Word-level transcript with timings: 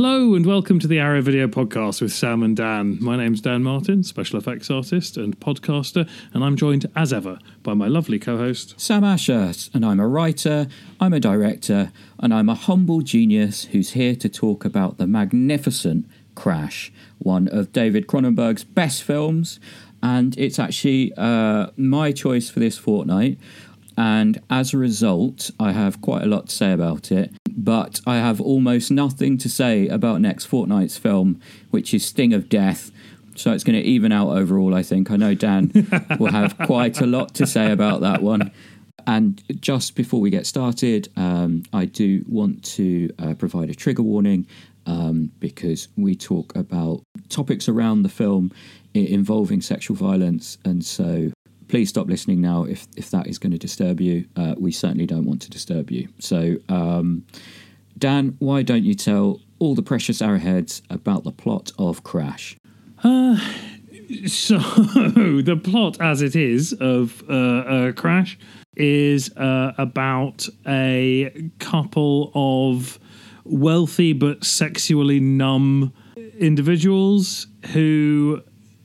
Hello 0.00 0.36
and 0.36 0.46
welcome 0.46 0.78
to 0.78 0.86
the 0.86 1.00
Arrow 1.00 1.20
Video 1.20 1.48
Podcast 1.48 2.00
with 2.00 2.12
Sam 2.12 2.44
and 2.44 2.56
Dan. 2.56 2.98
My 3.00 3.16
name's 3.16 3.40
Dan 3.40 3.64
Martin, 3.64 4.04
special 4.04 4.38
effects 4.38 4.70
artist 4.70 5.16
and 5.16 5.40
podcaster, 5.40 6.08
and 6.32 6.44
I'm 6.44 6.54
joined 6.54 6.86
as 6.94 7.12
ever 7.12 7.40
by 7.64 7.74
my 7.74 7.88
lovely 7.88 8.20
co-host 8.20 8.78
Sam 8.80 9.02
Asher, 9.02 9.52
and 9.74 9.84
I'm 9.84 9.98
a 9.98 10.06
writer, 10.06 10.68
I'm 11.00 11.12
a 11.12 11.18
director, 11.18 11.90
and 12.20 12.32
I'm 12.32 12.48
a 12.48 12.54
humble 12.54 13.00
genius 13.00 13.64
who's 13.64 13.90
here 13.90 14.14
to 14.14 14.28
talk 14.28 14.64
about 14.64 14.98
the 14.98 15.08
magnificent 15.08 16.08
Crash, 16.36 16.92
one 17.18 17.48
of 17.48 17.72
David 17.72 18.06
Cronenberg's 18.06 18.62
best 18.62 19.02
films, 19.02 19.58
and 20.00 20.38
it's 20.38 20.60
actually 20.60 21.12
uh, 21.16 21.70
my 21.76 22.12
choice 22.12 22.48
for 22.48 22.60
this 22.60 22.78
fortnight. 22.78 23.36
And 23.96 24.40
as 24.48 24.72
a 24.72 24.78
result, 24.78 25.50
I 25.58 25.72
have 25.72 26.00
quite 26.00 26.22
a 26.22 26.26
lot 26.26 26.46
to 26.46 26.54
say 26.54 26.72
about 26.72 27.10
it 27.10 27.32
but 27.58 28.00
I 28.06 28.16
have 28.16 28.40
almost 28.40 28.90
nothing 28.90 29.36
to 29.38 29.48
say 29.48 29.88
about 29.88 30.20
next 30.20 30.46
fortnight's 30.46 30.96
film, 30.96 31.40
which 31.70 31.92
is 31.92 32.06
Sting 32.06 32.32
of 32.32 32.48
Death. 32.48 32.92
So 33.34 33.52
it's 33.52 33.64
going 33.64 33.78
to 33.78 33.84
even 33.84 34.12
out 34.12 34.28
overall, 34.28 34.74
I 34.74 34.82
think. 34.82 35.10
I 35.10 35.16
know 35.16 35.34
Dan 35.34 35.72
will 36.18 36.32
have 36.32 36.56
quite 36.58 37.00
a 37.00 37.06
lot 37.06 37.34
to 37.34 37.46
say 37.46 37.72
about 37.72 38.00
that 38.00 38.22
one. 38.22 38.52
And 39.06 39.42
just 39.60 39.96
before 39.96 40.20
we 40.20 40.30
get 40.30 40.46
started, 40.46 41.08
um, 41.16 41.64
I 41.72 41.86
do 41.86 42.24
want 42.28 42.64
to 42.76 43.10
uh, 43.18 43.34
provide 43.34 43.70
a 43.70 43.74
trigger 43.74 44.02
warning 44.02 44.46
um, 44.86 45.32
because 45.40 45.88
we 45.96 46.14
talk 46.14 46.54
about 46.54 47.02
topics 47.28 47.68
around 47.68 48.02
the 48.02 48.08
film 48.08 48.52
involving 48.94 49.60
sexual 49.60 49.96
violence. 49.96 50.58
And 50.64 50.84
so 50.84 51.30
please 51.68 51.88
stop 51.88 52.08
listening 52.08 52.40
now 52.40 52.64
if, 52.64 52.86
if 52.96 53.10
that 53.10 53.26
is 53.26 53.38
going 53.38 53.52
to 53.52 53.58
disturb 53.58 54.00
you. 54.00 54.26
Uh, 54.36 54.54
we 54.58 54.72
certainly 54.72 55.06
don't 55.06 55.24
want 55.24 55.42
to 55.42 55.50
disturb 55.50 55.90
you. 55.90 56.08
So, 56.18 56.56
um, 56.68 57.24
Dan, 57.96 58.36
why 58.38 58.62
don't 58.62 58.84
you 58.84 58.94
tell 58.94 59.40
all 59.58 59.74
the 59.74 59.82
precious 59.82 60.22
arrowheads 60.22 60.82
about 60.90 61.24
the 61.24 61.32
plot 61.32 61.72
of 61.78 62.02
Crash? 62.02 62.56
Uh, 63.02 63.38
so, 64.26 64.58
the 64.58 65.60
plot 65.62 66.00
as 66.00 66.22
it 66.22 66.36
is 66.36 66.72
of 66.74 67.22
uh, 67.28 67.32
uh, 67.32 67.92
Crash 67.92 68.38
is 68.76 69.36
uh, 69.36 69.72
about 69.76 70.46
a 70.66 71.50
couple 71.58 72.30
of 72.34 72.98
wealthy 73.44 74.12
but 74.12 74.44
sexually 74.44 75.20
numb 75.20 75.92
individuals 76.38 77.48
who, 77.72 78.42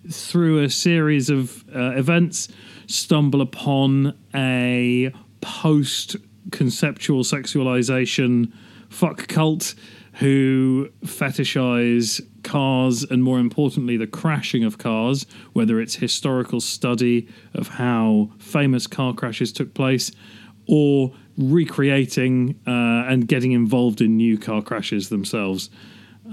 through 0.09 0.63
a 0.63 0.69
series 0.69 1.29
of 1.29 1.63
uh, 1.75 1.91
events, 1.91 2.49
stumble 2.87 3.41
upon 3.41 4.17
a 4.33 5.11
post 5.41 6.15
conceptual 6.51 7.23
sexualization 7.23 8.51
fuck 8.89 9.27
cult 9.27 9.73
who 10.15 10.89
fetishize 11.03 12.21
cars 12.43 13.03
and 13.03 13.23
more 13.23 13.39
importantly 13.39 13.97
the 13.97 14.05
crashing 14.05 14.63
of 14.63 14.77
cars 14.77 15.25
whether 15.53 15.79
it's 15.81 15.95
historical 15.95 16.59
study 16.59 17.27
of 17.53 17.69
how 17.69 18.29
famous 18.37 18.85
car 18.85 19.13
crashes 19.13 19.51
took 19.51 19.73
place 19.73 20.11
or 20.67 21.11
recreating 21.37 22.59
uh, 22.67 22.71
and 23.07 23.27
getting 23.27 23.51
involved 23.51 24.01
in 24.01 24.17
new 24.17 24.37
car 24.37 24.61
crashes 24.61 25.09
themselves. 25.09 25.69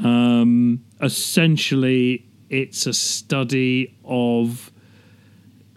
Um, 0.04 0.84
essentially 1.00 2.26
it's 2.48 2.86
a 2.86 2.92
study 2.92 3.96
of 4.04 4.70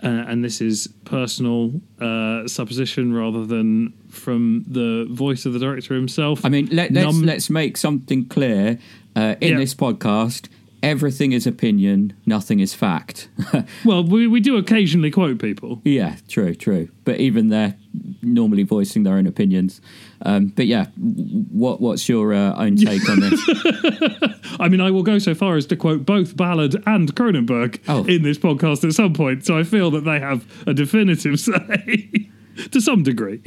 uh, 0.04 0.26
and 0.28 0.44
this 0.44 0.60
is 0.60 0.88
personal 1.06 1.80
uh, 2.00 2.48
supposition 2.48 3.14
rather 3.14 3.46
than 3.46 3.94
from 4.10 4.66
the 4.68 5.08
voice 5.10 5.46
of 5.46 5.54
the 5.54 5.60
director 5.60 5.94
himself. 5.94 6.46
I 6.46 6.50
mean, 6.50 6.68
let, 6.72 6.92
us 6.92 7.06
let's, 7.06 7.18
let's 7.20 7.50
make 7.50 7.78
something 7.78 8.26
clear 8.26 8.80
uh, 9.16 9.36
in 9.40 9.54
yeah. 9.54 9.58
this 9.58 9.74
podcast. 9.74 10.50
Everything 10.82 11.32
is 11.32 11.48
opinion, 11.48 12.14
nothing 12.26 12.60
is 12.60 12.74
fact. 12.74 13.30
well, 13.86 14.04
we, 14.04 14.28
we 14.28 14.42
do 14.42 14.58
occasionally 14.58 15.12
quote 15.12 15.40
people. 15.40 15.82
Yeah, 15.86 16.18
true, 16.28 16.54
true. 16.54 16.90
But 17.06 17.22
even 17.22 17.48
they're 17.48 17.76
normally 18.22 18.64
voicing 18.64 19.04
their 19.04 19.16
own 19.16 19.28
opinions. 19.28 19.82
Um, 20.22 20.48
but 20.48 20.68
yeah, 20.68 20.86
what 20.98 21.82
what's 21.82 22.08
your 22.10 22.34
uh, 22.34 22.56
own 22.56 22.78
take 22.78 23.08
on 23.10 23.20
this? 23.20 23.40
I 24.60 24.70
mean, 24.70 24.82
I 24.82 24.92
will 24.92 25.04
go 25.04 25.20
so 25.20 25.36
far 25.36 25.56
as 25.56 25.66
to 25.68 25.76
quote 25.76 26.06
both 26.06 26.36
Ballard 26.36 26.76
and 26.86 27.14
Cronenberg 27.16 27.80
oh. 27.88 28.06
in 28.06 28.24
this 28.24 28.38
podcast 28.38 28.84
at 28.84 28.94
some 28.94 29.14
point, 29.14 29.46
so 29.46 29.58
I 29.58 29.64
feel 29.64 29.92
that 29.92 30.06
they 30.06 30.20
have 30.20 30.46
a 30.68 30.74
definitive 30.74 31.40
say 31.40 32.30
to 32.72 32.82
some 32.82 33.04
degree. 33.04 33.42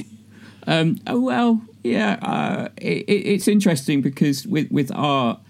Um, 0.66 1.00
oh, 1.06 1.20
well, 1.20 1.62
yeah, 1.84 2.18
uh, 2.22 2.68
it, 2.76 3.04
it's 3.08 3.48
interesting 3.48 4.02
because 4.02 4.46
with 4.46 4.70
with 4.70 4.90
art, 4.94 5.40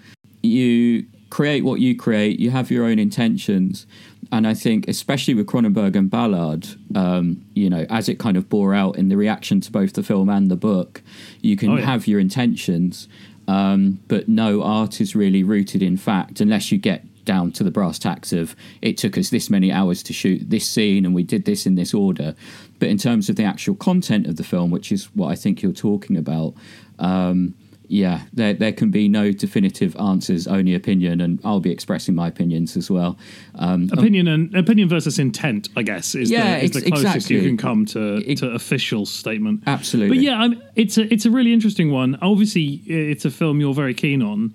you 0.42 1.06
create 1.30 1.64
what 1.64 1.80
you 1.80 1.96
create. 1.96 2.38
You 2.38 2.50
have 2.50 2.70
your 2.70 2.84
own 2.84 2.98
intentions, 2.98 3.86
and 4.32 4.46
I 4.46 4.54
think, 4.54 4.88
especially 4.88 5.34
with 5.34 5.46
Cronenberg 5.46 5.96
and 5.96 6.10
Ballard, 6.10 6.66
um, 6.94 7.44
you 7.54 7.70
know, 7.70 7.86
as 7.88 8.08
it 8.08 8.18
kind 8.18 8.36
of 8.36 8.48
bore 8.48 8.74
out 8.74 8.96
in 8.96 9.08
the 9.08 9.16
reaction 9.16 9.60
to 9.62 9.72
both 9.72 9.92
the 9.92 10.02
film 10.02 10.28
and 10.28 10.50
the 10.50 10.56
book, 10.56 11.02
you 11.40 11.56
can 11.56 11.70
oh, 11.70 11.76
yeah. 11.76 11.84
have 11.84 12.06
your 12.06 12.18
intentions, 12.18 13.08
um, 13.48 14.00
but 14.08 14.28
no 14.28 14.62
art 14.62 15.00
is 15.00 15.14
really 15.14 15.42
rooted 15.42 15.82
in 15.82 15.96
fact 15.96 16.40
unless 16.40 16.72
you 16.72 16.78
get 16.78 17.04
down 17.24 17.52
to 17.52 17.64
the 17.64 17.70
brass 17.70 17.98
tacks 17.98 18.32
of 18.32 18.56
it 18.80 18.96
took 18.96 19.18
us 19.18 19.30
this 19.30 19.50
many 19.50 19.70
hours 19.70 20.02
to 20.02 20.12
shoot 20.12 20.48
this 20.48 20.66
scene 20.66 21.04
and 21.04 21.14
we 21.14 21.22
did 21.22 21.44
this 21.44 21.66
in 21.66 21.74
this 21.74 21.92
order. 21.92 22.34
But 22.78 22.88
in 22.88 22.98
terms 22.98 23.28
of 23.28 23.36
the 23.36 23.44
actual 23.44 23.74
content 23.74 24.26
of 24.26 24.36
the 24.36 24.44
film, 24.44 24.70
which 24.70 24.90
is 24.90 25.06
what 25.14 25.28
I 25.28 25.34
think 25.34 25.60
you're 25.60 25.72
talking 25.72 26.16
about, 26.16 26.54
um, 26.98 27.54
yeah, 27.88 28.22
there 28.32 28.52
there 28.52 28.72
can 28.72 28.90
be 28.90 29.08
no 29.08 29.32
definitive 29.32 29.96
answers, 29.96 30.46
only 30.46 30.74
opinion, 30.74 31.20
and 31.20 31.40
I'll 31.44 31.60
be 31.60 31.70
expressing 31.70 32.14
my 32.14 32.28
opinions 32.28 32.76
as 32.76 32.90
well. 32.90 33.18
Um, 33.54 33.88
opinion 33.92 34.28
and 34.28 34.54
opinion 34.54 34.88
versus 34.88 35.18
intent, 35.18 35.68
I 35.76 35.82
guess, 35.82 36.14
is 36.14 36.30
yeah, 36.30 36.58
the, 36.58 36.64
is 36.64 36.70
the 36.72 36.82
closest 36.82 37.14
exactly. 37.16 37.36
you 37.36 37.42
can 37.42 37.56
come 37.56 37.86
to 37.86 38.16
it, 38.16 38.38
to 38.38 38.50
official 38.50 39.06
statement. 39.06 39.62
Absolutely, 39.66 40.16
but 40.16 40.22
yeah, 40.22 40.38
I'm, 40.38 40.62
it's 40.74 40.98
a 40.98 41.12
it's 41.12 41.26
a 41.26 41.30
really 41.30 41.52
interesting 41.52 41.90
one. 41.90 42.18
Obviously, 42.20 42.82
it's 42.86 43.24
a 43.24 43.30
film 43.30 43.60
you're 43.60 43.74
very 43.74 43.94
keen 43.94 44.22
on. 44.22 44.54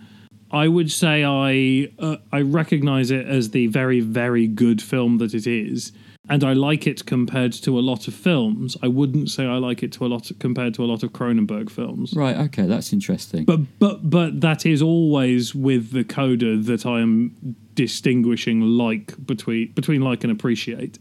I 0.51 0.67
would 0.67 0.91
say 0.91 1.23
I 1.23 1.89
uh, 1.99 2.17
I 2.31 2.41
recognize 2.41 3.11
it 3.11 3.25
as 3.25 3.51
the 3.51 3.67
very 3.67 4.01
very 4.01 4.47
good 4.47 4.81
film 4.81 5.17
that 5.19 5.33
it 5.33 5.47
is 5.47 5.91
and 6.31 6.45
I 6.45 6.53
like 6.53 6.87
it 6.87 7.05
compared 7.05 7.51
to 7.51 7.77
a 7.77 7.81
lot 7.81 8.07
of 8.07 8.13
films. 8.13 8.77
I 8.81 8.87
wouldn't 8.87 9.29
say 9.29 9.45
I 9.45 9.57
like 9.57 9.83
it 9.83 9.91
to 9.93 10.05
a 10.05 10.07
lot 10.07 10.31
compared 10.39 10.73
to 10.75 10.83
a 10.83 10.87
lot 10.87 11.03
of 11.03 11.11
Cronenberg 11.11 11.69
films. 11.69 12.13
Right. 12.15 12.37
Okay, 12.37 12.63
that's 12.63 12.93
interesting. 12.93 13.43
But 13.43 13.59
but 13.79 14.09
but 14.09 14.39
that 14.39 14.65
is 14.65 14.81
always 14.81 15.53
with 15.53 15.91
the 15.91 16.05
coda 16.05 16.55
that 16.55 16.85
I 16.85 17.01
am 17.01 17.35
distinguishing 17.75 18.61
like 18.61 19.13
between 19.27 19.73
between 19.73 20.01
like 20.01 20.23
and 20.23 20.31
appreciate. 20.31 20.97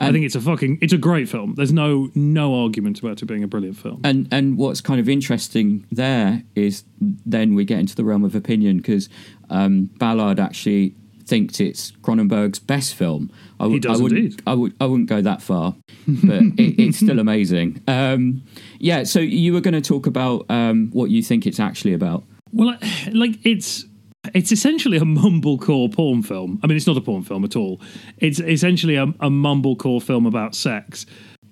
And 0.00 0.08
I 0.08 0.12
think 0.12 0.24
it's 0.24 0.34
a 0.34 0.40
fucking 0.40 0.80
it's 0.82 0.92
a 0.92 0.98
great 0.98 1.28
film. 1.28 1.54
There's 1.54 1.72
no 1.72 2.10
no 2.16 2.60
argument 2.60 2.98
about 2.98 3.22
it 3.22 3.26
being 3.26 3.44
a 3.44 3.48
brilliant 3.48 3.76
film. 3.76 4.00
And 4.02 4.26
and 4.32 4.58
what's 4.58 4.80
kind 4.80 4.98
of 4.98 5.08
interesting 5.08 5.86
there 5.92 6.42
is 6.56 6.82
then 6.98 7.54
we 7.54 7.64
get 7.64 7.78
into 7.78 7.94
the 7.94 8.02
realm 8.02 8.24
of 8.24 8.34
opinion 8.34 8.78
because 8.78 9.08
um, 9.48 9.90
Ballard 9.98 10.40
actually 10.40 10.96
thinks 11.26 11.60
it's 11.60 11.92
Cronenberg's 12.02 12.58
best 12.58 12.94
film. 12.94 13.30
I, 13.58 13.64
w- 13.64 13.74
he 13.74 13.80
does 13.80 14.00
I 14.00 14.02
wouldn't, 14.02 14.20
indeed. 14.20 14.42
I, 14.46 14.54
would, 14.54 14.74
I 14.80 14.86
wouldn't 14.86 15.08
go 15.08 15.20
that 15.22 15.42
far, 15.42 15.74
but 16.06 16.42
it, 16.42 16.80
it's 16.80 16.98
still 16.98 17.18
amazing. 17.18 17.82
Um, 17.88 18.42
yeah, 18.78 19.04
so 19.04 19.20
you 19.20 19.52
were 19.52 19.60
going 19.60 19.74
to 19.74 19.80
talk 19.80 20.06
about 20.06 20.46
um, 20.50 20.90
what 20.92 21.10
you 21.10 21.22
think 21.22 21.46
it's 21.46 21.60
actually 21.60 21.94
about. 21.94 22.24
Well, 22.52 22.76
like 23.12 23.38
it's 23.44 23.86
it's 24.34 24.52
essentially 24.52 24.98
a 24.98 25.02
mumblecore 25.02 25.92
porn 25.92 26.22
film. 26.22 26.60
I 26.62 26.66
mean, 26.66 26.76
it's 26.76 26.86
not 26.86 26.96
a 26.96 27.00
porn 27.00 27.22
film 27.22 27.44
at 27.44 27.56
all. 27.56 27.80
It's 28.18 28.38
essentially 28.38 28.96
a, 28.96 29.04
a 29.04 29.30
mumblecore 29.30 30.02
film 30.02 30.26
about 30.26 30.54
sex 30.54 31.06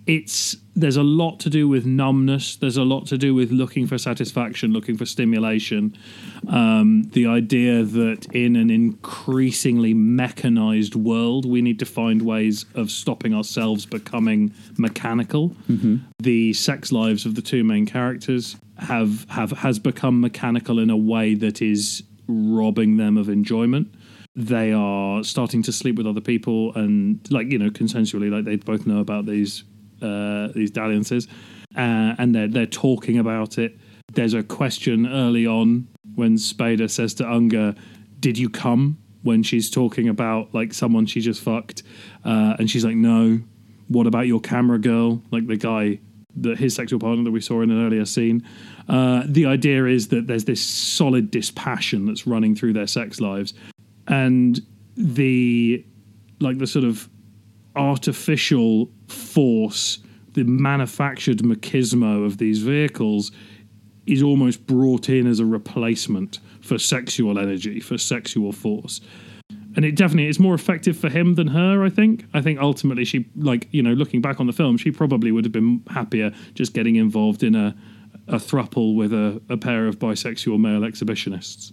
it's 0.07 0.57
there's 0.75 0.97
a 0.97 1.03
lot 1.03 1.41
to 1.41 1.51
do 1.51 1.69
with 1.69 1.85
numbness. 1.85 2.57
There's 2.57 2.77
a 2.77 2.85
lot 2.85 3.07
to 3.09 3.19
do 3.19 3.35
with 3.35 3.51
looking 3.51 3.87
for 3.87 3.99
satisfaction, 3.99 4.73
looking 4.73 4.97
for 4.97 5.05
stimulation. 5.05 5.97
Um, 6.49 7.11
the 7.13 7.27
idea 7.27 7.83
that 7.83 8.27
in 8.33 8.57
an 8.57 8.71
increasingly 8.71 9.93
mechanized 9.93 10.95
world, 10.95 11.45
we 11.45 11.61
need 11.61 11.79
to 11.81 11.87
find 11.87 12.23
ways 12.23 12.65
of 12.75 12.91
stopping 12.91 13.35
ourselves 13.35 13.85
becoming 13.85 14.55
mechanical. 14.79 15.51
Mm-hmm. 15.69 15.97
The 16.19 16.55
sex 16.55 16.93
lives 16.93 17.27
of 17.27 17.35
the 17.35 17.43
two 17.43 17.63
main 17.63 17.85
characters 17.85 18.57
have 18.79 19.29
have 19.29 19.51
has 19.53 19.79
become 19.79 20.21
mechanical 20.21 20.79
in 20.79 20.89
a 20.89 20.97
way 20.97 21.35
that 21.35 21.61
is 21.61 22.03
robbing 22.27 22.97
them 22.97 23.19
of 23.19 23.29
enjoyment 23.29 23.93
they 24.37 24.73
are 24.73 25.25
starting 25.25 25.61
to 25.61 25.73
sleep 25.73 25.97
with 25.97 26.07
other 26.07 26.21
people 26.21 26.73
and 26.75 27.21
like 27.31 27.51
you 27.51 27.59
know 27.59 27.69
consensually 27.69 28.31
like 28.31 28.45
they 28.45 28.57
both 28.57 28.87
know 28.87 29.01
about 29.01 29.27
these 29.27 29.65
uh, 30.03 30.49
these 30.55 30.71
dalliances, 30.71 31.29
uh, 31.77 32.15
and 32.19 32.35
they're 32.35 32.49
they're 32.49 32.67
talking 32.67 33.19
about 33.19 33.59
it. 33.59 33.79
There's 34.13 34.35
a 34.35 34.43
question 34.43 35.07
early 35.07 35.47
on 35.47 35.89
when 36.15 36.37
Spader 36.37 36.91
says 36.91 37.15
to 37.15 37.31
Unger, 37.31 37.75
"Did 38.19 38.39
you 38.39 38.49
come?" 38.49 38.99
When 39.23 39.43
she's 39.43 39.71
talking 39.71 40.09
about 40.09 40.55
like 40.55 40.73
someone 40.73 41.05
she 41.07 41.21
just 41.21 41.43
fucked, 41.43 41.83
uh, 42.25 42.57
and 42.59 42.71
she's 42.71 42.85
like, 42.85 42.97
"No." 42.97 43.41
What 43.89 44.07
about 44.07 44.29
your 44.29 44.41
camera 44.41 44.79
girl? 44.79 45.21
Like 45.33 45.49
the 45.49 45.57
guy 45.57 45.99
that 46.37 46.59
his 46.59 46.75
sexual 46.75 47.01
partner 47.01 47.25
that 47.25 47.31
we 47.31 47.41
saw 47.41 47.61
in 47.61 47.71
an 47.71 47.85
earlier 47.85 48.05
scene. 48.05 48.47
Uh, 48.89 49.23
the 49.27 49.47
idea 49.47 49.87
is 49.87 50.09
that 50.09 50.27
there's 50.27 50.45
this 50.45 50.63
solid 50.63 51.31
dispassion 51.31 52.07
that's 52.07 52.27
running 52.27 52.55
through 52.55 52.73
their 52.73 52.87
sex 52.87 53.21
lives, 53.21 53.55
and 54.07 54.61
the 54.97 55.85
like 56.41 56.59
the 56.59 56.67
sort 56.67 56.85
of 56.85 57.09
artificial 57.77 58.91
force, 59.11 59.99
the 60.35 60.45
manufactured 60.45 61.39
machismo 61.39 62.25
of 62.25 62.39
these 62.39 62.61
vehicles 62.61 63.33
is 64.07 64.23
almost 64.23 64.67
brought 64.67 65.09
in 65.09 65.27
as 65.27 65.41
a 65.41 65.45
replacement 65.45 66.39
for 66.61 66.79
sexual 66.79 67.39
energy, 67.39 67.81
for 67.81 67.99
sexual 67.99 68.53
force. 68.53 69.01
And 69.77 69.85
it 69.85 69.95
definitely 69.95 70.29
is 70.29 70.41
more 70.41 70.55
effective 70.55 70.97
for 70.97 71.09
him 71.09 71.35
than 71.35 71.49
her, 71.49 71.85
I 71.85 71.91
think. 71.91 72.25
I 72.35 72.41
think 72.41 72.59
ultimately 72.59 73.05
she 73.05 73.29
like, 73.37 73.69
you 73.71 73.83
know, 73.83 73.93
looking 73.93 74.21
back 74.21 74.41
on 74.41 74.47
the 74.47 74.53
film, 74.53 74.77
she 74.77 74.91
probably 74.91 75.31
would 75.31 75.45
have 75.45 75.53
been 75.53 75.83
happier 75.91 76.33
just 76.55 76.75
getting 76.75 76.97
involved 76.97 77.43
in 77.43 77.55
a 77.55 77.77
a 78.29 78.37
thruple 78.37 78.95
with 78.95 79.13
a, 79.13 79.41
a 79.49 79.57
pair 79.57 79.87
of 79.87 79.99
bisexual 79.99 80.59
male 80.59 80.81
exhibitionists. 80.81 81.73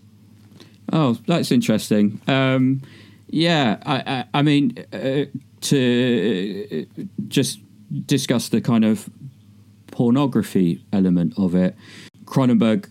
Oh, 0.92 1.18
that's 1.28 1.51
interesting. 1.51 2.19
Um, 2.28 2.81
yeah, 3.28 3.78
I, 3.86 3.95
I, 3.95 4.25
I 4.33 4.42
mean, 4.42 4.78
uh, 4.94 5.25
to 5.62 6.88
uh, 7.00 7.04
just 7.27 7.59
discuss 8.06 8.50
the 8.50 8.62
kind 8.62 8.86
of 8.86 9.09
pornography 9.92 10.86
element 10.94 11.33
of 11.38 11.56
it, 11.56 11.75
Cronenberg 12.25 12.89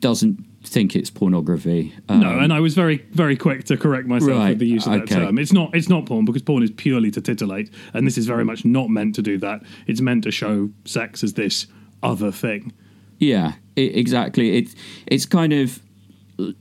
doesn't 0.00 0.44
think 0.62 0.94
it's 0.94 1.10
pornography. 1.10 1.94
Um, 2.08 2.20
no, 2.20 2.38
and 2.38 2.52
I 2.52 2.60
was 2.60 2.74
very, 2.74 2.98
very 3.12 3.36
quick 3.36 3.64
to 3.64 3.76
correct 3.76 4.06
myself 4.06 4.30
right, 4.30 4.50
with 4.50 4.58
the 4.58 4.66
use 4.66 4.86
of 4.86 4.92
that 4.92 5.02
okay. 5.02 5.14
term. 5.16 5.38
It's 5.38 5.52
not, 5.52 5.74
it's 5.74 5.88
not 5.88 6.06
porn 6.06 6.24
because 6.24 6.42
porn 6.42 6.62
is 6.62 6.70
purely 6.70 7.10
to 7.12 7.20
titillate, 7.20 7.70
and 7.94 8.06
this 8.06 8.18
is 8.18 8.26
very 8.26 8.44
much 8.44 8.64
not 8.64 8.90
meant 8.90 9.14
to 9.16 9.22
do 9.22 9.38
that. 9.38 9.62
It's 9.86 10.00
meant 10.00 10.24
to 10.24 10.30
show 10.30 10.70
sex 10.84 11.24
as 11.24 11.34
this 11.34 11.66
other 12.02 12.30
thing. 12.30 12.72
Yeah, 13.18 13.54
it, 13.76 13.96
exactly. 13.96 14.56
It's 14.56 14.74
it's 15.06 15.26
kind 15.26 15.52
of 15.52 15.80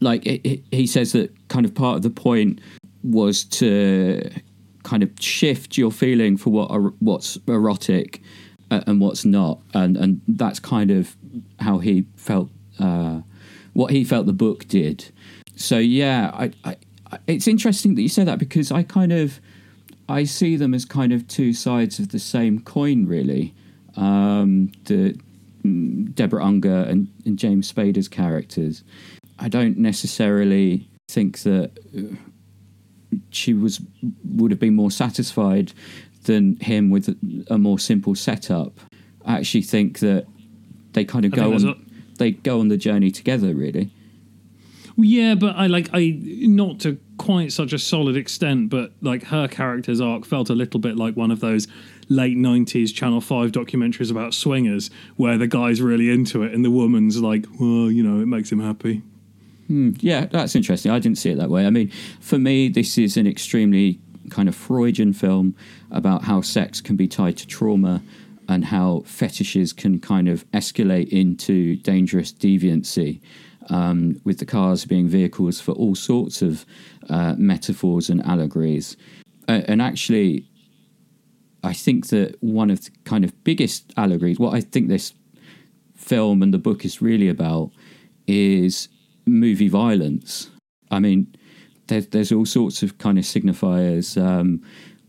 like 0.02 0.26
it, 0.26 0.46
it, 0.46 0.64
he 0.72 0.88
says 0.88 1.14
that 1.14 1.34
kind 1.48 1.66
of 1.66 1.74
part 1.74 1.98
of 1.98 2.02
the 2.02 2.10
point 2.10 2.60
was 3.04 3.46
to 3.46 4.30
kind 4.90 5.04
of 5.04 5.12
shift 5.20 5.78
your 5.78 5.92
feeling 5.92 6.36
for 6.36 6.50
what 6.50 6.72
er- 6.72 6.96
what's 7.00 7.38
erotic 7.48 8.22
uh, 8.72 8.82
and 8.88 9.00
what's 9.00 9.24
not, 9.24 9.62
and 9.74 9.96
and 9.98 10.22
that's 10.28 10.60
kind 10.60 10.90
of 10.90 11.16
how 11.60 11.78
he 11.78 12.06
felt 12.16 12.50
uh, 12.80 13.22
what 13.74 13.92
he 13.92 14.04
felt 14.04 14.26
the 14.26 14.34
book 14.34 14.68
did. 14.68 15.06
So 15.56 15.78
yeah, 15.78 16.32
I, 16.34 16.52
I, 16.64 16.78
it's 17.28 17.48
interesting 17.48 17.96
that 17.96 18.02
you 18.02 18.10
say 18.10 18.24
that 18.24 18.40
because 18.40 18.72
I 18.72 18.84
kind 18.84 19.12
of 19.12 19.40
I 20.08 20.24
see 20.24 20.56
them 20.56 20.74
as 20.74 20.86
kind 20.86 21.14
of 21.14 21.28
two 21.28 21.54
sides 21.54 22.00
of 22.00 22.10
the 22.10 22.20
same 22.20 22.60
coin, 22.62 23.06
really. 23.06 23.54
Um, 23.96 24.72
the 24.86 25.20
mm, 25.64 26.16
Deborah 26.16 26.44
Unger 26.44 26.84
and, 26.90 27.10
and 27.26 27.38
James 27.38 27.72
Spader's 27.72 28.08
characters. 28.08 28.84
I 29.38 29.50
don't 29.50 29.78
necessarily 29.78 30.90
think 31.10 31.40
that 31.40 31.72
uh, 31.96 32.16
she 33.32 33.54
was 33.54 33.82
would 34.24 34.52
have 34.52 34.60
been 34.60 34.76
more 34.76 34.92
satisfied 34.92 35.74
than 36.24 36.58
him 36.58 36.90
with 36.90 37.16
a 37.50 37.58
more 37.58 37.80
simple 37.80 38.16
setup. 38.16 38.80
I 39.26 39.38
actually 39.38 39.62
think 39.62 40.00
that 40.00 40.28
they 40.94 41.06
kind 41.06 41.26
of 41.26 41.34
I 41.34 41.38
go 41.38 41.54
on 41.54 41.62
there's 41.62 41.76
they 42.18 42.32
go 42.32 42.60
on 42.60 42.68
the 42.68 42.78
journey 42.78 43.12
together. 43.12 43.54
Really, 43.54 43.92
Yeah, 44.96 45.36
but 45.36 45.56
I 45.56 45.68
like 45.68 45.90
I 45.94 46.18
not 46.22 46.80
to 46.82 47.00
quite 47.18 47.52
such 47.52 47.74
a 47.74 47.80
solid 47.80 48.16
extent, 48.16 48.70
but 48.70 48.92
like 49.02 49.24
her 49.26 49.48
character's 49.48 50.02
arc 50.02 50.26
felt 50.26 50.50
a 50.50 50.56
little 50.56 50.80
bit 50.80 50.98
like 50.98 51.16
one 51.16 51.32
of 51.32 51.40
those 51.40 51.68
late 52.10 52.38
nineties 52.38 52.92
Channel 52.92 53.22
Five 53.22 53.52
documentaries 53.52 54.12
about 54.12 54.34
swingers, 54.34 54.90
where 55.16 55.38
the 55.38 55.48
guy's 55.48 55.82
really 55.82 56.10
into 56.10 56.44
it 56.44 56.54
and 56.54 56.64
the 56.64 56.72
woman's 56.72 57.22
like, 57.22 57.46
well, 57.60 57.90
you 57.90 58.04
know, 58.04 58.22
it 58.22 58.28
makes 58.28 58.52
him 58.52 58.60
happy. 58.60 59.02
Yeah, 59.70 60.26
that's 60.26 60.56
interesting. 60.56 60.92
I 60.92 61.00
didn't 61.00 61.20
see 61.20 61.30
it 61.30 61.38
that 61.38 61.50
way. 61.50 61.66
I 61.66 61.70
mean, 61.70 61.92
for 62.20 62.40
me, 62.40 62.70
this 62.70 62.98
is 62.98 63.18
an 63.18 63.28
extremely 63.28 64.00
kind 64.32 64.50
of 64.50 64.56
Freudian 64.56 65.14
film 65.14 65.56
about 65.92 66.24
how 66.24 66.42
sex 66.42 66.82
can 66.82 66.96
be 66.96 67.08
tied 67.08 67.38
to 67.38 67.48
trauma 67.48 68.02
and 68.48 68.66
how 68.66 69.04
fetishes 69.06 69.74
can 69.74 70.00
kind 70.00 70.28
of 70.28 70.50
escalate 70.52 71.10
into 71.10 71.76
dangerous 71.78 72.34
deviancy. 72.34 73.22
Um, 73.72 74.20
with 74.24 74.40
the 74.40 74.48
cars 74.48 74.86
being 74.86 75.08
vehicles 75.08 75.62
for 75.62 75.74
all 75.74 75.94
sorts 75.94 76.42
of 76.42 76.66
uh, 77.08 77.36
metaphors 77.38 78.10
and 78.10 78.26
allegories. 78.26 78.98
Uh, 79.48 79.62
and 79.68 79.80
actually, 79.80 80.48
I 81.64 81.74
think 81.74 82.08
that 82.08 82.36
one 82.42 82.72
of 82.72 82.84
the 82.86 82.92
kind 83.04 83.24
of 83.24 83.44
biggest 83.44 83.94
allegories, 83.96 84.40
what 84.40 84.56
I 84.56 84.62
think 84.62 84.88
this 84.88 85.14
film 85.96 86.42
and 86.42 86.52
the 86.52 86.58
book 86.58 86.84
is 86.84 87.00
really 87.00 87.30
about, 87.30 87.70
is 88.26 88.88
movie 89.30 89.68
violence. 89.68 90.50
I 90.92 91.00
mean, 91.00 91.36
there's, 91.88 92.08
there's 92.08 92.32
all 92.32 92.46
sorts 92.46 92.84
of 92.84 92.98
kind 92.98 93.18
of 93.18 93.24
signifiers. 93.24 94.22
Um, 94.22 94.62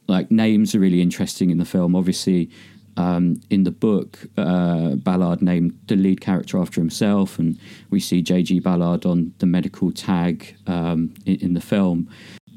like 0.08 0.31
names 0.31 0.75
are 0.75 0.81
really 0.81 1.00
interesting 1.00 1.50
in 1.50 1.58
the 1.58 1.64
film. 1.64 1.94
Obviously, 1.94 2.50
um, 2.96 3.40
in 3.49 3.64
the 3.64 3.70
book, 3.70 4.19
uh, 4.37 4.96
Ballard 4.96 5.40
named 5.40 5.78
the 5.87 5.96
lead 5.96 6.20
character 6.20 6.58
after 6.58 6.81
himself, 6.81 7.38
and 7.38 7.58
we 7.90 8.00
see 8.00 8.20
J.G. 8.20 8.61
Ballard 8.61 9.06
on 9.06 9.32
the 9.38 9.46
medical 9.46 9.93
tag 9.93 10.56
um, 10.67 11.14
in, 11.25 11.37
in 11.37 11.55
the 11.55 11.61
film. 11.61 12.08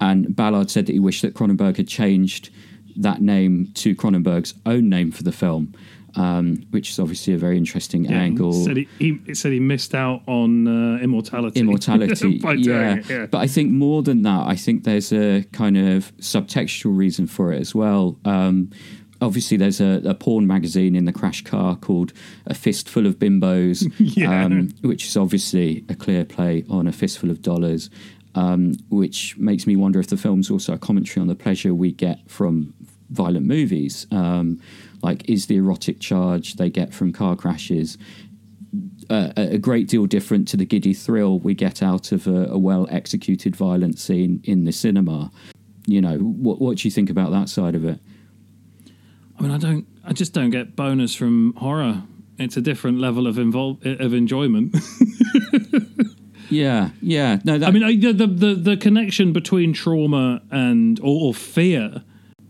And 0.01 0.35
Ballard 0.35 0.69
said 0.69 0.87
that 0.87 0.93
he 0.93 0.99
wished 0.99 1.21
that 1.21 1.35
Cronenberg 1.35 1.77
had 1.77 1.87
changed 1.87 2.49
that 2.97 3.21
name 3.21 3.71
to 3.75 3.95
Cronenberg's 3.95 4.53
own 4.65 4.89
name 4.89 5.11
for 5.11 5.23
the 5.23 5.31
film, 5.31 5.73
um, 6.15 6.63
which 6.71 6.89
is 6.91 6.99
obviously 6.99 7.33
a 7.33 7.37
very 7.37 7.57
interesting 7.57 8.05
Yeah, 8.05 8.17
angle. 8.17 8.53
Said 8.53 8.77
he, 8.77 8.87
he 8.99 9.19
it 9.27 9.37
said 9.37 9.51
he 9.51 9.59
missed 9.59 9.95
out 9.95 10.21
on 10.27 10.67
uh, 10.67 10.97
immortality. 11.01 11.59
immortality. 11.61 12.39
yeah. 12.57 12.95
it, 12.95 13.09
yeah. 13.09 13.25
But 13.25 13.39
I 13.39 13.47
think 13.47 13.71
more 13.71 14.03
than 14.03 14.21
that, 14.23 14.47
I 14.47 14.55
think 14.55 14.83
there's 14.83 15.11
a 15.11 15.43
kind 15.51 15.77
of 15.77 16.15
subtextual 16.17 16.95
reason 16.97 17.27
for 17.27 17.51
it 17.51 17.59
as 17.61 17.73
well. 17.73 18.17
Um, 18.25 18.69
obviously, 19.21 19.57
there's 19.57 19.81
a, 19.81 20.01
a 20.05 20.13
porn 20.13 20.45
magazine 20.47 20.95
in 20.95 21.05
the 21.05 21.13
crash 21.13 21.43
car 21.43 21.75
called 21.75 22.13
A 22.45 22.53
Fistful 22.53 23.05
of 23.07 23.17
Bimbos, 23.19 23.91
Yeah. 24.17 24.45
um, 24.45 24.69
which 24.81 25.05
is 25.05 25.17
obviously 25.17 25.83
a 25.89 25.95
clear 25.95 26.25
play 26.25 26.63
on 26.69 26.87
A 26.87 26.91
Fistful 26.91 27.29
of 27.31 27.41
Dollars. 27.41 27.89
Um, 28.35 28.73
which 28.89 29.37
makes 29.37 29.67
me 29.67 29.75
wonder 29.75 29.99
if 29.99 30.07
the 30.07 30.17
film's 30.17 30.49
also 30.49 30.73
a 30.73 30.77
commentary 30.79 31.21
on 31.21 31.27
the 31.27 31.35
pleasure 31.35 31.75
we 31.75 31.91
get 31.91 32.17
from 32.27 32.73
violent 33.11 33.45
movies. 33.45 34.07
Um, 34.09 34.59
like, 35.03 35.29
is 35.29 35.45
the 35.47 35.57
erotic 35.57 35.99
charge 35.99 36.55
they 36.55 36.69
get 36.69 36.93
from 36.93 37.11
car 37.11 37.35
crashes 37.35 37.97
a, 39.09 39.33
a 39.35 39.57
great 39.57 39.87
deal 39.87 40.05
different 40.05 40.47
to 40.49 40.57
the 40.57 40.65
giddy 40.65 40.93
thrill 40.93 41.39
we 41.39 41.53
get 41.53 41.83
out 41.83 42.11
of 42.11 42.27
a, 42.27 42.47
a 42.47 42.57
well 42.57 42.87
executed 42.89 43.55
violent 43.55 43.99
scene 43.99 44.41
in 44.43 44.63
the 44.65 44.71
cinema. 44.71 45.31
You 45.85 46.01
know, 46.01 46.17
what 46.17 46.61
what 46.61 46.77
do 46.77 46.87
you 46.87 46.91
think 46.91 47.09
about 47.09 47.31
that 47.31 47.49
side 47.49 47.75
of 47.75 47.85
it? 47.85 47.99
I 49.37 49.41
mean, 49.41 49.51
I 49.51 49.57
don't. 49.57 49.85
I 50.05 50.13
just 50.13 50.33
don't 50.33 50.49
get 50.49 50.75
bonus 50.75 51.15
from 51.15 51.53
horror. 51.57 52.03
It's 52.37 52.57
a 52.57 52.61
different 52.61 52.99
level 52.99 53.27
of 53.27 53.35
invol- 53.35 53.99
of 53.99 54.13
enjoyment. 54.13 54.75
Yeah, 56.49 56.89
yeah. 57.01 57.39
No, 57.45 57.57
that, 57.57 57.67
I 57.67 57.71
mean, 57.71 57.83
I, 57.83 57.95
the, 57.95 58.13
the 58.13 58.27
the 58.27 58.53
the 58.53 58.77
connection 58.77 59.33
between 59.33 59.73
trauma 59.73 60.41
and 60.51 60.99
or, 60.99 61.29
or 61.29 61.33
fear 61.33 62.03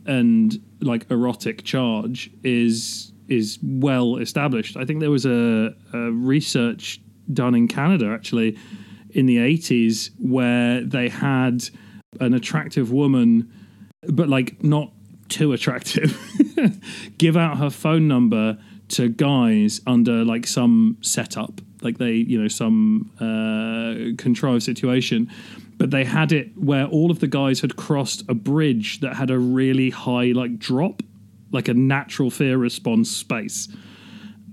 and 0.06 0.62
like 0.84 1.10
erotic 1.10 1.64
charge 1.64 2.30
is 2.44 3.12
is 3.28 3.58
well 3.64 4.18
established. 4.18 4.78
I 4.78 4.86
think 4.86 5.00
there 5.00 5.12
was 5.12 5.26
a, 5.26 5.74
a 5.94 6.12
research 6.12 7.02
done 7.32 7.56
in 7.56 7.68
Canada 7.68 8.08
actually 8.08 8.58
in 9.12 9.26
the 9.26 9.40
eighties 9.40 10.12
where 10.20 10.82
they 10.82 11.10
had 11.10 11.64
an 12.20 12.34
attractive 12.34 12.92
woman, 12.92 13.52
but 14.08 14.30
like 14.30 14.64
not 14.64 14.92
too 15.30 15.54
attractive, 15.54 16.18
give 17.18 17.36
out 17.38 17.58
her 17.58 17.70
phone 17.70 18.08
number 18.08 18.58
to 18.90 19.10
guys 19.10 19.82
under 19.88 20.24
like 20.24 20.46
some 20.46 20.98
setup, 21.02 21.62
like 21.82 21.98
they, 21.98 22.14
you 22.14 22.40
know, 22.40 22.48
some 22.48 23.12
uh, 23.20 24.16
contrived 24.22 24.64
situation. 24.64 25.30
But 25.84 25.92
they 25.92 26.06
had 26.06 26.32
it 26.32 26.58
where 26.58 26.86
all 26.86 27.12
of 27.12 27.20
the 27.20 27.28
guys 27.28 27.60
had 27.60 27.76
crossed 27.76 28.24
a 28.30 28.34
bridge 28.34 29.02
that 29.02 29.18
had 29.18 29.30
a 29.30 29.38
really 29.38 29.90
high, 29.90 30.32
like, 30.32 30.58
drop, 30.58 31.04
like 31.52 31.68
a 31.68 31.74
natural 31.74 32.32
fear 32.32 32.58
response 32.58 33.12
space. 33.12 33.68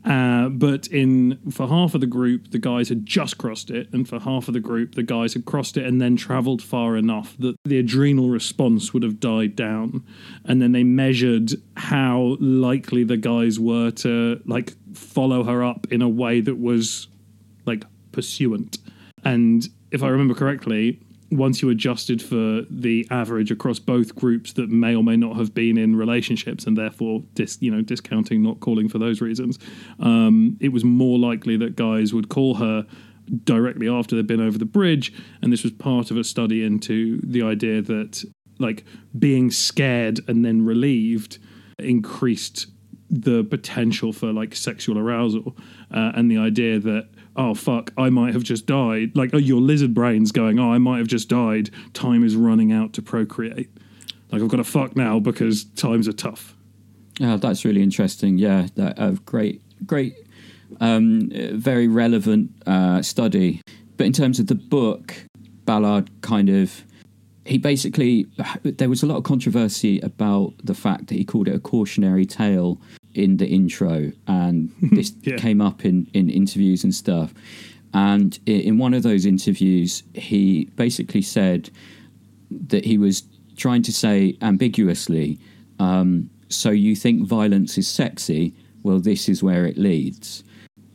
Uh, 0.05 0.49
but 0.49 0.89
in 0.89 1.39
for 1.53 1.69
half 1.69 1.95
of 1.95 2.01
the 2.01 2.09
group, 2.09 2.51
the 2.51 2.59
guys 2.59 2.89
had 2.89 3.07
just 3.07 3.39
crossed 3.39 3.71
it, 3.71 3.89
and 3.93 4.09
for 4.09 4.19
half 4.19 4.49
of 4.49 4.55
the 4.55 4.59
group, 4.59 4.97
the 4.97 5.05
guys 5.05 5.35
had 5.35 5.45
crossed 5.45 5.77
it 5.77 5.87
and 5.87 6.01
then 6.01 6.17
travelled 6.17 6.61
far 6.61 6.97
enough 6.97 7.37
that 7.39 7.55
the 7.65 7.79
adrenal 7.79 8.29
response 8.29 8.93
would 8.93 9.05
have 9.05 9.21
died 9.21 9.55
down. 9.55 10.05
And 10.45 10.61
then 10.61 10.73
they 10.73 10.83
measured 10.83 11.53
how 11.77 12.39
likely 12.41 13.05
the 13.05 13.17
guys 13.17 13.61
were 13.61 13.93
to 13.93 14.41
like 14.47 14.73
follow 14.95 15.45
her 15.45 15.63
up 15.63 15.87
in 15.93 16.03
a 16.03 16.09
way 16.09 16.41
that 16.41 16.59
was 16.59 17.07
like 17.67 17.85
pursuant. 18.11 18.79
And 19.25 19.69
if 19.93 20.03
I 20.03 20.09
remember 20.09 20.35
correctly, 20.35 21.01
once 21.31 21.63
you 21.63 21.71
adjusted 21.71 22.21
for 22.21 22.63
the 22.69 23.07
average 23.11 23.51
across 23.51 23.79
both 23.79 24.15
groups 24.17 24.53
that 24.55 24.69
may 24.69 24.95
or 24.95 25.05
may 25.05 25.17
not 25.17 25.37
have 25.37 25.55
been 25.55 25.79
in 25.79 25.95
relationships 25.95 26.67
and 26.67 26.77
therefore 26.77 27.23
dis, 27.35 27.57
you 27.61 27.71
know 27.71 27.83
discounting 27.83 28.43
not 28.43 28.59
calling 28.61 28.89
for 28.89 28.99
those 28.99 29.21
reasons 29.21 29.59
um, 30.01 30.57
it 30.61 30.71
was 30.71 30.85
more 30.85 31.19
likely 31.19 31.57
that 31.57 31.77
guys 31.77 32.13
would 32.13 32.29
call 32.29 32.55
her 32.55 32.85
directly 33.45 33.89
after 33.89 34.17
they'd 34.17 34.27
been 34.27 34.41
over 34.41 34.59
the 34.59 34.65
bridge. 34.65 35.13
And 35.43 35.53
this 35.53 35.63
was 35.63 35.73
part 35.73 36.11
of 36.11 36.17
a 36.17 36.25
study 36.25 36.65
into 36.65 37.21
the 37.23 37.43
idea 37.43 37.83
that 37.83 38.25
like 38.59 38.85
being 39.19 39.51
scared 39.51 40.21
and 40.29 40.45
then 40.45 40.65
relieved 40.65 41.39
increased 41.79 42.67
the 43.09 43.43
potential 43.45 44.13
for 44.13 44.33
like 44.33 44.55
sexual 44.55 44.99
arousal 44.99 45.57
uh, 45.93 46.13
and 46.15 46.31
the 46.31 46.39
idea 46.39 46.79
that 46.79 47.09
oh 47.41 47.55
fuck 47.55 47.93
i 47.97 48.11
might 48.11 48.35
have 48.35 48.43
just 48.43 48.67
died. 48.67 49.17
Like 49.17 49.31
oh, 49.33 49.39
your 49.39 49.61
lizard 49.61 49.95
brain's 49.95 50.33
going 50.33 50.59
oh 50.59 50.73
i 50.73 50.79
might 50.79 50.99
have 50.99 51.09
just 51.09 51.29
died. 51.29 51.71
Time 51.95 52.23
is 52.25 52.37
running 52.37 52.73
out 52.73 52.93
to 52.95 53.03
procreate. 53.03 53.71
Like 54.31 54.43
i've 54.43 54.49
got 54.49 54.59
to 54.59 54.65
fuck 54.65 54.97
now 54.97 55.19
because 55.19 55.65
times 55.65 56.07
are 56.07 56.13
tough. 56.13 56.55
Yeah, 57.19 57.37
that's 57.37 57.67
really 57.67 57.83
interesting. 57.83 58.39
Yeah, 58.39 58.69
that 58.77 58.99
a 58.99 59.13
great, 59.27 59.61
great, 59.87 60.15
um, 60.81 61.31
uh, 61.35 61.55
very 61.55 61.87
relevant 61.87 62.51
uh, 62.67 63.03
study. 63.03 63.61
But 63.99 64.07
in 64.07 64.15
terms 64.15 64.39
of 64.41 64.47
the 64.47 64.55
book, 64.55 65.15
Ballard 65.67 66.11
kind 66.23 66.49
of 66.49 66.83
he 67.45 67.59
basically 67.59 68.27
there 68.63 68.89
was 68.89 69.03
a 69.03 69.07
lot 69.07 69.17
of 69.17 69.25
controversy 69.25 70.01
about 70.01 70.55
the 70.65 70.75
fact 70.75 71.09
that 71.09 71.15
he 71.15 71.25
called 71.25 71.49
it 71.49 71.55
a 71.55 71.59
cautionary 71.59 72.25
tale 72.25 72.81
in 73.15 73.37
the 73.39 73.47
intro, 73.47 74.13
and 74.27 74.71
this 74.93 75.13
Yeah. 75.23 75.37
came 75.37 75.61
up 75.61 75.85
in 75.85 76.07
in 76.13 76.31
interviews 76.31 76.85
and 76.85 76.95
stuff. 76.95 77.33
And 77.93 78.39
in 78.47 78.79
one 78.79 78.95
of 78.95 79.03
those 79.03 79.27
interviews, 79.27 80.05
he 80.15 80.67
basically 80.77 81.23
said 81.23 81.71
that 82.69 82.85
he 82.85 82.99
was 82.99 83.25
trying 83.57 83.83
to 83.83 83.93
say 83.93 84.37
ambiguously, 84.43 85.39
um, 85.81 86.31
so 86.49 86.71
you 86.71 86.95
think 86.95 87.27
violence 87.27 87.77
is 87.79 87.89
sexy? 87.89 88.55
Well, 88.85 89.01
this 89.01 89.29
is 89.29 89.43
where 89.43 89.67
it 89.67 89.77
leads. 89.77 90.45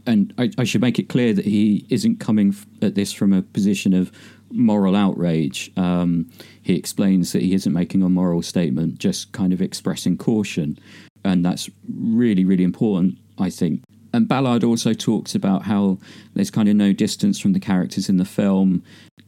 And 0.08 0.34
I, 0.38 0.52
I 0.58 0.64
should 0.64 0.82
make 0.82 1.00
it 1.00 1.10
clear 1.10 1.34
that 1.34 1.46
he 1.46 1.86
isn't 1.90 2.20
coming 2.20 2.50
f- 2.50 2.66
at 2.82 2.96
this 2.96 3.12
from 3.12 3.34
a 3.34 3.42
position 3.42 3.94
of 3.94 4.12
moral 4.52 4.96
outrage. 4.96 5.72
Um, 5.78 6.30
he 6.62 6.76
explains 6.76 7.32
that 7.34 7.42
he 7.42 7.54
isn't 7.54 7.74
making 7.74 8.04
a 8.04 8.10
moral 8.10 8.42
statement, 8.42 9.00
just 9.00 9.32
kind 9.34 9.52
of 9.54 9.62
expressing 9.62 10.18
caution. 10.18 10.78
And 11.26 11.44
that's 11.44 11.70
really, 11.94 12.46
really 12.46 12.64
important, 12.64 13.18
I 13.38 13.50
think. 13.50 13.82
And 14.14 14.30
Ballard 14.30 14.64
also 14.64 14.94
talks 14.94 15.36
about 15.36 15.64
how 15.64 15.98
there's 16.36 16.52
kind 16.52 16.70
of 16.70 16.76
no 16.76 16.94
distance 16.94 17.38
from 17.38 17.52
the 17.52 17.60
characters 17.60 18.08
in 18.08 18.16
the 18.16 18.24
film, 18.24 18.82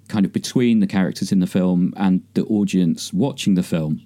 kind 0.07 0.25
of 0.25 0.31
between 0.31 0.79
the 0.79 0.87
characters 0.87 1.33
in 1.33 1.39
the 1.39 1.47
film 1.47 1.93
and 1.97 2.23
the 2.35 2.45
audience 2.45 3.11
watching 3.11 3.55
the 3.55 3.63
film. 3.63 4.01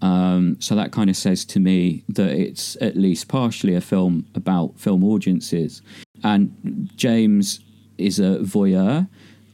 Um, 0.00 0.56
so 0.58 0.74
that 0.74 0.90
kind 0.90 1.10
of 1.10 1.16
says 1.16 1.44
to 1.46 1.60
me 1.60 2.02
that 2.08 2.30
it's 2.30 2.76
at 2.80 2.96
least 2.96 3.28
partially 3.28 3.74
a 3.74 3.80
film 3.80 4.26
about 4.34 4.78
film 4.78 5.04
audiences. 5.04 5.82
And 6.24 6.90
James 6.96 7.60
is 7.98 8.18
a 8.18 8.38
voyeur, 8.38 9.08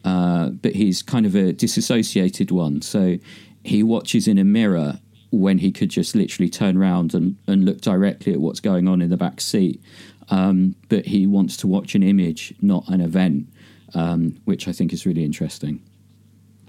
uh, 0.04 0.50
but 0.50 0.74
he's 0.74 1.02
kind 1.02 1.26
of 1.26 1.34
a 1.34 1.52
disassociated 1.52 2.50
one. 2.50 2.82
So 2.82 3.18
he 3.64 3.82
watches 3.82 4.28
in 4.28 4.38
a 4.38 4.44
mirror 4.44 5.00
when 5.30 5.58
he 5.58 5.70
could 5.70 5.90
just 5.90 6.14
literally 6.14 6.48
turn 6.48 6.76
around 6.76 7.14
and, 7.14 7.36
and 7.46 7.64
look 7.64 7.80
directly 7.80 8.32
at 8.32 8.40
what's 8.40 8.60
going 8.60 8.88
on 8.88 9.02
in 9.02 9.10
the 9.10 9.16
back 9.16 9.40
seat. 9.40 9.82
Um, 10.30 10.74
but 10.88 11.06
he 11.06 11.26
wants 11.26 11.56
to 11.58 11.66
watch 11.66 11.94
an 11.94 12.02
image, 12.02 12.54
not 12.60 12.88
an 12.88 13.00
event, 13.00 13.48
um, 13.94 14.40
which 14.44 14.68
I 14.68 14.72
think 14.72 14.92
is 14.92 15.06
really 15.06 15.24
interesting. 15.24 15.82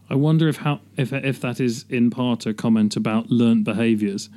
I 0.09 0.15
wonder 0.15 0.47
if 0.47 0.57
how 0.57 0.79
if 0.97 1.13
if 1.13 1.39
that 1.41 1.59
is 1.59 1.85
in 1.89 2.09
part 2.09 2.45
a 2.45 2.53
comment 2.53 2.95
about 2.95 3.29
learnt 3.29 3.63
behaviours, 3.63 4.29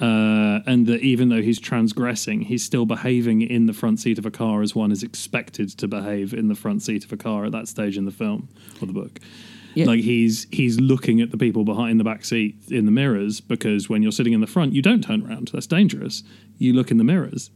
uh, 0.00 0.60
and 0.66 0.86
that 0.86 1.00
even 1.00 1.30
though 1.30 1.40
he's 1.40 1.58
transgressing, 1.58 2.42
he's 2.42 2.64
still 2.64 2.84
behaving 2.84 3.40
in 3.40 3.66
the 3.66 3.72
front 3.72 4.00
seat 4.00 4.18
of 4.18 4.26
a 4.26 4.30
car 4.30 4.60
as 4.60 4.74
one 4.74 4.92
is 4.92 5.02
expected 5.02 5.70
to 5.78 5.88
behave 5.88 6.34
in 6.34 6.48
the 6.48 6.54
front 6.54 6.82
seat 6.82 7.04
of 7.04 7.12
a 7.12 7.16
car 7.16 7.46
at 7.46 7.52
that 7.52 7.68
stage 7.68 7.96
in 7.96 8.04
the 8.04 8.10
film 8.10 8.48
or 8.82 8.86
the 8.86 8.92
book. 8.92 9.18
Yeah. 9.74 9.86
Like 9.86 10.00
he's 10.00 10.46
he's 10.50 10.78
looking 10.80 11.20
at 11.20 11.30
the 11.30 11.36
people 11.36 11.64
behind 11.64 11.98
the 12.00 12.04
back 12.04 12.24
seat 12.24 12.56
in 12.70 12.84
the 12.86 12.92
mirrors 12.92 13.40
because 13.40 13.88
when 13.88 14.02
you're 14.02 14.12
sitting 14.12 14.32
in 14.32 14.40
the 14.40 14.46
front, 14.46 14.72
you 14.72 14.82
don't 14.82 15.02
turn 15.02 15.26
around. 15.26 15.50
That's 15.52 15.66
dangerous. 15.66 16.22
You 16.58 16.72
look 16.72 16.90
in 16.90 16.98
the 16.98 17.04
mirrors. 17.04 17.50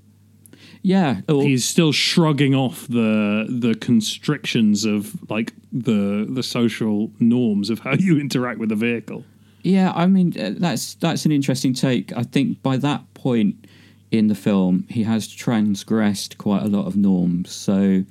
Yeah, 0.82 1.22
or- 1.28 1.42
He's 1.42 1.64
still 1.64 1.92
shrugging 1.92 2.54
off 2.54 2.87
the 2.88 3.46
the 3.48 3.75
constrictions 3.75 4.84
of 4.84 5.30
like 5.30 5.52
the 5.72 6.26
the 6.28 6.42
social 6.42 7.10
norms 7.20 7.70
of 7.70 7.80
how 7.80 7.94
you 7.94 8.18
interact 8.20 8.58
with 8.58 8.68
the 8.68 8.76
vehicle. 8.76 9.25
Yeah, 9.62 9.92
I 9.94 10.06
mean 10.06 10.38
uh, 10.40 10.54
that's 10.56 10.94
that's 10.94 11.25
an 11.26 11.32
interesting 11.32 11.75
take. 11.75 12.12
I 12.16 12.22
think 12.22 12.62
by 12.62 12.76
that 12.78 13.02
point 13.14 13.66
in 14.10 14.28
the 14.28 14.34
film, 14.34 14.87
he 14.88 15.02
has 15.02 15.28
transgressed 15.28 16.38
quite 16.38 16.62
a 16.62 16.68
lot 16.68 16.87
of 16.87 16.96
norms. 16.96 17.50
So 17.52 18.04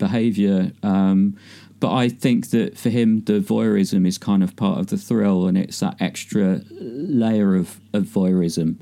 Behavior. 0.00 0.72
Um, 0.82 1.36
but 1.78 1.94
I 1.94 2.08
think 2.08 2.50
that 2.50 2.76
for 2.76 2.90
him, 2.90 3.22
the 3.24 3.40
voyeurism 3.40 4.06
is 4.06 4.18
kind 4.18 4.42
of 4.42 4.56
part 4.56 4.78
of 4.78 4.88
the 4.88 4.98
thrill, 4.98 5.46
and 5.46 5.56
it's 5.56 5.80
that 5.80 5.96
extra 6.00 6.62
layer 6.70 7.54
of, 7.54 7.80
of 7.94 8.04
voyeurism. 8.04 8.80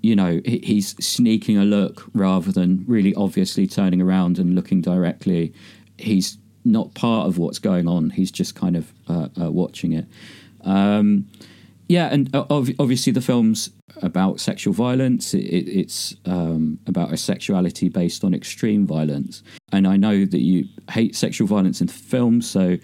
You 0.00 0.16
know, 0.16 0.40
he's 0.44 0.96
sneaking 1.04 1.58
a 1.58 1.64
look 1.64 2.04
rather 2.14 2.50
than 2.50 2.84
really 2.88 3.14
obviously 3.14 3.66
turning 3.66 4.00
around 4.00 4.38
and 4.38 4.54
looking 4.54 4.80
directly. 4.80 5.52
He's 5.98 6.38
not 6.64 6.94
part 6.94 7.28
of 7.28 7.38
what's 7.38 7.58
going 7.58 7.86
on. 7.86 8.10
He's 8.10 8.30
just 8.30 8.54
kind 8.54 8.76
of 8.76 8.92
uh, 9.08 9.28
uh, 9.40 9.50
watching 9.50 9.92
it. 9.92 10.06
Um, 10.62 11.28
yeah, 11.88 12.08
and 12.12 12.34
uh, 12.34 12.44
obviously 12.48 13.12
the 13.12 13.20
film's 13.20 13.70
about 14.00 14.40
sexual 14.40 14.72
violence. 14.72 15.34
It, 15.34 15.44
it, 15.44 15.68
it's 15.68 16.14
um, 16.24 16.78
about 16.86 17.12
a 17.12 17.16
sexuality 17.16 17.88
based 17.88 18.24
on 18.24 18.34
extreme 18.34 18.86
violence. 18.86 19.42
And 19.72 19.86
I 19.86 19.96
know 19.96 20.24
that 20.24 20.40
you 20.40 20.66
hate 20.90 21.14
sexual 21.16 21.46
violence 21.46 21.80
in 21.80 21.88
films, 21.88 22.48
so 22.48 22.78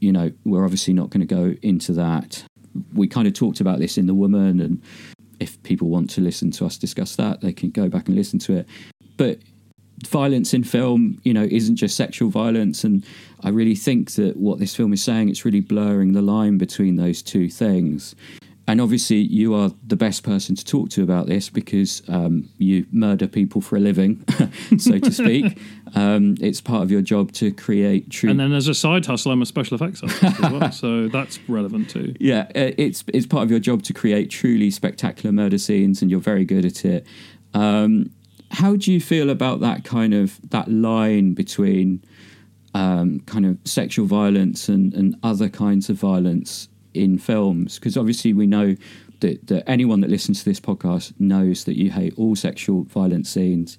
you 0.00 0.12
know 0.12 0.30
we're 0.44 0.64
obviously 0.64 0.94
not 0.94 1.10
going 1.10 1.26
to 1.26 1.34
go 1.34 1.54
into 1.62 1.92
that. 1.94 2.44
We 2.94 3.08
kind 3.08 3.26
of 3.26 3.34
talked 3.34 3.60
about 3.60 3.78
this 3.78 3.98
in 3.98 4.06
The 4.06 4.14
Woman, 4.14 4.60
and 4.60 4.82
if 5.40 5.60
people 5.62 5.88
want 5.88 6.10
to 6.10 6.20
listen 6.20 6.50
to 6.52 6.66
us 6.66 6.76
discuss 6.76 7.16
that, 7.16 7.40
they 7.40 7.52
can 7.52 7.70
go 7.70 7.88
back 7.88 8.08
and 8.08 8.16
listen 8.16 8.38
to 8.40 8.58
it. 8.58 8.68
But 9.16 9.38
violence 10.06 10.54
in 10.54 10.64
film, 10.64 11.20
you 11.24 11.32
know, 11.34 11.44
isn't 11.50 11.76
just 11.76 11.96
sexual 11.96 12.30
violence. 12.30 12.84
And 12.84 13.04
I 13.42 13.50
really 13.50 13.74
think 13.74 14.12
that 14.12 14.36
what 14.36 14.58
this 14.58 14.74
film 14.74 14.92
is 14.92 15.02
saying, 15.02 15.28
it's 15.28 15.44
really 15.44 15.60
blurring 15.60 16.12
the 16.12 16.22
line 16.22 16.58
between 16.58 16.96
those 16.96 17.22
two 17.22 17.48
things. 17.48 18.14
And 18.68 18.82
obviously, 18.82 19.16
you 19.16 19.54
are 19.54 19.70
the 19.86 19.96
best 19.96 20.24
person 20.24 20.54
to 20.54 20.62
talk 20.62 20.90
to 20.90 21.02
about 21.02 21.26
this 21.26 21.48
because 21.48 22.02
um, 22.06 22.50
you 22.58 22.84
murder 22.92 23.26
people 23.26 23.62
for 23.62 23.76
a 23.76 23.80
living, 23.80 24.22
so 24.78 24.98
to 24.98 25.10
speak. 25.10 25.58
um, 25.94 26.36
it's 26.38 26.60
part 26.60 26.82
of 26.82 26.90
your 26.90 27.00
job 27.00 27.32
to 27.32 27.50
create 27.50 28.10
true. 28.10 28.28
And 28.28 28.38
then 28.38 28.52
as 28.52 28.68
a 28.68 28.74
side 28.74 29.06
hustle, 29.06 29.32
I'm 29.32 29.40
a 29.40 29.46
special 29.46 29.76
effects 29.76 30.02
artist 30.02 30.22
as 30.22 30.52
well, 30.52 30.70
so 30.72 31.08
that's 31.08 31.40
relevant 31.48 31.88
too. 31.88 32.14
yeah, 32.20 32.40
uh, 32.54 32.76
it's 32.76 33.04
it's 33.14 33.26
part 33.26 33.42
of 33.42 33.50
your 33.50 33.58
job 33.58 33.82
to 33.84 33.94
create 33.94 34.28
truly 34.28 34.70
spectacular 34.70 35.32
murder 35.32 35.56
scenes, 35.56 36.02
and 36.02 36.10
you're 36.10 36.20
very 36.20 36.44
good 36.44 36.66
at 36.66 36.84
it. 36.84 37.06
Um, 37.54 38.10
how 38.50 38.76
do 38.76 38.92
you 38.92 39.00
feel 39.00 39.30
about 39.30 39.60
that 39.60 39.84
kind 39.84 40.14
of 40.14 40.38
that 40.50 40.70
line 40.70 41.34
between 41.34 42.02
um, 42.74 43.20
kind 43.20 43.46
of 43.46 43.58
sexual 43.64 44.06
violence 44.06 44.68
and, 44.68 44.94
and 44.94 45.16
other 45.22 45.48
kinds 45.48 45.88
of 45.90 45.96
violence 45.96 46.68
in 46.94 47.18
films? 47.18 47.78
Because 47.78 47.96
obviously 47.96 48.32
we 48.32 48.46
know 48.46 48.76
that, 49.20 49.46
that 49.48 49.68
anyone 49.68 50.00
that 50.00 50.10
listens 50.10 50.40
to 50.40 50.44
this 50.44 50.60
podcast 50.60 51.12
knows 51.18 51.64
that 51.64 51.76
you 51.76 51.90
hate 51.90 52.14
all 52.16 52.36
sexual 52.36 52.84
violence 52.84 53.28
scenes. 53.28 53.78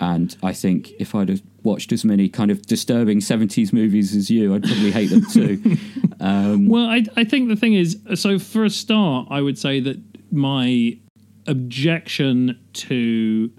And 0.00 0.34
I 0.42 0.52
think 0.54 0.90
if 0.98 1.14
I'd 1.14 1.28
have 1.28 1.42
watched 1.62 1.92
as 1.92 2.04
many 2.04 2.28
kind 2.28 2.50
of 2.50 2.62
disturbing 2.62 3.18
70s 3.18 3.72
movies 3.72 4.16
as 4.16 4.30
you, 4.30 4.54
I'd 4.54 4.62
probably 4.62 4.90
hate 4.90 5.10
them 5.10 5.26
too. 5.26 5.76
um, 6.20 6.68
Well, 6.68 6.86
I, 6.86 7.04
I 7.16 7.24
think 7.24 7.48
the 7.48 7.56
thing 7.56 7.74
is, 7.74 7.98
so 8.14 8.38
for 8.38 8.64
a 8.64 8.70
start, 8.70 9.28
I 9.30 9.42
would 9.42 9.58
say 9.58 9.78
that 9.80 10.00
my 10.32 10.98
objection 11.46 12.58
to 12.72 13.50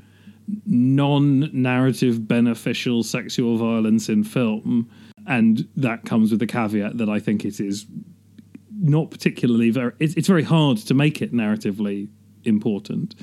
non-narrative 0.65 2.27
beneficial 2.27 3.03
sexual 3.03 3.58
violence 3.58 4.10
in 4.10 4.24
film, 4.24 4.89
and 5.27 5.67
that 5.75 6.05
comes 6.05 6.31
with 6.31 6.39
the 6.39 6.48
caveat 6.48 6.98
that 6.98 7.10
I 7.10 7.20
think 7.20 7.46
it 7.46 7.60
is 7.60 7.86
not 8.81 9.12
particularly 9.12 9.70
very. 9.70 9.93
It's, 10.00 10.15
it's 10.15 10.27
very 10.27 10.43
hard 10.43 10.77
to 10.77 10.93
make 10.93 11.22
it 11.22 11.34
narratively 11.34 12.10
important. 12.43 13.15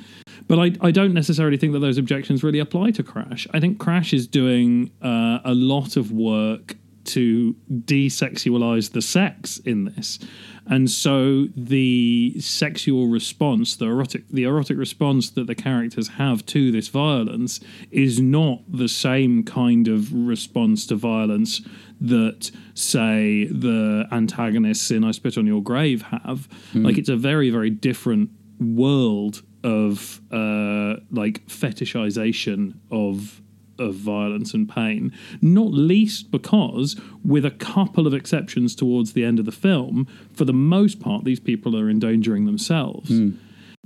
But 0.47 0.59
I, 0.59 0.73
I 0.81 0.91
don't 0.91 1.13
necessarily 1.13 1.57
think 1.57 1.73
that 1.73 1.81
those 1.81 1.99
objections 1.99 2.43
really 2.43 2.61
apply 2.61 2.93
to 2.93 3.03
Crash. 3.03 3.47
I 3.53 3.61
think 3.61 3.79
Crash 3.79 4.13
is 4.13 4.27
doing 4.27 4.91
uh, 5.03 5.41
a 5.45 5.55
lot 5.55 5.97
of 5.97 6.13
work 6.13 6.77
to 7.09 7.55
desexualize 7.71 8.93
the 8.93 9.03
sex 9.03 9.59
in 9.59 9.85
this. 9.85 10.19
And 10.67 10.91
so 10.91 11.47
the 11.57 12.37
sexual 12.41 13.07
response, 13.09 13.77
the 13.77 13.87
erotic 13.87 14.29
the 14.29 14.45
erotic 14.45 14.77
response 14.77 15.31
that 15.31 15.47
the 15.47 15.55
characters 15.55 16.09
have 16.09 16.45
to 16.47 16.71
this 16.71 16.89
violence 16.89 17.61
is 17.91 18.21
not 18.21 18.61
the 18.71 18.89
same 18.89 19.45
kind 19.45 19.89
of 19.89 20.13
response 20.13 20.87
to 20.89 20.97
violence 20.97 21.63
that 22.01 22.51
say 22.75 23.47
the 23.47 24.07
antagonists 24.13 24.91
in 24.91 25.05
I 25.05 25.13
Spit 25.13 25.39
on 25.39 25.47
Your 25.47 25.63
Grave 25.63 26.03
have. 26.03 26.49
Like 26.75 26.99
it's 26.99 27.09
a 27.09 27.17
very, 27.17 27.49
very 27.51 27.71
different 27.71 28.31
world 28.61 29.43
of 29.65 30.21
uh 30.31 30.97
like 31.11 31.45
fetishization 31.49 32.75
of 32.91 33.43
of 33.79 33.95
violence 33.95 34.55
and 34.55 34.69
pain, 34.69 35.13
not 35.41 35.73
least 35.73 36.31
because, 36.31 37.01
with 37.25 37.45
a 37.45 37.51
couple 37.51 38.07
of 38.07 38.15
exceptions 38.15 38.75
towards 38.75 39.13
the 39.13 39.25
end 39.25 39.39
of 39.39 39.45
the 39.45 39.53
film, 39.53 40.07
for 40.33 40.45
the 40.45 40.53
most 40.53 41.01
part, 41.01 41.25
these 41.25 41.41
people 41.41 41.77
are 41.77 41.89
endangering 41.91 42.47
themselves. 42.47 43.11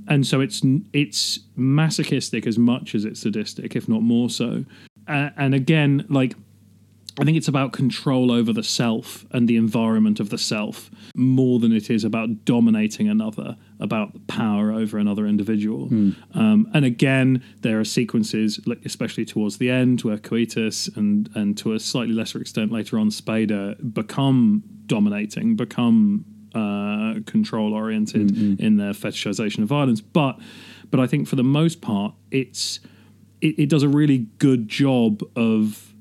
And 0.07 0.25
so 0.27 0.41
it's 0.41 0.61
it's 0.91 1.39
masochistic 1.55 2.45
as 2.47 2.57
much 2.57 2.95
as 2.95 3.05
it's 3.05 3.21
sadistic, 3.21 3.75
if 3.75 3.87
not 3.87 4.01
more 4.01 4.29
so. 4.29 4.65
Uh, 5.07 5.29
and 5.37 5.53
again, 5.53 6.05
like 6.09 6.35
I 7.19 7.23
think 7.25 7.37
it's 7.37 7.47
about 7.47 7.73
control 7.73 8.31
over 8.31 8.51
the 8.51 8.63
self 8.63 9.25
and 9.31 9.47
the 9.47 9.55
environment 9.55 10.19
of 10.19 10.29
the 10.29 10.37
self 10.37 10.89
more 11.15 11.59
than 11.59 11.71
it 11.71 11.89
is 11.89 12.03
about 12.03 12.43
dominating 12.43 13.07
another, 13.07 13.55
about 13.79 14.27
power 14.27 14.71
over 14.71 14.97
another 14.97 15.27
individual. 15.27 15.87
Um, 16.33 16.67
and 16.73 16.85
again, 16.85 17.43
there 17.61 17.79
are 17.79 17.85
sequences, 17.85 18.59
like 18.65 18.79
especially 18.83 19.25
towards 19.25 19.57
the 19.59 19.69
end, 19.69 20.01
where 20.01 20.17
Koteas 20.17 20.95
and 20.97 21.29
and 21.35 21.55
to 21.59 21.73
a 21.73 21.79
slightly 21.79 22.13
lesser 22.15 22.41
extent 22.41 22.71
later 22.71 22.97
on, 22.97 23.09
Spader 23.09 23.93
become 23.93 24.63
dominating, 24.87 25.55
become 25.55 26.25
uh, 26.55 27.15
control 27.25 27.73
oriented 27.73 28.31
in 28.59 28.77
their 28.77 28.93
fetishization 28.93 29.59
of 29.59 29.67
violence. 29.67 30.01
But 30.01 30.39
but 30.89 30.99
I 30.99 31.07
think 31.07 31.27
for 31.27 31.35
the 31.35 31.43
most 31.43 31.81
part, 31.81 32.13
it's 32.31 32.79
it, 33.41 33.59
it 33.59 33.69
does 33.69 33.83
a 33.83 33.89
really 33.89 34.27
good 34.39 34.67
job 34.67 35.21
of 35.35 35.92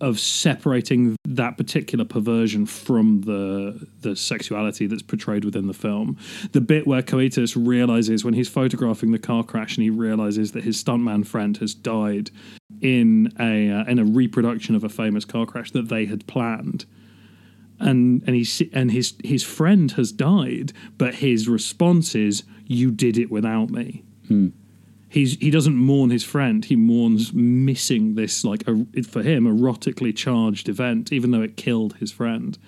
of 0.00 0.18
separating 0.18 1.16
that 1.24 1.56
particular 1.56 2.04
perversion 2.04 2.66
from 2.66 3.22
the 3.22 3.86
the 4.00 4.16
sexuality 4.16 4.86
that's 4.86 5.02
portrayed 5.02 5.44
within 5.44 5.66
the 5.66 5.74
film. 5.74 6.16
The 6.52 6.60
bit 6.60 6.86
where 6.86 7.02
Koteas 7.02 7.54
realizes 7.56 8.24
when 8.24 8.34
he's 8.34 8.48
photographing 8.48 9.12
the 9.12 9.18
car 9.18 9.44
crash 9.44 9.76
and 9.76 9.84
he 9.84 9.90
realizes 9.90 10.52
that 10.52 10.64
his 10.64 10.82
stuntman 10.82 11.26
friend 11.26 11.56
has 11.58 11.74
died 11.74 12.30
in 12.80 13.32
a 13.38 13.70
uh, 13.70 13.84
in 13.84 13.98
a 13.98 14.04
reproduction 14.04 14.74
of 14.74 14.84
a 14.84 14.88
famous 14.88 15.24
car 15.24 15.46
crash 15.46 15.70
that 15.70 15.88
they 15.88 16.06
had 16.06 16.26
planned. 16.26 16.86
And 17.78 18.22
and 18.26 18.36
he 18.36 18.70
and 18.72 18.90
his 18.90 19.14
his 19.22 19.42
friend 19.42 19.90
has 19.92 20.12
died, 20.12 20.72
but 20.98 21.16
his 21.16 21.48
response 21.48 22.14
is, 22.14 22.44
"You 22.66 22.90
did 22.90 23.16
it 23.16 23.30
without 23.30 23.70
me." 23.70 24.04
He's 25.14 25.38
he 25.38 25.50
doesn't 25.50 25.76
mourn 25.76 26.10
his 26.10 26.24
friend. 26.24 26.64
He 26.64 26.76
mourns 26.76 27.32
missing 27.32 28.16
this 28.16 28.44
like 28.44 28.66
a, 28.66 29.02
for 29.04 29.22
him 29.22 29.44
erotically 29.44 30.14
charged 30.14 30.68
event 30.68 31.12
even 31.12 31.30
though 31.30 31.42
it 31.42 31.56
killed 31.56 31.96
his 31.96 32.12
friend. 32.12 32.58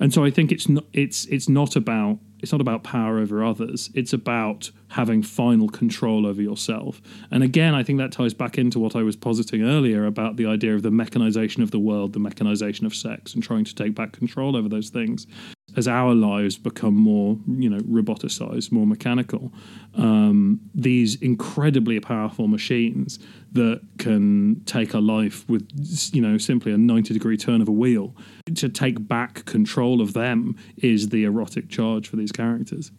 And 0.00 0.14
so 0.14 0.24
i 0.24 0.30
think 0.30 0.52
it's 0.52 0.68
not 0.68 0.84
it's 0.92 1.26
it's 1.26 1.48
not 1.48 1.76
about 1.76 2.18
it's 2.38 2.52
not 2.52 2.60
about 2.60 2.84
power 2.84 3.18
over 3.18 3.42
others. 3.42 3.90
It's 3.94 4.12
about 4.12 4.70
having 4.88 5.22
final 5.22 5.68
control 5.68 6.26
over 6.26 6.40
yourself. 6.40 7.02
And 7.30 7.42
again 7.42 7.74
i 7.74 7.82
think 7.82 7.98
that 7.98 8.12
ties 8.12 8.34
back 8.34 8.56
into 8.56 8.78
what 8.78 8.94
i 8.94 9.02
was 9.02 9.16
positing 9.16 9.62
earlier 9.62 10.06
about 10.06 10.36
the 10.36 10.46
idea 10.46 10.74
of 10.74 10.82
the 10.82 10.92
mechanization 10.92 11.62
of 11.62 11.72
the 11.72 11.80
world 11.80 12.12
the 12.12 12.20
mechanization 12.20 12.86
of 12.86 12.94
sex 12.94 13.34
and 13.34 13.42
trying 13.42 13.64
to 13.64 13.74
take 13.74 13.94
back 13.94 14.12
control 14.12 14.56
over 14.56 14.68
those 14.68 14.90
things 14.90 15.26
as 15.74 15.88
our 15.88 16.14
lives 16.14 16.56
become 16.56 16.94
more, 16.94 17.38
you 17.48 17.68
know, 17.68 17.80
roboticized, 17.80 18.70
more 18.70 18.86
mechanical, 18.86 19.52
um, 19.96 20.60
these 20.74 21.20
incredibly 21.20 21.98
powerful 21.98 22.46
machines 22.46 23.18
that 23.52 23.80
can 23.98 24.62
take 24.64 24.94
a 24.94 24.98
life 24.98 25.48
with, 25.48 25.68
you 26.12 26.22
know, 26.22 26.38
simply 26.38 26.72
a 26.72 26.78
90 26.78 27.12
degree 27.12 27.36
turn 27.36 27.60
of 27.60 27.68
a 27.68 27.72
wheel, 27.72 28.14
to 28.54 28.68
take 28.68 29.08
back 29.08 29.44
control 29.44 30.00
of 30.00 30.12
them 30.12 30.56
is 30.78 31.08
the 31.08 31.24
erotic 31.24 31.68
charge 31.68 32.08
for 32.08 32.16
these 32.16 32.30
characters. 32.30 32.92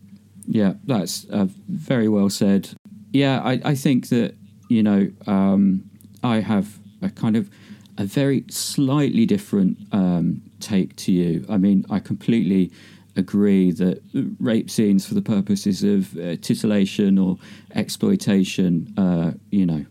Yeah, 0.46 0.74
that's 0.84 1.26
uh, 1.30 1.48
very 1.70 2.10
well 2.10 2.30
said. 2.30 2.70
Yeah, 3.12 3.42
I, 3.44 3.62
I 3.64 3.76
think 3.76 4.10
that, 4.10 4.36
you 4.70 4.84
know, 4.84 5.10
um, 5.26 5.90
I 6.24 6.42
have 6.42 6.80
a 7.02 7.10
kind 7.10 7.36
of 7.38 7.50
a 7.98 8.04
very 8.04 8.46
slightly 8.50 9.26
different 9.26 9.78
um, 9.92 10.42
take 10.60 10.96
to 10.98 11.12
you. 11.12 11.46
I 11.50 11.58
mean, 11.58 11.86
I 11.90 12.00
completely 12.00 12.72
agree 13.16 13.72
that 13.72 14.02
rape 14.40 14.70
scenes 14.70 15.06
for 15.06 15.16
the 15.16 15.22
purposes 15.22 15.84
of 15.84 16.16
uh, 16.18 16.38
titillation 16.38 17.18
or 17.18 17.38
exploitation, 17.76 18.94
uh, 18.98 19.32
you 19.50 19.66
know, 19.66 19.86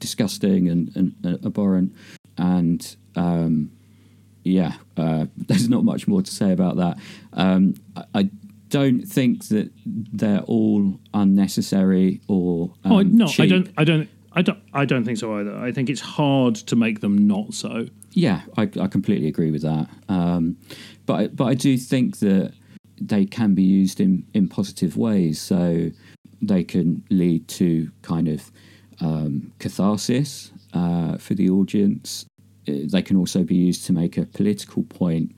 disgusting 0.00 0.68
and, 0.68 0.94
and, 0.96 1.44
abhorrent. 1.44 1.94
And 2.36 2.96
um, 3.16 3.70
yeah, 4.42 4.74
uh, 4.96 5.26
there's 5.36 5.68
not 5.68 5.84
much 5.84 6.06
more 6.08 6.22
to 6.22 6.30
say 6.30 6.52
about 6.52 6.76
that. 6.76 6.98
Um, 7.32 7.74
I, 7.96 8.04
I 8.14 8.30
don't 8.68 9.02
think 9.02 9.46
that 9.48 9.70
they're 9.86 10.40
all 10.40 10.98
unnecessary 11.12 12.20
or 12.26 12.74
um, 12.84 12.92
oh 12.92 13.02
no, 13.02 13.26
I 13.38 13.46
don't, 13.46 13.70
I 13.76 13.84
don't, 13.84 14.08
I 14.32 14.42
don't, 14.42 14.58
I 14.72 14.84
don't 14.84 15.04
think 15.04 15.18
so 15.18 15.32
either. 15.38 15.56
I 15.56 15.70
think 15.70 15.88
it's 15.88 16.00
hard 16.00 16.56
to 16.56 16.74
make 16.74 17.00
them 17.00 17.28
not 17.28 17.54
so. 17.54 17.86
Yeah, 18.14 18.42
I, 18.56 18.62
I 18.80 18.86
completely 18.86 19.26
agree 19.26 19.50
with 19.50 19.62
that. 19.62 19.88
Um, 20.08 20.56
but 21.04 21.34
but 21.34 21.46
I 21.46 21.54
do 21.54 21.76
think 21.76 22.18
that 22.20 22.52
they 23.00 23.26
can 23.26 23.54
be 23.54 23.62
used 23.64 24.00
in, 24.00 24.24
in 24.34 24.48
positive 24.48 24.96
ways. 24.96 25.40
So 25.40 25.90
they 26.40 26.62
can 26.62 27.02
lead 27.10 27.48
to 27.48 27.90
kind 28.02 28.28
of 28.28 28.52
um, 29.00 29.52
catharsis 29.58 30.52
uh, 30.72 31.18
for 31.18 31.34
the 31.34 31.50
audience. 31.50 32.24
Uh, 32.68 32.86
They 32.92 33.02
can 33.02 33.16
also 33.16 33.42
be 33.42 33.56
used 33.56 33.84
to 33.86 33.92
make 33.92 34.16
a 34.16 34.26
political 34.26 34.84
point. 34.84 35.34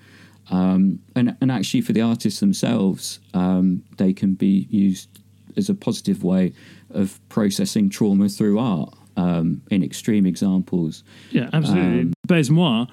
Um, 0.50 1.00
and, 1.14 1.36
and 1.40 1.50
actually, 1.50 1.80
for 1.80 1.94
the 1.94 2.02
artists 2.02 2.40
themselves, 2.40 3.20
um, 3.34 3.82
they 3.96 4.12
can 4.12 4.34
be 4.34 4.68
used 4.70 5.08
as 5.56 5.70
a 5.70 5.74
positive 5.74 6.22
way 6.22 6.52
of 6.90 7.18
processing 7.28 7.88
trauma 7.88 8.28
through 8.28 8.58
art 8.58 8.94
um, 9.16 9.62
in 9.70 9.83
extreme 9.83 10.26
examples. 10.26 11.05
Yeah, 11.31 11.48
absolutely. 11.52 12.12
Um, 12.29 12.88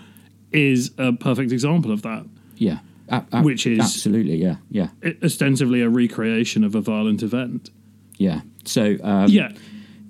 is 0.51 0.91
a 0.97 1.13
perfect 1.13 1.51
example 1.51 1.91
of 1.91 2.01
that. 2.03 2.25
Yeah. 2.57 2.79
A- 3.09 3.23
a- 3.31 3.41
Which 3.41 3.65
is- 3.67 3.79
absolutely, 3.79 4.37
yeah, 4.37 4.57
yeah, 4.69 4.89
ostensibly 5.23 5.81
a 5.81 5.89
recreation 5.89 6.63
of 6.63 6.75
a 6.75 6.81
violent 6.81 7.23
event. 7.23 7.69
yeah. 8.17 8.41
So, 8.65 8.95
um, 9.03 9.27
Yeah, 9.29 9.51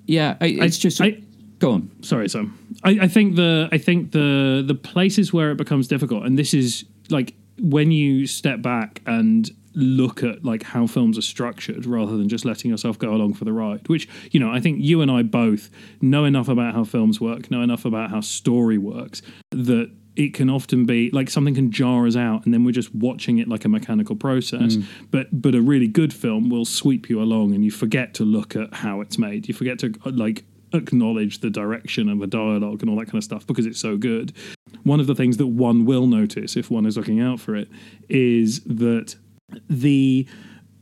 yeah, 0.06 0.36
I- 0.42 0.48
it's 0.66 0.78
just 0.78 1.02
I- 1.02 1.22
go 1.60 1.72
on. 1.72 1.90
sorry 2.02 2.28
sam 2.30 2.54
I, 2.84 2.92
I 3.04 3.08
think 3.08 3.36
the 3.36 3.70
i 3.72 3.78
think 3.78 4.12
the 4.12 4.64
the 4.68 4.76
places 4.76 5.32
where 5.34 5.50
it 5.52 5.58
becomes 5.58 5.88
difficult 5.88 6.26
and 6.26 6.38
this 6.38 6.54
is 6.54 6.84
like 7.10 7.34
when 7.60 7.90
you 7.92 8.28
step 8.28 8.62
back 8.62 9.02
and 9.08 9.50
look 9.76 10.24
at 10.24 10.44
like 10.44 10.64
how 10.64 10.86
films 10.86 11.18
are 11.18 11.24
structured 11.24 11.86
rather 11.86 12.18
than 12.18 12.30
just 12.30 12.46
letting 12.46 12.70
yourself 12.70 12.98
go 13.00 13.14
along 13.14 13.34
for 13.34 13.46
the 13.46 13.54
ride 13.54 13.88
which 13.88 14.08
you 14.32 14.40
know 14.40 14.52
i 14.52 14.60
think 14.60 14.80
you 14.80 15.02
and 15.02 15.10
i 15.10 15.24
both 15.24 15.70
know 16.02 16.26
enough 16.26 16.48
about 16.48 16.74
how 16.74 16.84
films 16.84 17.20
work 17.20 17.50
know 17.50 17.62
enough 17.62 17.86
about 17.86 18.10
how 18.10 18.22
story 18.22 18.78
works 18.78 19.22
that 19.52 19.90
it 20.16 20.34
can 20.34 20.50
often 20.50 20.86
be 20.86 21.10
like 21.12 21.30
something 21.30 21.56
can 21.56 21.72
jar 21.72 22.06
us 22.06 22.16
out 22.16 22.46
and 22.46 22.54
then 22.54 22.64
we're 22.64 22.72
just 22.72 22.94
watching 22.94 23.40
it 23.40 23.48
like 23.48 23.66
a 23.66 23.70
mechanical 23.70 24.16
process. 24.16 24.76
But 25.12 25.42
but 25.42 25.56
a 25.56 25.62
really 25.62 25.88
good 25.88 26.14
film 26.14 26.50
will 26.50 26.66
sweep 26.66 27.10
you 27.10 27.22
along 27.22 27.54
and 27.54 27.66
you 27.66 27.72
forget 27.72 28.14
to 28.16 28.24
look 28.24 28.56
at 28.56 28.74
how 28.74 29.02
it's 29.02 29.18
made. 29.18 29.48
You 29.48 29.54
forget 29.54 29.80
to 29.80 29.94
uh, 30.06 30.12
like 30.14 30.46
acknowledge 30.74 31.40
the 31.40 31.50
direction 31.50 32.10
and 32.10 32.22
the 32.22 32.28
dialogue 32.28 32.82
and 32.82 32.90
all 32.90 32.98
that 32.98 33.06
kind 33.06 33.16
of 33.16 33.24
stuff 33.24 33.46
because 33.48 33.66
it's 33.66 33.80
so 33.80 33.98
good. 33.98 34.34
One 34.84 35.00
of 35.00 35.08
the 35.08 35.16
things 35.16 35.38
that 35.38 35.48
one 35.48 35.86
will 35.86 36.08
notice 36.08 36.58
if 36.58 36.70
one 36.70 36.86
is 36.86 36.98
looking 36.98 37.20
out 37.20 37.40
for 37.40 37.56
it 37.56 37.70
is 38.10 38.62
that 38.62 39.16
the 39.70 40.28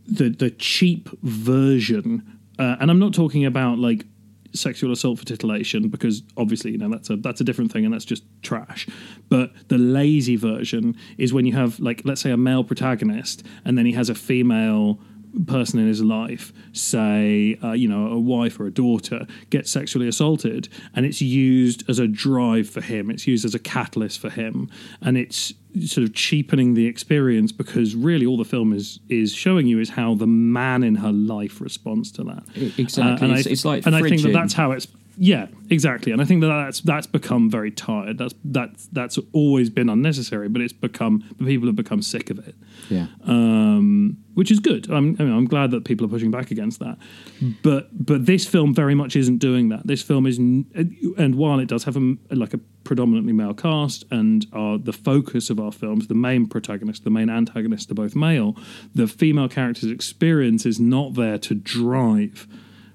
the 0.06 0.30
the 0.30 0.52
cheap 0.52 1.10
version, 1.22 2.40
uh, 2.60 2.78
and 2.80 2.92
I'm 2.92 3.00
not 3.00 3.14
talking 3.14 3.46
about 3.46 3.80
like 3.80 4.06
sexual 4.54 4.92
assault 4.92 5.18
for 5.18 5.26
titillation 5.26 5.88
because 5.90 6.24
obviously 6.36 6.72
you 6.72 6.78
know 6.78 6.90
that's 6.90 7.10
a 7.10 7.16
that's 7.18 7.40
a 7.42 7.44
different 7.44 7.72
thing 7.72 7.86
and 7.86 7.94
that's 7.94 8.06
just 8.06 8.24
trash. 8.42 8.88
But 9.30 9.52
the 9.70 9.78
lazy 9.78 10.36
version 10.36 10.96
is 11.18 11.34
when 11.34 11.46
you 11.46 11.54
have 11.54 11.80
like 11.80 12.02
let's 12.06 12.22
say 12.22 12.32
a 12.32 12.38
male 12.38 12.64
protagonist 12.64 13.46
and 13.66 13.78
then 13.78 13.86
he 13.86 13.94
has 13.94 14.10
a 14.10 14.16
female 14.16 15.00
person 15.48 15.80
in 15.80 15.88
his 15.88 16.02
life, 16.04 16.52
say, 16.74 17.58
uh, 17.64 17.72
you 17.72 17.88
know, 17.88 18.08
a 18.08 18.20
wife 18.20 18.60
or 18.60 18.66
a 18.68 18.72
daughter, 18.72 19.26
gets 19.50 19.72
sexually 19.72 20.08
assaulted, 20.08 20.68
and 20.96 21.06
it's 21.06 21.22
used 21.22 21.90
as 21.90 22.00
a 22.00 22.08
drive 22.08 22.70
for 22.70 22.82
him. 22.82 23.10
It's 23.10 23.28
used 23.28 23.46
as 23.46 23.56
a 23.56 23.60
catalyst 23.60 24.20
for 24.20 24.30
him, 24.30 24.70
and 25.02 25.18
it's 25.18 25.54
sort 25.86 26.04
of 26.06 26.14
cheapening 26.14 26.74
the 26.74 26.86
experience 26.86 27.52
because 27.54 27.96
really 27.96 28.26
all 28.26 28.38
the 28.38 28.44
film 28.46 28.74
is 28.74 29.00
is 29.08 29.34
showing 29.34 29.68
you 29.68 29.80
is 29.80 29.90
how 29.90 30.14
the 30.16 30.28
man 30.28 30.84
in 30.84 30.96
her 30.96 31.12
life 31.14 31.62
responds 31.62 32.12
to 32.12 32.24
that. 32.26 32.44
Exactly. 32.78 33.28
and 33.30 33.38
It's- 33.38 33.48
I, 33.48 33.50
it's 33.52 33.66
like 33.66 33.86
and 33.86 33.96
I 33.96 34.02
think 34.02 34.22
that 34.24 34.34
that's 34.34 34.54
how 34.54 34.72
it's 34.72 34.88
Yeah, 35.18 35.48
exactly. 35.70 36.12
And 36.12 36.22
I 36.22 36.26
think 36.26 36.42
that 36.42 36.48
that's 36.48 36.82
that's 36.82 37.08
become 37.08 37.50
very 37.50 37.72
tired. 37.72 38.18
That's 38.18 38.34
that's 38.44 38.88
that's 38.88 39.20
always 39.34 39.70
been 39.70 39.90
unnecessary, 39.90 40.50
but 40.50 40.62
it's 40.62 40.74
become 40.74 41.24
people 41.40 41.68
have 41.68 41.76
become 41.76 42.02
sick 42.02 42.30
of 42.30 42.40
it. 42.40 42.56
Yeah. 42.90 43.08
Um, 43.26 44.18
which 44.34 44.52
is 44.52 44.60
good. 44.60 44.90
I'm 44.90 45.16
I 45.20 45.24
mean, 45.24 45.34
I'm 45.34 45.46
glad 45.46 45.72
that 45.72 45.86
people 45.86 46.06
are 46.06 46.10
pushing 46.10 46.32
back 46.32 46.52
against 46.52 46.80
that. 46.80 46.98
But 47.62 47.90
but 47.94 48.26
this 48.26 48.48
film 48.48 48.74
very 48.74 48.96
much 48.96 49.16
isn't 49.16 49.40
doing 49.40 49.70
that. 49.70 49.86
This 49.86 50.02
film 50.02 50.26
is, 50.26 50.38
and 50.38 51.36
while 51.36 51.60
it 51.60 51.68
does 51.68 51.84
have 51.84 51.98
a 51.98 52.16
like 52.32 52.54
a 52.54 52.60
predominantly 52.84 53.34
male 53.34 53.54
cast, 53.54 54.06
and 54.12 54.46
are 54.54 54.78
the 54.78 54.94
focus 54.94 55.50
of 55.50 55.60
our 55.60 55.72
films, 55.72 56.08
the 56.08 56.16
main 56.16 56.48
protagonist, 56.48 57.04
the 57.04 57.10
main 57.10 57.30
antagonist 57.30 57.92
are 57.92 57.96
both 57.96 58.16
male. 58.16 58.56
The 58.96 59.08
female 59.08 59.50
character's 59.50 59.92
experience 59.92 60.66
is 60.66 60.80
not 60.80 61.16
there 61.16 61.38
to 61.40 61.54
drive 61.54 62.48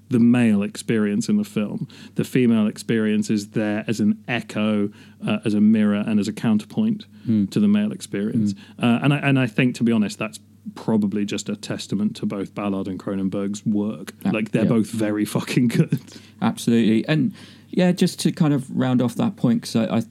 the 0.09 0.19
male 0.19 0.63
experience 0.63 1.29
in 1.29 1.37
the 1.37 1.43
film. 1.43 1.87
The 2.15 2.23
female 2.23 2.67
experience 2.67 3.29
is 3.29 3.49
there 3.49 3.83
as 3.87 3.99
an 3.99 4.23
echo, 4.27 4.89
uh, 5.25 5.39
as 5.45 5.53
a 5.53 5.61
mirror, 5.61 6.03
and 6.05 6.19
as 6.19 6.27
a 6.27 6.33
counterpoint 6.33 7.05
to 7.51 7.59
the 7.59 7.67
male 7.67 7.91
experience. 7.91 8.53
Uh, 8.81 8.99
and 9.03 9.13
I, 9.13 9.17
and 9.17 9.37
I 9.37 9.47
think, 9.47 9.75
to 9.75 9.83
be 9.83 9.91
honest, 9.91 10.17
that's 10.17 10.39
probably 10.75 11.25
just 11.25 11.49
a 11.49 11.55
testament 11.55 12.15
to 12.17 12.25
both 12.25 12.53
Ballard 12.53 12.87
and 12.87 12.99
Cronenberg's 12.99 13.65
work. 13.65 14.13
like 14.23 14.51
they're 14.51 14.63
yeah. 14.63 14.69
both 14.69 14.87
very 14.87 15.25
fucking 15.25 15.67
good. 15.67 16.01
Absolutely, 16.41 17.05
and 17.07 17.33
yeah, 17.69 17.91
just 17.91 18.19
to 18.21 18.31
kind 18.31 18.53
of 18.53 18.69
round 18.71 19.01
off 19.01 19.15
that 19.15 19.35
point, 19.35 19.61
because 19.61 19.75
I, 19.75 19.97
I, 19.97 20.03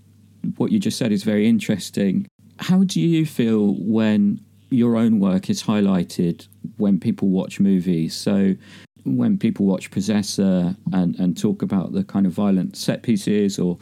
what 0.56 0.72
you 0.72 0.78
just 0.78 0.98
said 0.98 1.12
is 1.12 1.22
very 1.22 1.48
interesting. 1.48 2.26
How 2.58 2.84
do 2.84 3.00
you 3.00 3.26
feel 3.26 3.74
when 3.78 4.40
your 4.68 4.96
own 4.96 5.20
work 5.20 5.48
is 5.48 5.62
highlighted 5.62 6.48
when 6.76 7.00
people 7.00 7.28
watch 7.28 7.60
movies? 7.60 8.14
So, 8.14 8.54
when 9.06 9.38
people 9.38 9.66
watch 9.66 9.90
Possessor 9.90 10.76
and 10.92 11.14
and 11.16 11.36
talk 11.36 11.62
about 11.62 11.92
the 11.92 12.04
kind 12.04 12.26
of 12.26 12.32
violent 12.32 12.76
set 12.76 13.02
pieces, 13.02 13.58
or 13.58 13.78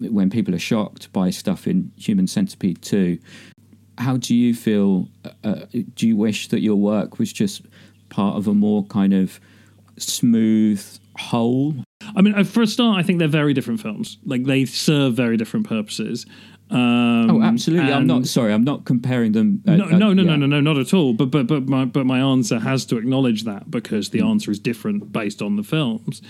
when 0.00 0.30
people 0.30 0.54
are 0.54 0.60
shocked 0.60 1.12
by 1.12 1.30
stuff 1.30 1.66
in 1.66 1.90
Human 1.96 2.26
Centipede 2.26 2.80
Two, 2.82 3.18
how 3.98 4.16
do 4.16 4.34
you 4.34 4.54
feel? 4.54 5.08
Uh, 5.44 5.66
do 5.94 6.06
you 6.06 6.16
wish 6.16 6.48
that 6.48 6.60
your 6.60 6.76
work 6.76 7.18
was 7.18 7.32
just 7.32 7.62
part 8.08 8.36
of 8.36 8.48
a 8.48 8.54
more 8.54 8.84
kind 8.86 9.12
of 9.12 9.40
smooth 9.98 10.82
whole 11.16 11.74
I 12.16 12.22
mean, 12.22 12.34
uh, 12.34 12.44
for 12.44 12.62
a 12.62 12.66
start, 12.66 12.98
I 12.98 13.02
think 13.02 13.18
they're 13.18 13.28
very 13.28 13.54
different 13.54 13.80
films. 13.80 14.18
Like 14.24 14.44
they 14.44 14.64
serve 14.64 15.14
very 15.14 15.36
different 15.36 15.68
purposes. 15.68 16.26
Um, 16.70 17.30
Oh, 17.30 17.42
absolutely. 17.42 17.92
I'm 17.92 18.06
not 18.06 18.26
sorry. 18.26 18.52
I'm 18.52 18.64
not 18.64 18.84
comparing 18.84 19.32
them. 19.32 19.62
uh, 19.66 19.76
No, 19.76 19.84
uh, 19.84 19.88
no, 19.98 20.12
no, 20.12 20.22
yeah. 20.22 20.30
no, 20.30 20.36
no, 20.36 20.46
no, 20.46 20.60
not 20.60 20.78
at 20.78 20.92
all. 20.94 21.12
But 21.14 21.30
but 21.30 21.46
but 21.46 21.68
my 21.68 21.84
but 21.84 22.04
my 22.06 22.18
answer 22.20 22.58
has 22.58 22.84
to 22.86 22.96
acknowledge 22.98 23.44
that 23.44 23.70
because 23.70 24.08
Mm. 24.08 24.12
the 24.12 24.20
answer 24.22 24.50
is 24.50 24.58
different 24.58 25.12
based 25.12 25.40
on 25.42 25.56
the 25.56 25.62
films. 25.62 26.20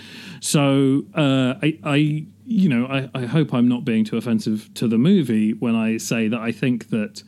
So 0.40 1.04
uh, 1.14 1.54
I, 1.62 1.78
I, 1.84 2.26
you 2.44 2.68
know, 2.68 2.86
I, 2.86 3.08
I 3.14 3.26
hope 3.26 3.52
I'm 3.52 3.68
not 3.68 3.84
being 3.84 4.04
too 4.04 4.16
offensive 4.16 4.70
to 4.74 4.88
the 4.88 4.98
movie 4.98 5.52
when 5.54 5.74
I 5.74 5.96
say 5.98 6.28
that 6.28 6.40
I 6.40 6.52
think 6.52 6.88
that. 6.90 7.22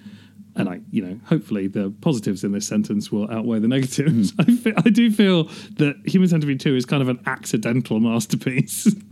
And 0.57 0.69
I, 0.69 0.81
you 0.91 1.01
know, 1.01 1.19
hopefully 1.27 1.69
the 1.69 1.95
positives 2.01 2.43
in 2.43 2.51
this 2.51 2.67
sentence 2.67 3.13
will 3.13 3.31
outweigh 3.31 3.61
the 3.61 3.69
negatives. 3.69 4.33
Mm. 4.33 4.73
I, 4.77 4.83
I 4.85 4.91
do 4.91 5.09
feel 5.13 5.45
that 5.77 5.95
Human 6.07 6.29
Centipede 6.29 6.59
Two 6.59 6.75
is 6.75 6.85
kind 6.85 7.01
of 7.03 7.09
an 7.09 7.21
accidental 7.27 8.01
masterpiece. 8.01 8.93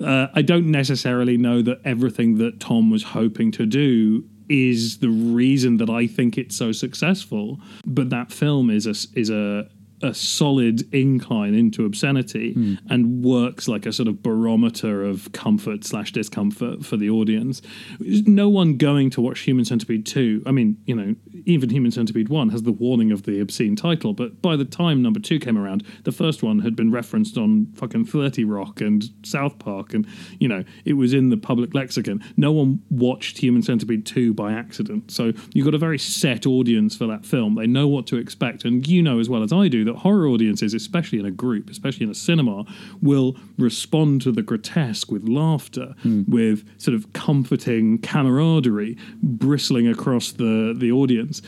Uh, 0.00 0.28
I 0.34 0.42
don't 0.42 0.66
necessarily 0.66 1.36
know 1.36 1.62
that 1.62 1.80
everything 1.84 2.38
that 2.38 2.60
Tom 2.60 2.90
was 2.90 3.02
hoping 3.02 3.50
to 3.52 3.66
do 3.66 4.24
is 4.48 4.98
the 4.98 5.08
reason 5.10 5.76
that 5.76 5.88
I 5.88 6.06
think 6.06 6.36
it's 6.36 6.56
so 6.56 6.72
successful. 6.72 7.60
But 7.86 8.10
that 8.10 8.32
film 8.32 8.70
is 8.70 8.86
a 8.86 8.94
is 9.18 9.30
a 9.30 9.68
a 10.02 10.14
solid 10.14 10.92
incline 10.94 11.54
into 11.54 11.84
obscenity 11.84 12.54
hmm. 12.54 12.74
and 12.88 13.22
works 13.22 13.68
like 13.68 13.86
a 13.86 13.92
sort 13.92 14.08
of 14.08 14.22
barometer 14.22 15.04
of 15.04 15.30
comfort 15.32 15.84
slash 15.84 16.12
discomfort 16.12 16.84
for 16.84 16.96
the 16.96 17.10
audience. 17.10 17.60
No 17.98 18.48
one 18.48 18.76
going 18.76 19.10
to 19.10 19.20
watch 19.20 19.40
Human 19.40 19.64
Centipede 19.64 20.06
2, 20.06 20.44
I 20.46 20.52
mean, 20.52 20.78
you 20.86 20.94
know, 20.94 21.14
even 21.44 21.70
Human 21.70 21.90
Centipede 21.90 22.28
1 22.28 22.50
has 22.50 22.62
the 22.62 22.72
warning 22.72 23.12
of 23.12 23.24
the 23.24 23.40
obscene 23.40 23.76
title, 23.76 24.12
but 24.12 24.40
by 24.40 24.56
the 24.56 24.64
time 24.64 25.02
number 25.02 25.20
2 25.20 25.38
came 25.38 25.58
around, 25.58 25.84
the 26.04 26.12
first 26.12 26.42
one 26.42 26.60
had 26.60 26.74
been 26.74 26.90
referenced 26.90 27.36
on 27.36 27.66
fucking 27.74 28.06
30 28.06 28.44
Rock 28.44 28.80
and 28.80 29.04
South 29.22 29.58
Park 29.58 29.92
and, 29.92 30.06
you 30.38 30.48
know, 30.48 30.64
it 30.84 30.94
was 30.94 31.12
in 31.12 31.28
the 31.28 31.36
public 31.36 31.74
lexicon. 31.74 32.22
No 32.36 32.52
one 32.52 32.82
watched 32.90 33.38
Human 33.38 33.62
Centipede 33.62 34.06
2 34.06 34.32
by 34.32 34.52
accident. 34.52 35.10
So 35.10 35.32
you've 35.52 35.64
got 35.64 35.74
a 35.74 35.78
very 35.78 35.98
set 35.98 36.46
audience 36.46 36.96
for 36.96 37.06
that 37.06 37.26
film. 37.26 37.54
They 37.54 37.66
know 37.66 37.86
what 37.86 38.06
to 38.08 38.16
expect 38.16 38.64
and 38.64 38.86
you 38.86 39.02
know 39.02 39.18
as 39.18 39.28
well 39.28 39.42
as 39.42 39.52
I 39.52 39.68
do 39.68 39.84
that 39.90 40.00
horror 40.00 40.26
audiences, 40.28 40.74
especially 40.74 41.18
in 41.18 41.26
a 41.26 41.30
group, 41.30 41.70
especially 41.70 42.04
in 42.04 42.10
a 42.10 42.14
cinema, 42.14 42.64
will 43.02 43.36
respond 43.58 44.22
to 44.22 44.32
the 44.32 44.42
grotesque 44.42 45.10
with 45.10 45.28
laughter, 45.28 45.94
hmm. 46.02 46.22
with 46.26 46.64
sort 46.80 46.94
of 46.94 47.12
comforting 47.12 47.98
camaraderie 47.98 48.96
bristling 49.22 49.88
across 49.88 50.32
the, 50.32 50.74
the 50.76 50.90
audience. 50.92 51.42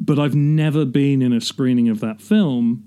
But 0.00 0.18
I've 0.18 0.34
never 0.34 0.84
been 0.84 1.22
in 1.22 1.32
a 1.32 1.40
screening 1.40 1.88
of 1.88 2.00
that 2.00 2.20
film 2.20 2.84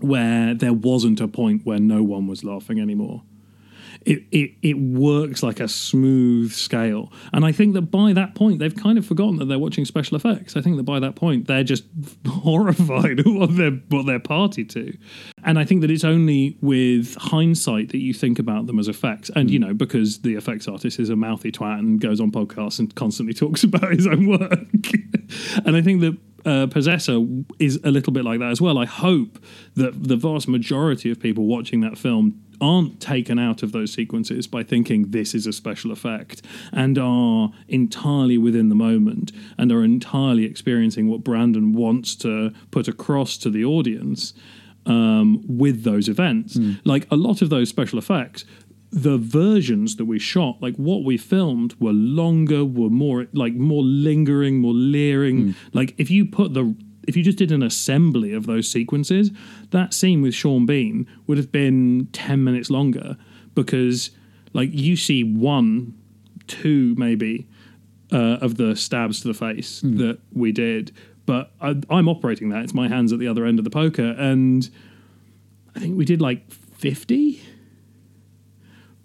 where 0.00 0.54
there 0.54 0.72
wasn't 0.72 1.20
a 1.20 1.28
point 1.28 1.66
where 1.66 1.78
no 1.78 2.02
one 2.02 2.26
was 2.26 2.44
laughing 2.44 2.80
anymore. 2.80 3.22
It, 4.02 4.24
it 4.30 4.52
it 4.62 4.78
works 4.78 5.42
like 5.42 5.60
a 5.60 5.68
smooth 5.68 6.52
scale, 6.52 7.12
and 7.32 7.44
I 7.44 7.52
think 7.52 7.74
that 7.74 7.82
by 7.82 8.12
that 8.12 8.34
point 8.34 8.58
they've 8.58 8.74
kind 8.74 8.98
of 8.98 9.06
forgotten 9.06 9.36
that 9.36 9.46
they're 9.46 9.58
watching 9.58 9.84
special 9.84 10.16
effects. 10.16 10.56
I 10.56 10.60
think 10.60 10.76
that 10.76 10.84
by 10.84 11.00
that 11.00 11.16
point 11.16 11.46
they're 11.46 11.64
just 11.64 11.84
horrified 12.26 13.20
at 13.20 13.26
what 13.26 13.56
they're 13.56 13.78
what 13.88 14.06
they're 14.06 14.18
party 14.18 14.64
to, 14.64 14.96
and 15.44 15.58
I 15.58 15.64
think 15.64 15.80
that 15.82 15.90
it's 15.90 16.04
only 16.04 16.56
with 16.60 17.14
hindsight 17.16 17.90
that 17.90 17.98
you 17.98 18.14
think 18.14 18.38
about 18.38 18.66
them 18.66 18.78
as 18.78 18.88
effects. 18.88 19.30
And 19.34 19.50
you 19.50 19.58
know 19.58 19.74
because 19.74 20.20
the 20.20 20.34
effects 20.34 20.68
artist 20.68 20.98
is 20.98 21.10
a 21.10 21.16
mouthy 21.16 21.52
twat 21.52 21.78
and 21.78 22.00
goes 22.00 22.20
on 22.20 22.30
podcasts 22.30 22.78
and 22.78 22.94
constantly 22.94 23.34
talks 23.34 23.64
about 23.64 23.92
his 23.92 24.06
own 24.06 24.26
work, 24.26 24.58
and 25.64 25.76
I 25.76 25.82
think 25.82 26.00
that 26.00 26.16
uh, 26.44 26.66
Possessor 26.68 27.20
is 27.58 27.78
a 27.84 27.90
little 27.90 28.12
bit 28.12 28.24
like 28.24 28.38
that 28.40 28.50
as 28.50 28.60
well. 28.60 28.78
I 28.78 28.86
hope 28.86 29.38
that 29.74 30.04
the 30.04 30.16
vast 30.16 30.48
majority 30.48 31.10
of 31.10 31.20
people 31.20 31.46
watching 31.46 31.80
that 31.80 31.98
film 31.98 32.42
aren't 32.60 33.00
taken 33.00 33.38
out 33.38 33.62
of 33.62 33.72
those 33.72 33.92
sequences 33.92 34.46
by 34.46 34.62
thinking 34.62 35.10
this 35.10 35.34
is 35.34 35.46
a 35.46 35.52
special 35.52 35.90
effect 35.92 36.42
and 36.72 36.98
are 36.98 37.50
entirely 37.68 38.38
within 38.38 38.68
the 38.68 38.74
moment 38.74 39.32
and 39.58 39.72
are 39.72 39.84
entirely 39.84 40.44
experiencing 40.44 41.08
what 41.08 41.24
Brandon 41.24 41.72
wants 41.72 42.14
to 42.16 42.52
put 42.70 42.88
across 42.88 43.36
to 43.38 43.50
the 43.50 43.64
audience 43.64 44.32
um, 44.86 45.42
with 45.46 45.84
those 45.84 46.08
events. 46.08 46.56
Like 46.84 47.06
a 47.10 47.16
lot 47.16 47.42
of 47.42 47.50
those 47.50 47.68
special 47.68 47.98
effects 47.98 48.44
the 48.92 49.18
versions 49.18 49.96
that 49.96 50.04
we 50.04 50.18
shot, 50.18 50.60
like 50.60 50.74
what 50.74 51.04
we 51.04 51.16
filmed, 51.16 51.74
were 51.78 51.92
longer, 51.92 52.64
were 52.64 52.90
more 52.90 53.26
like 53.32 53.54
more 53.54 53.82
lingering, 53.84 54.58
more 54.58 54.72
leering. 54.74 55.54
Like 55.72 55.94
if 55.96 56.10
you 56.10 56.26
put 56.26 56.54
the 56.54 56.74
if 57.06 57.16
you 57.16 57.22
just 57.22 57.38
did 57.38 57.52
an 57.52 57.62
assembly 57.62 58.32
of 58.32 58.46
those 58.46 58.70
sequences, 58.70 59.30
that 59.70 59.94
scene 59.94 60.22
with 60.22 60.34
Sean 60.34 60.66
Bean 60.66 61.06
would 61.26 61.38
have 61.38 61.50
been 61.50 62.08
ten 62.12 62.44
minutes 62.44 62.70
longer 62.70 63.16
because 63.54 64.10
like 64.52 64.70
you 64.72 64.96
see 64.96 65.22
one, 65.24 65.94
two 66.46 66.94
maybe 66.96 67.46
uh, 68.12 68.38
of 68.40 68.56
the 68.56 68.74
stabs 68.76 69.20
to 69.22 69.28
the 69.28 69.34
face 69.34 69.80
that 69.82 70.18
we 70.32 70.52
did, 70.52 70.92
but 71.26 71.52
I, 71.60 71.76
I'm 71.88 72.08
operating 72.08 72.48
that. 72.50 72.64
It's 72.64 72.74
my 72.74 72.88
hands 72.88 73.12
at 73.12 73.18
the 73.18 73.28
other 73.28 73.44
end 73.44 73.58
of 73.58 73.64
the 73.64 73.70
poker, 73.70 74.14
and 74.18 74.68
I 75.76 75.78
think 75.78 75.96
we 75.96 76.04
did 76.04 76.20
like 76.20 76.50
fifty 76.50 77.40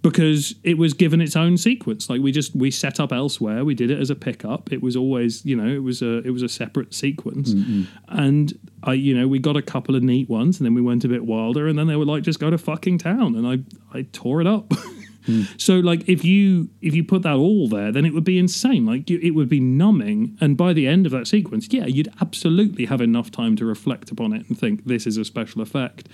because 0.06 0.54
it 0.62 0.78
was 0.78 0.94
given 0.94 1.20
its 1.20 1.36
own 1.36 1.58
sequence. 1.58 2.12
Like 2.12 2.22
we 2.22 2.32
just 2.32 2.56
we 2.56 2.70
set 2.70 3.00
up 3.00 3.12
elsewhere. 3.12 3.66
We 3.66 3.74
did 3.74 3.90
it 3.90 4.00
as 4.00 4.12
a 4.12 4.16
pickup. 4.16 4.72
It 4.72 4.84
was 4.84 4.96
always 4.96 5.44
you 5.44 5.56
know 5.56 5.66
it 5.66 5.82
was 5.82 6.04
a 6.04 6.20
it 6.20 6.30
was 6.30 6.44
a 6.44 6.48
separate 6.48 6.94
sequence, 6.94 7.56
mm-hmm. 7.56 7.86
and 8.08 8.54
I 8.84 8.94
you 8.94 9.18
know 9.18 9.28
we 9.28 9.40
got 9.40 9.58
a 9.58 9.64
couple 9.64 9.96
of 9.96 10.04
neat 10.04 10.30
ones, 10.30 10.60
and 10.60 10.66
then 10.66 10.76
we 10.76 10.82
went 10.82 11.04
a 11.06 11.08
bit 11.08 11.26
wilder, 11.26 11.68
and 11.68 11.80
then 11.80 11.88
they 11.88 11.96
were 11.96 12.06
like 12.06 12.22
just 12.22 12.40
go 12.40 12.52
to 12.52 12.58
fucking 12.60 13.00
town, 13.00 13.34
and 13.36 13.48
I 13.48 13.98
I 13.98 14.04
tore 14.12 14.42
it 14.42 14.48
up. 14.48 14.72
Hmm. 15.26 15.42
So 15.58 15.80
like 15.80 16.08
if 16.08 16.24
you 16.24 16.70
if 16.84 16.94
you 16.94 17.04
put 17.04 17.24
that 17.24 17.34
all 17.34 17.68
there, 17.68 17.92
then 17.92 18.06
it 18.06 18.14
would 18.14 18.24
be 18.24 18.38
insane. 18.38 18.86
Like 18.86 19.10
you, 19.10 19.20
it 19.24 19.32
would 19.32 19.50
be 19.50 19.60
numbing, 19.60 20.38
and 20.40 20.56
by 20.56 20.72
the 20.72 20.86
end 20.86 21.08
of 21.08 21.12
that 21.14 21.26
sequence, 21.26 21.68
yeah, 21.72 21.88
you'd 21.88 22.14
absolutely 22.22 22.86
have 22.86 23.02
enough 23.02 23.32
time 23.32 23.56
to 23.56 23.66
reflect 23.66 24.12
upon 24.12 24.34
it 24.34 24.48
and 24.48 24.56
think 24.56 24.86
this 24.86 25.08
is 25.08 25.18
a 25.18 25.26
special 25.26 25.64
effect. 25.64 26.08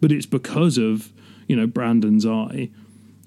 But 0.00 0.12
it's 0.12 0.26
because 0.26 0.78
of 0.78 1.12
you 1.48 1.56
know 1.56 1.66
Brandon's 1.66 2.24
eye, 2.24 2.70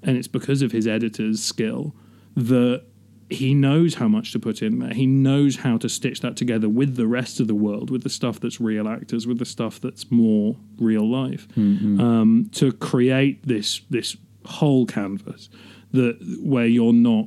and 0.02 0.16
it's 0.16 0.28
because 0.28 0.62
of 0.62 0.72
his 0.72 0.86
editor's 0.86 1.42
skill 1.42 1.94
that 2.36 2.84
he 3.28 3.54
knows 3.54 3.94
how 3.94 4.06
much 4.06 4.30
to 4.32 4.38
put 4.38 4.62
in 4.62 4.78
there. 4.78 4.94
He 4.94 5.06
knows 5.06 5.56
how 5.56 5.78
to 5.78 5.88
stitch 5.88 6.20
that 6.20 6.36
together 6.36 6.68
with 6.68 6.94
the 6.96 7.06
rest 7.06 7.40
of 7.40 7.48
the 7.48 7.54
world, 7.54 7.90
with 7.90 8.02
the 8.04 8.08
stuff 8.08 8.38
that's 8.38 8.60
real 8.60 8.86
actors, 8.88 9.26
with 9.26 9.38
the 9.38 9.44
stuff 9.44 9.80
that's 9.80 10.10
more 10.10 10.56
real 10.78 11.08
life, 11.10 11.48
um, 11.56 12.48
to 12.52 12.72
create 12.72 13.46
this 13.46 13.80
this 13.90 14.16
whole 14.44 14.86
canvas 14.86 15.48
that 15.92 16.16
where 16.40 16.66
you're 16.66 16.92
not 16.92 17.26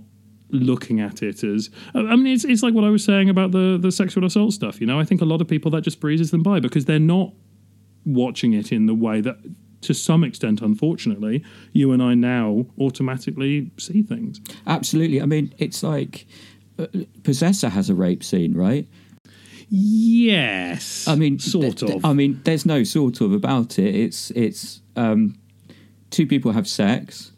looking 0.52 1.00
at 1.00 1.22
it 1.22 1.44
as 1.44 1.70
I 1.94 2.00
I 2.00 2.16
mean 2.16 2.34
it's 2.34 2.46
it's 2.46 2.64
like 2.64 2.74
what 2.74 2.84
I 2.86 2.90
was 2.90 3.04
saying 3.04 3.30
about 3.30 3.52
the 3.52 3.78
the 3.80 3.92
sexual 3.92 4.26
assault 4.26 4.54
stuff. 4.54 4.80
You 4.80 4.88
know, 4.88 5.00
I 5.00 5.04
think 5.04 5.22
a 5.22 5.26
lot 5.26 5.42
of 5.42 5.48
people 5.48 5.70
that 5.72 5.82
just 5.82 6.00
breezes 6.00 6.32
them 6.32 6.44
by 6.44 6.60
because 6.62 6.86
they're 6.86 7.00
not 7.00 7.34
watching 8.06 8.54
it 8.54 8.72
in 8.72 8.86
the 8.86 8.96
way 8.96 9.20
that 9.22 9.38
to 9.82 9.94
some 9.94 10.24
extent, 10.24 10.62
unfortunately, 10.62 11.44
you 11.72 11.92
and 11.92 12.02
I 12.02 12.14
now 12.14 12.66
automatically 12.80 13.72
see 13.78 14.02
things. 14.02 14.42
Absolutely. 14.68 15.22
I 15.22 15.26
mean, 15.26 15.54
it's 15.58 15.84
like 15.84 16.26
uh, 16.78 16.88
Possessor 17.24 17.70
has 17.70 17.90
a 17.90 17.96
rape 17.96 18.24
scene, 18.24 18.54
right? 18.54 18.88
Yes, 19.72 21.08
I 21.08 21.16
mean, 21.16 21.38
sort 21.38 21.78
th- 21.78 21.98
of. 21.98 22.06
I 22.06 22.14
mean, 22.14 22.42
there's 22.44 22.66
no 22.66 22.84
sort 22.84 23.22
of 23.22 23.32
about 23.34 23.78
it. 23.78 23.94
It's 23.94 24.32
it's 24.32 24.82
um, 24.96 25.38
two 26.10 26.26
people 26.26 26.54
have 26.54 26.68
sex. 26.68 27.32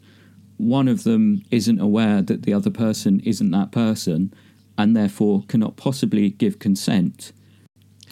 One 0.56 0.88
of 0.88 1.04
them 1.04 1.42
isn't 1.50 1.78
aware 1.78 2.22
that 2.22 2.44
the 2.44 2.54
other 2.54 2.70
person 2.70 3.20
isn't 3.20 3.50
that 3.50 3.70
person, 3.70 4.32
and 4.78 4.96
therefore 4.96 5.44
cannot 5.48 5.76
possibly 5.76 6.30
give 6.30 6.58
consent. 6.58 7.32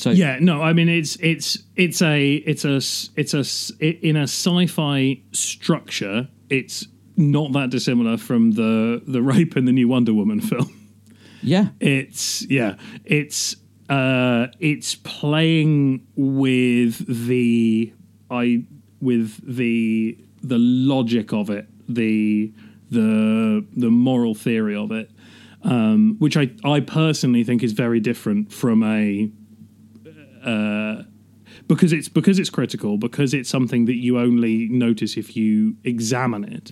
So 0.00 0.10
yeah, 0.10 0.38
no, 0.40 0.62
I 0.62 0.72
mean 0.72 0.88
it's 0.88 1.16
it's 1.16 1.58
it's 1.76 2.00
a 2.00 2.34
it's 2.34 2.64
a 2.64 2.76
it's 3.20 3.34
a 3.34 4.08
in 4.08 4.16
a 4.16 4.22
sci-fi 4.22 5.20
structure. 5.32 6.28
It's 6.48 6.86
not 7.18 7.52
that 7.52 7.68
dissimilar 7.68 8.16
from 8.16 8.52
the 8.52 9.02
the 9.06 9.20
rape 9.20 9.58
in 9.58 9.66
the 9.66 9.72
new 9.72 9.88
Wonder 9.88 10.14
Woman 10.14 10.40
film. 10.50 10.72
yeah, 11.42 11.68
It's 11.80 12.46
yeah, 12.48 12.76
it's 13.04 13.56
uh 13.90 14.46
it's 14.58 14.94
playing 14.94 16.06
with 16.16 17.26
the 17.28 17.92
I 18.30 18.64
with 19.02 19.56
the 19.56 20.16
the 20.42 20.58
logic 20.58 21.34
of 21.34 21.50
it, 21.50 21.66
the 21.88 22.54
the 22.90 23.66
the 23.76 23.90
moral 23.90 24.34
theory 24.34 24.76
of 24.76 24.92
it, 24.92 25.10
um, 25.62 26.16
which 26.20 26.38
I 26.38 26.52
I 26.64 26.80
personally 26.80 27.44
think 27.44 27.62
is 27.62 27.72
very 27.72 28.00
different 28.00 28.50
from 28.50 28.82
a 28.82 29.30
uh, 30.44 31.02
because 31.66 31.92
it's 31.92 32.08
because 32.08 32.38
it's 32.38 32.50
critical 32.50 32.96
because 32.96 33.34
it's 33.34 33.48
something 33.48 33.84
that 33.86 33.96
you 33.96 34.18
only 34.18 34.68
notice 34.68 35.16
if 35.16 35.36
you 35.36 35.76
examine 35.84 36.44
it. 36.44 36.70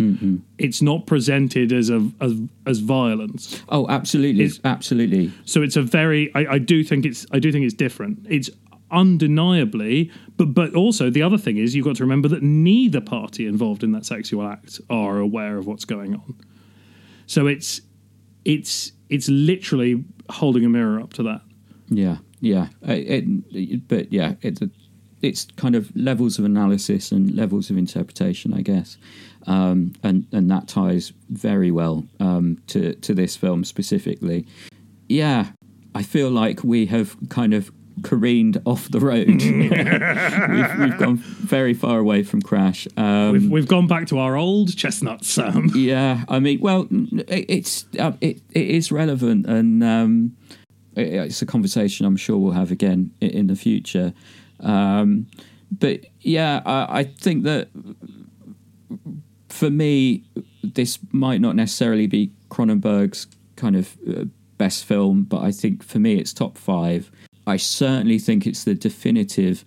It's 0.59 0.81
not 0.83 1.07
presented 1.07 1.73
as 1.73 1.91
a 1.91 2.11
as, 2.21 2.35
as 2.67 2.79
violence. 2.81 3.63
Oh, 3.69 3.87
absolutely, 3.89 4.45
It's- 4.45 4.61
absolutely. 4.65 5.33
So 5.45 5.63
it's 5.63 5.77
a 5.77 5.83
very 5.83 6.33
I, 6.35 6.55
I 6.55 6.59
do 6.59 6.83
think 6.85 7.05
it's 7.07 7.27
I 7.33 7.39
do 7.39 7.53
think 7.53 7.65
it's 7.65 7.75
different. 7.75 8.27
It's 8.29 8.51
undeniably, 8.91 10.11
but 10.37 10.55
but 10.55 10.75
also 10.75 11.11
the 11.11 11.23
other 11.23 11.39
thing 11.39 11.57
is 11.59 11.75
you've 11.75 11.85
got 11.85 11.97
to 11.97 12.05
remember 12.05 12.29
that 12.29 12.43
neither 12.43 13.01
party 13.01 13.47
involved 13.47 13.83
in 13.83 13.93
that 13.93 14.07
sexual 14.07 14.47
act 14.47 14.81
are 14.91 15.19
aware 15.19 15.59
of 15.59 15.67
what's 15.67 15.85
going 15.85 16.15
on. 16.15 16.35
So 17.27 17.47
it's 17.47 17.81
it's 18.45 18.93
it's 19.09 19.29
literally 19.29 20.05
holding 20.31 20.65
a 20.65 20.69
mirror 20.69 21.01
up 21.01 21.13
to 21.15 21.23
that. 21.25 21.41
Yeah, 21.89 22.19
yeah. 22.41 22.69
It, 22.83 23.25
it- 23.51 23.89
but 23.89 24.13
yeah, 24.13 24.35
it's 24.43 24.61
it's 25.21 25.47
kind 25.57 25.75
of 25.75 25.91
levels 25.97 26.39
of 26.39 26.45
analysis 26.45 27.11
and 27.11 27.35
levels 27.35 27.71
of 27.71 27.77
interpretation, 27.77 28.55
I 28.55 28.61
guess, 28.63 28.97
um, 29.47 29.93
and 30.05 30.27
and 30.33 30.51
that 30.51 30.69
ties 30.69 31.13
very 31.31 31.71
well 31.71 32.05
um, 32.21 32.59
to 32.69 32.95
to 32.95 33.15
this 33.15 33.37
film 33.37 33.65
specifically. 33.65 34.47
Yeah, 35.09 35.47
I 35.95 36.03
feel 36.03 36.31
like 36.31 36.63
we 36.63 36.87
have 36.87 37.17
kind 37.31 37.53
of 37.55 37.71
careened 38.05 38.63
off 38.65 38.89
the 38.91 39.01
road. 39.01 39.27
we've, 39.43 40.79
we've 40.79 40.99
gone 40.99 41.17
very 41.17 41.75
far 41.75 41.99
away 41.99 42.23
from 42.23 42.41
Crash. 42.41 42.87
Um, 42.97 43.33
We've 43.33 43.51
we've 43.51 43.69
gone 43.69 43.89
back 43.89 44.07
to 44.09 44.19
our 44.21 44.37
old 44.37 44.77
chestnut, 44.77 45.25
Sam. 45.25 45.71
yeah, 45.75 46.25
I 46.29 46.39
mean, 46.39 46.61
well, 46.61 46.87
it, 46.91 47.47
it's 47.49 47.87
uh, 47.99 48.13
it 48.21 48.41
it 48.53 48.67
is 48.69 48.93
relevant, 48.93 49.47
and 49.47 49.83
um, 49.83 50.37
it's 50.99 51.43
a 51.43 51.47
conversation 51.47 52.07
I'm 52.07 52.17
sure 52.17 52.37
we'll 52.37 52.53
have 52.53 52.71
again 52.71 53.13
in, 53.21 53.47
the 53.47 53.57
future. 53.57 54.13
Um, 54.61 55.27
but 55.71 56.07
yeah, 56.21 56.63
I, 56.65 57.01
I 57.01 57.05
think 57.05 57.45
that 57.45 57.69
for 59.49 59.71
me, 59.71 60.25
this 60.63 60.99
might 61.13 61.41
not 61.41 61.57
necessarily 61.57 62.07
be 62.07 62.33
Cronenberg's 62.51 63.27
kind 63.57 63.77
of 63.77 63.97
uh, 64.09 64.25
best 64.57 64.85
film, 64.85 65.25
but 65.25 65.43
I 65.43 65.53
think 65.53 65.83
for 65.83 65.99
me, 65.99 66.17
it's 66.17 66.33
top 66.33 66.59
five. 66.59 67.11
I 67.47 67.57
certainly 67.57 68.19
think 68.19 68.47
it's 68.47 68.65
the 68.65 68.75
definitive 68.75 69.65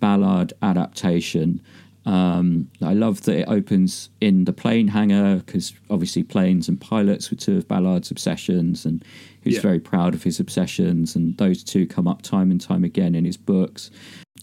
Ballard 0.00 0.52
adaptation. 0.62 1.60
Um, 2.06 2.68
I 2.82 2.92
love 2.92 3.22
that 3.22 3.38
it 3.38 3.48
opens 3.48 4.10
in 4.20 4.44
the 4.44 4.52
plane 4.52 4.88
hangar 4.88 5.36
because 5.36 5.72
obviously 5.88 6.22
planes 6.22 6.68
and 6.68 6.80
pilots 6.80 7.30
were 7.30 7.36
two 7.36 7.56
of 7.56 7.66
Ballard's 7.68 8.10
obsessions, 8.10 8.84
and 8.84 9.02
he's 9.42 9.54
Yeah. 9.54 9.60
very 9.60 9.80
proud 9.80 10.14
of 10.14 10.22
his 10.22 10.38
obsessions. 10.38 11.16
And 11.16 11.36
those 11.38 11.62
two 11.64 11.86
come 11.86 12.06
up 12.06 12.22
time 12.22 12.50
and 12.50 12.60
time 12.60 12.84
again 12.84 13.14
in 13.14 13.24
his 13.24 13.36
books, 13.38 13.90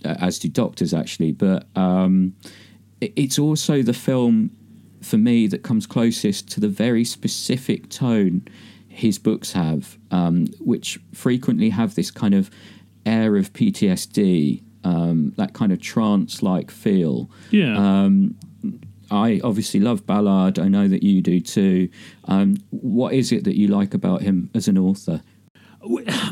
uh, 0.04 0.16
as 0.20 0.40
do 0.40 0.50
doctors 0.50 0.94
actually. 0.94 1.32
But 1.34 1.68
um, 1.78 2.34
it- 3.00 3.14
it's 3.16 3.38
also 3.38 3.82
the 3.84 3.94
film 3.94 4.52
for 5.02 5.18
me 5.18 5.48
that 5.48 5.64
comes 5.64 5.86
closest 5.88 6.50
to 6.52 6.60
the 6.60 6.68
very 6.70 7.04
specific 7.04 7.90
tone 7.90 8.44
his 8.88 9.18
books 9.18 9.54
have, 9.54 9.98
um, 10.12 10.48
which 10.60 11.00
frequently 11.14 11.70
have 11.70 11.96
this 11.96 12.12
kind 12.12 12.34
of 12.34 12.50
air 13.06 13.38
of 13.38 13.52
PTSD, 13.54 14.62
um, 14.84 15.34
that 15.38 15.54
kind 15.54 15.72
of 15.72 15.82
trance 15.82 16.42
like 16.42 16.72
feel. 16.72 17.30
Yeah. 17.52 17.76
Um, 17.78 18.36
I 19.12 19.42
obviously 19.44 19.82
love 19.82 20.06
Ballard. 20.08 20.58
I 20.58 20.70
know 20.70 20.88
that 20.88 21.04
you 21.04 21.22
do 21.22 21.42
too. 21.42 21.90
Um, 22.26 22.58
what 22.70 23.14
is 23.14 23.32
it 23.32 23.44
that 23.44 23.58
you 23.58 23.68
like 23.68 23.94
about 23.94 24.22
him 24.22 24.50
as 24.56 24.68
an 24.70 24.78
author? 24.78 25.22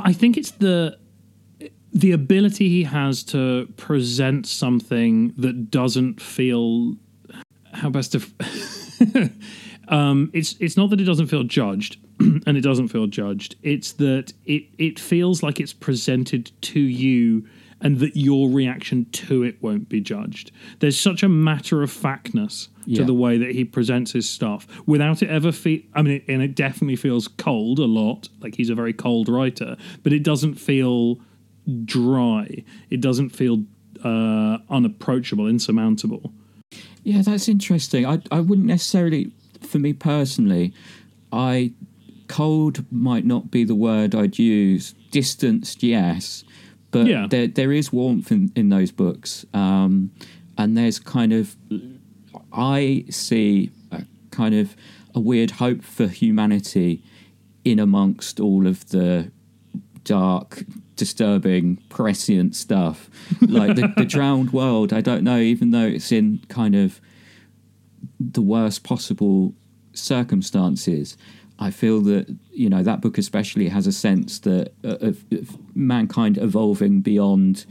I 0.03 0.13
think 0.13 0.37
it's 0.37 0.51
the 0.51 0.97
the 1.91 2.11
ability 2.11 2.69
he 2.69 2.83
has 2.83 3.23
to 3.23 3.67
present 3.77 4.45
something 4.45 5.33
that 5.37 5.71
doesn't 5.71 6.21
feel 6.21 6.95
how 7.73 7.89
best 7.89 8.11
to 8.11 9.31
um 9.87 10.29
it's 10.33 10.55
it's 10.59 10.77
not 10.77 10.91
that 10.91 11.01
it 11.01 11.05
doesn't 11.05 11.27
feel 11.27 11.43
judged 11.43 11.97
and 12.19 12.57
it 12.57 12.61
doesn't 12.61 12.89
feel 12.89 13.07
judged 13.07 13.55
it's 13.63 13.93
that 13.93 14.31
it 14.45 14.63
it 14.77 14.99
feels 14.99 15.41
like 15.41 15.59
it's 15.59 15.73
presented 15.73 16.51
to 16.61 16.79
you 16.79 17.47
and 17.81 17.99
that 17.99 18.15
your 18.17 18.49
reaction 18.49 19.05
to 19.11 19.43
it 19.43 19.61
won't 19.61 19.87
be 19.89 20.01
judged 20.01 20.51
there's 20.79 20.99
such 20.99 21.23
a 21.23 21.29
matter 21.29 21.81
of 21.83 21.91
factness 21.91 22.67
to 22.85 22.91
Yeah. 22.91 23.03
the 23.03 23.13
way 23.13 23.37
that 23.37 23.51
he 23.51 23.63
presents 23.65 24.11
his 24.13 24.27
stuff 24.29 24.67
without 24.87 25.21
it 25.23 25.29
ever 25.29 25.51
feel 25.51 25.79
i 25.93 26.01
mean 26.01 26.15
it, 26.15 26.23
and 26.27 26.41
it 26.41 26.55
definitely 26.55 26.95
feels 26.97 27.27
cold 27.27 27.79
a 27.79 27.85
lot 27.85 28.29
like 28.41 28.55
he's 28.55 28.69
a 28.69 28.75
very 28.75 28.93
cold 28.93 29.29
writer 29.29 29.77
but 30.03 30.11
it 30.13 30.23
doesn't 30.23 30.55
feel 30.55 31.19
dry 31.85 32.63
it 32.89 33.01
doesn't 33.01 33.29
feel 33.29 33.63
uh 34.03 34.57
unapproachable 34.69 35.47
insurmountable 35.47 36.33
Yeah, 37.03 37.21
that's 37.23 37.47
interesting. 37.47 38.05
I 38.05 38.21
I 38.31 38.39
wouldn't 38.41 38.67
necessarily, 38.67 39.31
for 39.61 39.79
me 39.79 39.93
personally, 39.93 40.73
I 41.31 41.71
cold 42.27 42.85
might 42.91 43.25
not 43.25 43.49
be 43.49 43.63
the 43.63 43.73
word 43.75 44.13
I'd 44.13 44.37
use. 44.37 44.93
Distanced, 45.11 45.81
yes, 45.81 46.43
but 46.91 47.07
Yeah. 47.07 47.27
there 47.29 47.47
there 47.47 47.71
is 47.71 47.91
warmth 47.93 48.31
in, 48.31 48.51
in 48.55 48.69
those 48.69 48.91
books, 48.91 49.45
um, 49.53 50.11
and 50.57 50.77
there's 50.77 50.99
kind 50.99 51.33
of 51.33 51.55
I 52.51 53.05
see 53.09 53.71
a 53.91 54.03
kind 54.31 54.55
of 54.55 54.75
a 55.15 55.19
weird 55.19 55.51
hope 55.51 55.83
for 55.83 56.07
humanity 56.07 57.03
in 57.65 57.79
amongst 57.79 58.39
all 58.39 58.67
of 58.67 58.87
the 58.89 59.31
dark, 60.03 60.63
disturbing, 60.95 61.77
prescient 61.89 62.55
stuff. 62.55 63.09
Like 63.41 63.75
the, 63.75 63.91
the 63.97 64.05
drowned 64.05 64.51
world, 64.53 64.91
I 64.93 65.01
don't 65.01 65.23
know, 65.23 65.39
even 65.39 65.71
though 65.71 65.85
it's 65.85 66.11
in 66.11 66.39
kind 66.49 66.75
of 66.75 66.99
the 68.19 68.41
worst 68.41 68.83
possible 68.83 69.53
circumstances. 69.93 71.17
I 71.59 71.71
feel 71.71 71.99
that 72.01 72.33
you 72.51 72.69
know 72.69 72.81
that 72.83 73.01
book 73.01 73.17
especially 73.17 73.67
has 73.67 73.85
a 73.85 73.91
sense 73.91 74.39
that 74.39 74.73
uh, 74.83 74.97
of, 75.01 75.25
of 75.31 75.75
mankind 75.75 76.37
evolving 76.37 77.01
beyond 77.01 77.65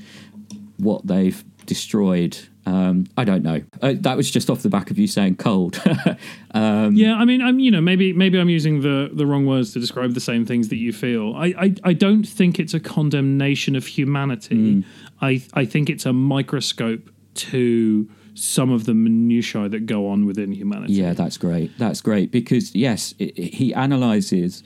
what 0.76 1.06
they've 1.06 1.42
destroyed. 1.66 2.38
Um, 2.66 3.06
I 3.16 3.24
don't 3.24 3.42
know. 3.42 3.62
Uh, 3.80 3.94
that 4.00 4.16
was 4.16 4.30
just 4.30 4.50
off 4.50 4.62
the 4.62 4.68
back 4.68 4.90
of 4.90 4.98
you 4.98 5.06
saying 5.06 5.36
cold. 5.36 5.80
um, 6.50 6.94
Yeah, 6.94 7.14
I 7.14 7.24
mean, 7.24 7.40
I'm 7.40 7.58
you 7.58 7.70
know 7.70 7.80
maybe 7.80 8.12
maybe 8.12 8.38
I'm 8.38 8.50
using 8.50 8.82
the 8.82 9.10
the 9.12 9.26
wrong 9.26 9.46
words 9.46 9.72
to 9.72 9.80
describe 9.80 10.12
the 10.12 10.20
same 10.20 10.44
things 10.44 10.68
that 10.68 10.76
you 10.76 10.92
feel. 10.92 11.34
I 11.34 11.46
I, 11.58 11.74
I 11.84 11.92
don't 11.94 12.24
think 12.28 12.58
it's 12.58 12.74
a 12.74 12.80
condemnation 12.80 13.74
of 13.74 13.86
humanity. 13.86 14.84
I 15.22 15.42
I 15.54 15.64
think 15.64 15.88
it's 15.88 16.04
a 16.04 16.12
microscope 16.12 17.10
to 17.34 18.10
some 18.38 18.70
of 18.70 18.84
the 18.86 18.94
minutiae 18.94 19.68
that 19.68 19.86
go 19.86 20.08
on 20.08 20.24
within 20.26 20.52
humanity. 20.52 20.92
Yeah, 20.94 21.12
that's 21.12 21.36
great. 21.36 21.76
That's 21.78 22.00
great 22.00 22.30
because 22.30 22.74
yes, 22.74 23.14
it, 23.18 23.36
it- 23.38 23.54
he 23.54 23.74
analyzes 23.74 24.62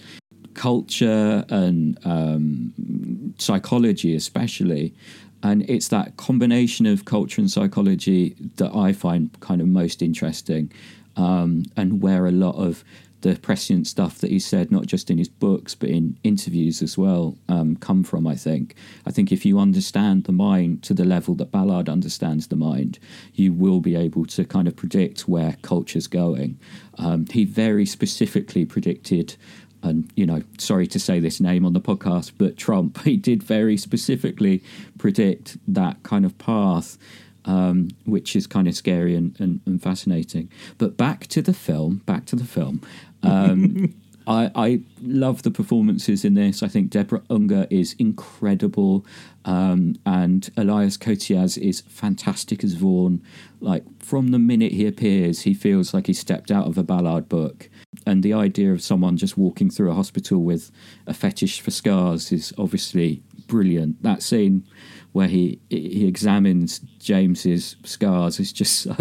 culture 0.55 1.45
and 1.49 1.99
um, 2.05 3.35
psychology, 3.39 4.15
especially, 4.15 4.95
and 5.43 5.69
it's 5.69 5.89
that 5.89 6.17
combination 6.17 6.87
of 6.87 7.05
culture 7.05 7.41
and 7.41 7.51
psychology 7.51 8.37
that 8.57 8.75
I 8.75 8.93
find 8.93 9.31
kind 9.41 9.61
of 9.61 9.67
most 9.69 10.03
interesting, 10.03 10.71
um, 11.17 11.65
and 11.77 12.03
where 12.03 12.27
a 12.27 12.31
lot 12.33 12.55
of 12.57 12.85
the 13.23 13.39
prescient 13.39 13.87
stuff 13.87 14.19
that 14.19 14.31
he 14.31 14.39
said, 14.39 14.71
not 14.71 14.87
just 14.87 15.11
in 15.11 15.19
his 15.19 15.29
books 15.29 15.75
but 15.75 15.89
in 15.89 16.19
interviews 16.23 16.83
as 16.83 16.99
well, 16.99 17.37
um, 17.49 17.77
come 17.77 18.05
from. 18.05 18.27
I 18.27 18.37
think. 18.37 18.75
I 19.07 19.11
think 19.11 19.33
if 19.33 19.45
you 19.45 19.59
understand 19.59 20.25
the 20.25 20.33
mind 20.33 20.83
to 20.85 20.95
the 20.95 21.05
level 21.05 21.35
that 21.37 21.51
Ballard 21.51 21.89
understands 21.89 22.49
the 22.49 22.57
mind, 22.57 22.99
you 23.35 23.53
will 23.53 23.81
be 23.81 23.97
able 23.97 24.27
to 24.27 24.45
kind 24.45 24.69
of 24.69 24.77
predict 24.77 25.29
where 25.29 25.57
culture's 25.63 26.07
going. 26.07 26.59
Um, 26.99 27.27
he 27.27 27.45
very 27.45 27.87
specifically 27.87 28.65
predicted 28.65 29.37
and 29.83 30.11
you 30.15 30.27
know, 30.27 30.43
sorry 30.59 30.87
to 30.87 30.99
say 30.99 31.19
this 31.19 31.41
name 31.41 31.67
on 31.67 31.73
the 31.73 31.81
podcast, 31.81 32.33
but 32.39 32.57
Trump, 32.57 33.03
he 33.05 33.17
did 33.17 33.43
very 33.43 33.77
specifically 33.77 34.63
predict 34.99 35.59
that 35.67 36.03
kind 36.03 36.25
of 36.25 36.39
path, 36.39 36.97
um, 37.45 37.89
which 38.05 38.37
is 38.37 38.47
kind 38.47 38.69
of 38.69 38.75
scary 38.75 39.17
and, 39.17 39.39
and, 39.41 39.61
and, 39.67 39.83
fascinating. 39.83 40.49
But 40.79 40.97
back 40.97 41.27
to 41.29 41.43
the 41.43 41.53
film, 41.53 42.03
back 42.07 42.25
to 42.27 42.37
the 42.37 42.45
film. 42.45 42.81
Um, 43.23 43.95
I, 44.27 44.51
I 44.55 44.81
love 45.03 45.43
the 45.43 45.51
performances 45.51 46.25
in 46.25 46.35
this. 46.35 46.63
I 46.63 46.69
think 46.69 46.91
Deborah 46.91 47.23
Unger 47.29 47.67
is 47.71 47.97
incredible, 47.99 49.05
um, 49.45 49.97
and 50.07 50.49
Elias 50.57 50.97
Koteas 50.97 51.59
is 51.59 51.81
fantastic 51.89 52.63
as 52.63 52.75
Vaughan. 52.75 53.23
Like 53.61 53.85
from 54.01 54.29
the 54.29 54.39
minute 54.39 54.73
he 54.73 54.87
appears, 54.87 55.41
he 55.43 55.55
feels 55.55 55.93
like 55.93 56.07
he 56.07 56.13
stepped 56.13 56.53
out 56.53 56.69
of 56.69 56.79
a 56.79 56.85
Ballard 56.85 57.29
book 57.29 57.69
and 58.07 58.23
the 58.23 58.33
idea 58.33 58.73
of 58.73 58.83
someone 58.83 59.17
just 59.17 59.37
walking 59.37 59.71
through 59.71 59.91
a 59.91 59.95
hospital 59.95 60.43
with 60.43 60.71
a 61.07 61.15
fetish 61.15 61.61
for 61.61 61.71
scars 61.71 62.33
is 62.33 62.53
obviously 62.59 63.23
brilliant. 63.47 64.03
That 64.03 64.23
scene 64.23 64.67
where 65.13 65.29
he 65.29 65.61
he 65.69 66.07
examines 66.07 66.79
James's 66.99 67.77
scars 67.85 68.41
is 68.41 68.53
just 68.53 68.81
so 68.83 68.97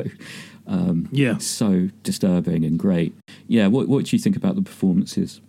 um, 0.68 1.10
yeah 1.12 1.38
so 1.38 1.90
disturbing 2.04 2.66
and 2.66 2.78
great. 2.78 3.16
Yeah, 3.48 3.68
what 3.68 3.88
what 3.88 4.06
do 4.06 4.16
you 4.16 4.22
think 4.22 4.36
about 4.36 4.56
the 4.56 4.62
performances? 4.62 5.42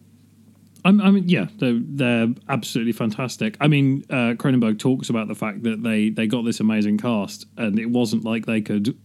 I 0.84 0.90
mean, 0.90 1.28
yeah, 1.28 1.46
they're 1.58 1.78
they're 1.80 2.28
absolutely 2.48 2.92
fantastic. 2.92 3.56
I 3.60 3.68
mean, 3.68 4.04
uh, 4.10 4.34
Cronenberg 4.34 4.80
talks 4.80 5.08
about 5.10 5.28
the 5.28 5.34
fact 5.34 5.62
that 5.62 5.82
they 5.84 6.10
they 6.10 6.26
got 6.26 6.44
this 6.44 6.58
amazing 6.58 6.98
cast, 6.98 7.46
and 7.56 7.78
it 7.78 7.86
wasn't 7.86 8.24
like 8.24 8.46
they 8.46 8.60
could 8.60 8.96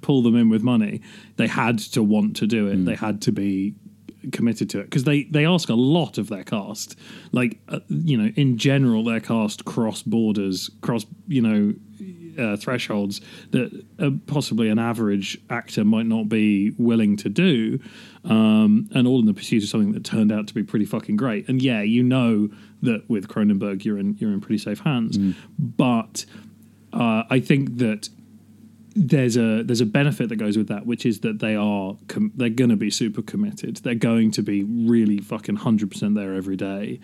pull 0.00 0.22
them 0.22 0.34
in 0.34 0.48
with 0.48 0.62
money. 0.62 1.02
They 1.36 1.46
had 1.46 1.78
to 1.78 2.02
want 2.02 2.36
to 2.36 2.46
do 2.46 2.68
it. 2.68 2.78
Mm. 2.78 2.84
They 2.86 2.94
had 2.94 3.20
to 3.22 3.32
be 3.32 3.74
committed 4.32 4.70
to 4.70 4.80
it 4.80 4.84
because 4.84 5.04
they 5.04 5.24
they 5.24 5.44
ask 5.44 5.68
a 5.68 5.74
lot 5.74 6.16
of 6.16 6.28
their 6.28 6.44
cast. 6.44 6.96
Like, 7.32 7.58
uh, 7.68 7.80
you 7.88 8.16
know, 8.16 8.32
in 8.36 8.56
general, 8.56 9.04
their 9.04 9.20
cast 9.20 9.66
cross 9.66 10.02
borders, 10.02 10.70
cross 10.80 11.04
you 11.28 11.42
know 11.42 11.74
uh, 12.40 12.56
thresholds 12.56 13.20
that 13.50 13.84
uh, 13.98 14.10
possibly 14.26 14.68
an 14.68 14.78
average 14.78 15.38
actor 15.50 15.84
might 15.84 16.06
not 16.06 16.28
be 16.28 16.70
willing 16.78 17.16
to 17.18 17.28
do, 17.28 17.78
um, 18.24 18.88
and 18.94 19.06
all 19.06 19.20
in 19.20 19.26
the 19.26 19.34
pursuit 19.34 19.62
of 19.62 19.68
something 19.68 19.92
that 19.92 20.04
turned 20.04 20.32
out 20.32 20.46
to 20.48 20.54
be 20.54 20.62
pretty 20.62 20.84
fucking 20.84 21.16
great. 21.16 21.48
And 21.48 21.62
yeah, 21.62 21.82
you 21.82 22.02
know 22.02 22.48
that 22.82 23.08
with 23.08 23.28
Cronenberg, 23.28 23.84
you're 23.84 23.98
in 23.98 24.16
you're 24.18 24.32
in 24.32 24.40
pretty 24.40 24.58
safe 24.58 24.80
hands. 24.80 25.18
Mm. 25.18 25.34
But 25.58 26.24
uh, 26.92 27.24
I 27.30 27.40
think 27.40 27.78
that 27.78 28.08
there's 28.94 29.36
a 29.36 29.62
there's 29.62 29.80
a 29.80 29.86
benefit 29.86 30.28
that 30.28 30.36
goes 30.36 30.56
with 30.56 30.68
that, 30.68 30.86
which 30.86 31.06
is 31.06 31.20
that 31.20 31.38
they 31.38 31.54
are 31.54 31.96
com- 32.08 32.32
they're 32.34 32.48
going 32.48 32.70
to 32.70 32.76
be 32.76 32.90
super 32.90 33.22
committed. 33.22 33.76
They're 33.76 33.94
going 33.94 34.30
to 34.32 34.42
be 34.42 34.64
really 34.64 35.18
fucking 35.18 35.56
hundred 35.56 35.90
percent 35.90 36.14
there 36.14 36.34
every 36.34 36.56
day. 36.56 37.00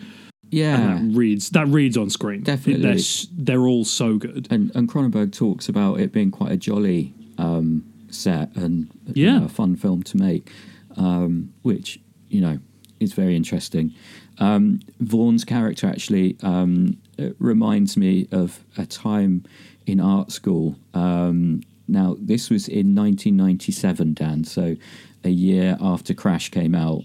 Yeah, 0.49 0.79
and 0.79 1.11
that 1.11 1.17
reads 1.17 1.49
that 1.51 1.67
reads 1.67 1.97
on 1.97 2.09
screen. 2.09 2.43
Definitely, 2.43 2.83
they're, 2.83 3.03
they're 3.33 3.67
all 3.67 3.85
so 3.85 4.17
good. 4.17 4.47
And 4.49 4.71
and 4.75 4.89
Cronenberg 4.89 5.33
talks 5.33 5.69
about 5.69 5.99
it 5.99 6.11
being 6.11 6.31
quite 6.31 6.51
a 6.51 6.57
jolly 6.57 7.13
um, 7.37 7.83
set 8.09 8.55
and 8.55 8.89
yeah, 9.13 9.39
know, 9.39 9.45
a 9.45 9.49
fun 9.49 9.75
film 9.75 10.03
to 10.03 10.17
make, 10.17 10.51
um, 10.95 11.53
which 11.63 11.99
you 12.29 12.41
know 12.41 12.59
is 12.99 13.13
very 13.13 13.35
interesting. 13.35 13.93
Um, 14.39 14.79
Vaughan's 14.99 15.43
character 15.43 15.87
actually 15.87 16.37
um, 16.43 16.97
reminds 17.39 17.97
me 17.97 18.27
of 18.31 18.63
a 18.77 18.85
time 18.85 19.43
in 19.85 19.99
art 19.99 20.31
school. 20.31 20.77
Um, 20.93 21.61
now 21.87 22.17
this 22.19 22.49
was 22.49 22.67
in 22.67 22.95
1997, 22.95 24.13
Dan. 24.13 24.43
So 24.43 24.75
a 25.23 25.29
year 25.29 25.77
after 25.81 26.13
Crash 26.13 26.49
came 26.49 26.75
out. 26.75 27.03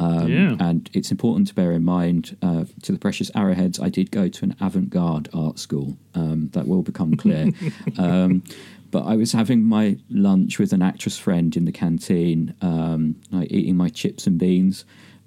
Um, 0.00 0.28
yeah. 0.28 0.56
And 0.58 0.88
it's 0.94 1.10
important 1.10 1.48
to 1.48 1.54
bear 1.54 1.72
in 1.72 1.84
mind 1.84 2.36
uh, 2.40 2.64
to 2.82 2.92
the 2.92 2.98
precious 2.98 3.30
arrowheads, 3.34 3.78
I 3.78 3.90
did 3.90 4.10
go 4.10 4.28
to 4.28 4.44
an 4.44 4.56
avant 4.58 4.88
garde 4.88 5.28
art 5.34 5.58
school. 5.58 5.98
Um, 6.14 6.48
that 6.54 6.66
will 6.66 6.82
become 6.82 7.16
clear. 7.16 7.50
um, 7.98 8.42
but 8.90 9.02
I 9.02 9.14
was 9.14 9.32
having 9.32 9.62
my 9.62 9.98
lunch 10.08 10.58
with 10.58 10.72
an 10.72 10.82
actress 10.82 11.18
friend 11.18 11.54
in 11.54 11.66
the 11.66 11.72
canteen, 11.72 12.54
um, 12.62 13.16
like 13.30 13.52
eating 13.52 13.76
my 13.76 13.90
chips 13.90 14.26
and 14.26 14.38
beans. 14.38 14.86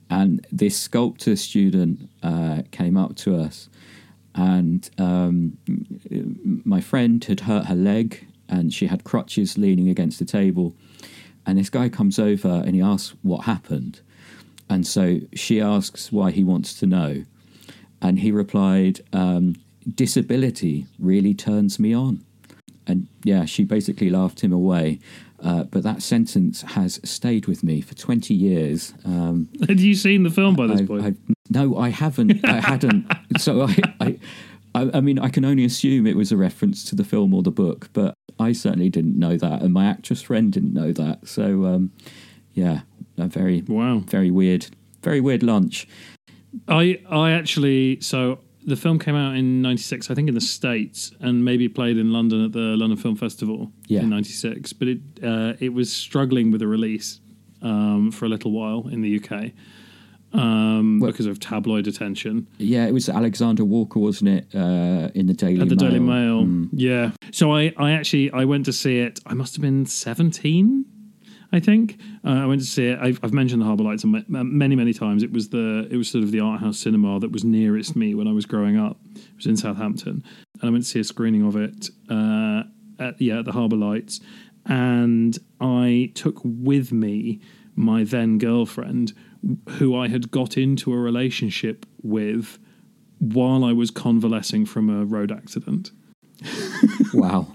And 0.09 0.45
this 0.51 0.77
sculptor 0.77 1.35
student 1.35 2.09
uh, 2.23 2.63
came 2.71 2.97
up 2.97 3.15
to 3.17 3.37
us. 3.37 3.69
And 4.35 4.89
um, 4.97 5.57
my 6.65 6.81
friend 6.81 7.23
had 7.23 7.41
hurt 7.41 7.65
her 7.65 7.75
leg 7.75 8.27
and 8.49 8.73
she 8.73 8.87
had 8.87 9.03
crutches 9.03 9.55
leaning 9.55 9.87
against 9.87 10.17
the 10.17 10.25
table. 10.25 10.75
And 11.45 11.59
this 11.59 11.69
guy 11.69 11.89
comes 11.89 12.17
over 12.17 12.63
and 12.65 12.73
he 12.73 12.81
asks 12.81 13.15
what 13.21 13.45
happened. 13.45 14.01
And 14.73 14.87
so 14.87 15.19
she 15.35 15.61
asks 15.61 16.11
why 16.11 16.31
he 16.31 16.43
wants 16.43 16.73
to 16.79 16.87
know. 16.87 17.25
And 18.01 18.17
he 18.17 18.31
replied, 18.31 19.01
um, 19.13 19.55
Disability 19.87 20.87
really 20.97 21.35
turns 21.35 21.77
me 21.77 21.93
on. 21.93 22.25
And 22.87 23.07
yeah, 23.23 23.45
she 23.45 23.65
basically 23.65 24.09
laughed 24.09 24.41
him 24.41 24.51
away. 24.51 24.99
Uh, 25.39 25.65
but 25.65 25.83
that 25.83 26.01
sentence 26.01 26.63
has 26.63 26.99
stayed 27.03 27.45
with 27.45 27.61
me 27.61 27.81
for 27.81 27.93
20 27.93 28.33
years. 28.33 28.95
Um, 29.05 29.47
Had 29.67 29.79
you 29.79 29.93
seen 29.93 30.23
the 30.23 30.31
film 30.31 30.55
by 30.55 30.65
this 30.65 30.81
I, 30.81 30.85
point? 30.87 31.05
I, 31.05 31.13
no, 31.51 31.77
I 31.77 31.89
haven't. 31.89 32.43
I 32.49 32.59
hadn't. 32.59 33.05
So 33.37 33.67
I, 33.67 34.17
I, 34.73 34.89
I, 34.95 35.01
mean, 35.01 35.19
I 35.19 35.29
can 35.29 35.45
only 35.45 35.65
assume 35.65 36.07
it 36.07 36.17
was 36.17 36.31
a 36.31 36.37
reference 36.37 36.83
to 36.85 36.95
the 36.95 37.03
film 37.03 37.35
or 37.35 37.43
the 37.43 37.51
book, 37.51 37.89
but 37.93 38.15
I 38.39 38.53
certainly 38.53 38.89
didn't 38.89 39.19
know 39.19 39.37
that. 39.37 39.61
And 39.61 39.71
my 39.71 39.85
actress 39.85 40.23
friend 40.23 40.51
didn't 40.51 40.73
know 40.73 40.91
that. 40.93 41.27
So, 41.27 41.65
um, 41.65 41.91
yeah, 42.53 42.81
a 43.17 43.27
very 43.27 43.63
wow, 43.67 43.99
very 43.99 44.31
weird, 44.31 44.67
very 45.01 45.21
weird 45.21 45.43
lunch. 45.43 45.87
I 46.67 46.99
I 47.09 47.31
actually 47.31 47.99
so 48.01 48.39
the 48.65 48.75
film 48.75 48.99
came 48.99 49.15
out 49.15 49.35
in 49.35 49.61
'96, 49.61 50.09
I 50.09 50.15
think, 50.15 50.29
in 50.29 50.35
the 50.35 50.41
states, 50.41 51.11
and 51.19 51.43
maybe 51.43 51.67
played 51.67 51.97
in 51.97 52.11
London 52.11 52.45
at 52.45 52.53
the 52.53 52.77
London 52.77 52.97
Film 52.97 53.15
Festival 53.15 53.71
yeah. 53.87 54.01
in 54.01 54.09
'96. 54.09 54.73
But 54.73 54.87
it 54.87 54.99
uh, 55.23 55.53
it 55.59 55.73
was 55.73 55.91
struggling 55.91 56.51
with 56.51 56.61
a 56.61 56.67
release 56.67 57.19
um, 57.61 58.11
for 58.11 58.25
a 58.25 58.29
little 58.29 58.51
while 58.51 58.87
in 58.89 59.01
the 59.01 59.19
UK 59.19 59.51
um, 60.33 60.99
well, 60.99 61.11
because 61.11 61.25
of 61.25 61.39
tabloid 61.39 61.87
attention. 61.87 62.47
Yeah, 62.57 62.85
it 62.85 62.93
was 62.93 63.07
Alexander 63.07 63.63
Walker, 63.63 63.99
wasn't 63.99 64.29
it? 64.29 64.55
Uh, 64.55 65.09
in 65.13 65.27
the 65.27 65.33
Daily 65.33 65.61
at 65.61 65.69
the 65.69 65.75
Mail. 65.75 65.89
Daily 65.89 65.99
Mail. 65.99 66.43
Mm. 66.43 66.69
Yeah. 66.73 67.11
So 67.31 67.53
I 67.53 67.73
I 67.77 67.91
actually 67.91 68.31
I 68.31 68.45
went 68.45 68.65
to 68.65 68.73
see 68.73 68.99
it. 68.99 69.19
I 69.25 69.33
must 69.33 69.55
have 69.55 69.61
been 69.61 69.85
seventeen 69.85 70.85
I 71.53 71.59
think 71.59 71.99
uh, 72.25 72.31
I 72.31 72.45
went 72.47 72.61
to 72.61 72.67
see 72.67 72.87
it. 72.87 72.99
I've, 72.99 73.19
I've 73.21 73.31
mentioned 73.31 73.61
the 73.61 73.65
Harbour 73.65 73.83
Lights 73.83 74.03
many, 74.03 74.75
many 74.75 74.91
times. 74.91 75.21
It 75.21 75.31
was 75.31 75.49
the 75.49 75.87
it 75.91 75.95
was 75.95 76.09
sort 76.09 76.23
of 76.23 76.31
the 76.31 76.39
art 76.39 76.59
house 76.59 76.79
cinema 76.79 77.19
that 77.19 77.31
was 77.31 77.43
nearest 77.43 77.95
me 77.95 78.15
when 78.15 78.27
I 78.27 78.31
was 78.31 78.47
growing 78.47 78.75
up. 78.75 78.97
It 79.15 79.35
was 79.37 79.45
in 79.45 79.55
Southampton, 79.55 80.23
and 80.59 80.69
I 80.69 80.71
went 80.71 80.83
to 80.83 80.89
see 80.89 80.99
a 80.99 81.03
screening 81.03 81.45
of 81.45 81.55
it 81.55 81.89
uh, 82.09 82.63
at 82.99 83.21
yeah 83.21 83.39
at 83.39 83.45
the 83.45 83.51
Harbour 83.51 83.75
Lights, 83.75 84.19
and 84.65 85.37
I 85.61 86.11
took 86.15 86.41
with 86.43 86.91
me 86.91 87.39
my 87.75 88.03
then 88.03 88.39
girlfriend, 88.39 89.13
who 89.77 89.95
I 89.95 90.07
had 90.07 90.31
got 90.31 90.57
into 90.57 90.91
a 90.91 90.97
relationship 90.97 91.85
with 92.01 92.57
while 93.19 93.63
I 93.63 93.73
was 93.73 93.91
convalescing 93.91 94.65
from 94.65 94.89
a 94.89 95.05
road 95.05 95.31
accident. 95.31 95.91
wow. 97.13 97.47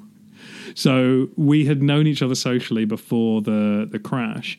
So 0.75 1.29
we 1.37 1.65
had 1.65 1.83
known 1.83 2.07
each 2.07 2.23
other 2.23 2.35
socially 2.35 2.85
before 2.85 3.43
the 3.43 3.89
the 3.91 3.99
crash. 3.99 4.59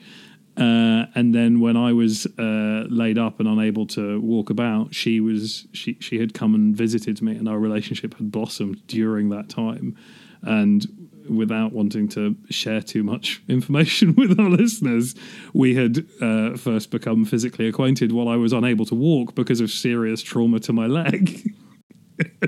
Uh, 0.58 1.06
and 1.16 1.34
then 1.34 1.62
when 1.62 1.78
I 1.78 1.94
was 1.94 2.26
uh, 2.38 2.84
laid 2.90 3.18
up 3.18 3.40
and 3.40 3.48
unable 3.48 3.86
to 3.88 4.20
walk 4.20 4.50
about, 4.50 4.94
she 4.94 5.22
was 5.22 5.68
she 5.72 5.98
she 6.02 6.20
had 6.20 6.34
come 6.34 6.54
and 6.54 6.76
visited 6.76 7.22
me, 7.22 7.38
and 7.38 7.48
our 7.48 7.58
relationship 7.60 8.16
had 8.16 8.30
blossomed 8.30 8.86
during 8.88 9.30
that 9.30 9.48
time. 9.48 9.96
And 10.42 10.86
without 11.30 11.72
wanting 11.72 12.08
to 12.10 12.36
share 12.50 12.82
too 12.82 13.04
much 13.04 13.42
information 13.48 14.16
with 14.16 14.38
our 14.38 14.50
listeners, 14.50 15.16
we 15.54 15.76
had 15.76 16.06
uh, 16.22 16.58
first 16.58 16.92
become 16.92 17.24
physically 17.24 17.68
acquainted 17.68 18.12
while 18.12 18.28
I 18.28 18.36
was 18.36 18.52
unable 18.52 18.86
to 18.86 18.96
walk 18.96 19.36
because 19.36 19.62
of 19.62 19.72
serious 19.72 20.22
trauma 20.22 20.60
to 20.62 20.74
my 20.74 20.88
leg. 20.88 21.54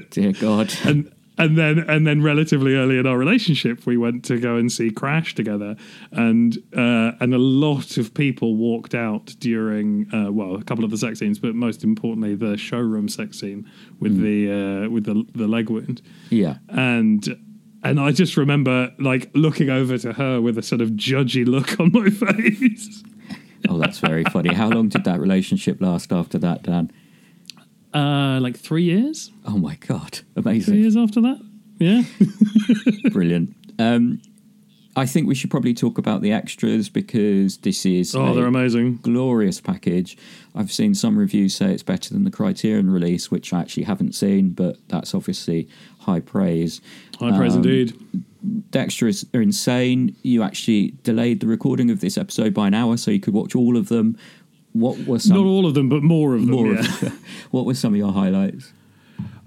Dear 0.09 0.33
God! 0.33 0.73
and 0.83 1.13
and 1.41 1.57
then 1.57 1.79
and 1.79 2.05
then 2.05 2.21
relatively 2.21 2.75
early 2.75 2.97
in 2.97 3.07
our 3.07 3.17
relationship 3.17 3.85
we 3.85 3.97
went 3.97 4.23
to 4.23 4.39
go 4.39 4.55
and 4.55 4.71
see 4.71 4.91
crash 4.91 5.33
together 5.33 5.75
and 6.11 6.57
uh, 6.77 7.11
and 7.19 7.33
a 7.33 7.37
lot 7.37 7.97
of 7.97 8.13
people 8.13 8.55
walked 8.55 8.93
out 8.93 9.33
during 9.39 10.07
uh, 10.13 10.31
well 10.31 10.55
a 10.55 10.63
couple 10.63 10.83
of 10.83 10.91
the 10.91 10.97
sex 10.97 11.19
scenes 11.19 11.39
but 11.39 11.55
most 11.55 11.83
importantly 11.83 12.35
the 12.35 12.57
showroom 12.57 13.09
sex 13.09 13.39
scene 13.39 13.69
with 13.99 14.17
mm. 14.17 14.21
the 14.21 14.85
uh, 14.85 14.89
with 14.89 15.05
the 15.05 15.25
the 15.33 15.47
leg 15.47 15.69
wound 15.69 16.01
yeah 16.29 16.57
and 16.69 17.37
and 17.83 17.99
I 17.99 18.11
just 18.11 18.37
remember 18.37 18.93
like 18.99 19.31
looking 19.33 19.69
over 19.71 19.97
to 19.97 20.13
her 20.13 20.39
with 20.39 20.57
a 20.57 20.63
sort 20.63 20.81
of 20.81 20.91
judgy 20.91 21.45
look 21.45 21.79
on 21.79 21.91
my 21.91 22.09
face 22.09 23.03
oh, 23.69 23.77
that's 23.77 23.99
very 23.99 24.23
funny. 24.25 24.53
How 24.53 24.69
long 24.69 24.89
did 24.89 25.03
that 25.05 25.19
relationship 25.19 25.81
last 25.81 26.11
after 26.11 26.37
that, 26.39 26.63
Dan? 26.63 26.91
Uh, 27.93 28.39
like 28.41 28.57
three 28.57 28.83
years. 28.83 29.31
Oh 29.45 29.57
my 29.57 29.75
god, 29.75 30.19
Amazing. 30.35 30.73
Three 30.73 30.81
years 30.81 30.95
after 30.97 31.21
that. 31.21 31.39
Yeah. 31.79 32.03
brilliant. 33.09 33.55
Um, 33.79 34.21
I 34.95 35.05
think 35.05 35.27
we 35.27 35.35
should 35.35 35.49
probably 35.49 35.73
talk 35.73 35.97
about 35.97 36.21
the 36.21 36.31
extras 36.33 36.89
because 36.89 37.57
this 37.59 37.85
is 37.85 38.13
Oh, 38.13 38.31
a 38.31 38.35
they're 38.35 38.45
amazing. 38.45 38.99
glorious 39.01 39.61
package. 39.61 40.17
I've 40.53 40.71
seen 40.71 40.93
some 40.95 41.17
reviews 41.17 41.55
say 41.55 41.73
it's 41.73 41.81
better 41.83 42.13
than 42.13 42.25
the 42.25 42.31
Criterion 42.31 42.89
release, 42.91 43.31
which 43.31 43.53
I 43.53 43.61
actually 43.61 43.83
haven't 43.83 44.13
seen, 44.15 44.49
but 44.49 44.77
that's 44.89 45.15
obviously 45.15 45.69
high 45.99 46.19
praise. 46.19 46.81
High 47.19 47.35
praise 47.37 47.53
Um, 47.55 47.59
indeed. 47.63 47.97
The 48.71 48.79
extras 48.79 49.25
are 49.33 49.41
insane. 49.41 50.15
You 50.23 50.43
actually 50.43 50.95
delayed 51.03 51.39
the 51.39 51.47
recording 51.47 51.89
of 51.89 52.01
this 52.01 52.17
episode 52.17 52.53
by 52.53 52.67
an 52.67 52.73
hour 52.73 52.97
so 52.97 53.11
you 53.11 53.19
could 53.19 53.33
watch 53.33 53.55
all 53.55 53.77
of 53.77 53.87
them. 53.87 54.17
What 54.73 54.99
were 55.05 55.19
some 55.19 55.37
Not 55.37 55.45
all 55.45 55.65
of 55.65 55.73
them, 55.73 55.89
but 55.89 56.01
more 56.03 56.33
of 56.35 56.41
them. 56.41 56.51
more 56.51 56.67
yeah. 56.73 56.79
of 56.79 57.13
what 57.51 57.65
were 57.65 57.73
some 57.73 57.93
of 57.93 57.97
your 57.97 58.11
highlights? 58.11 58.71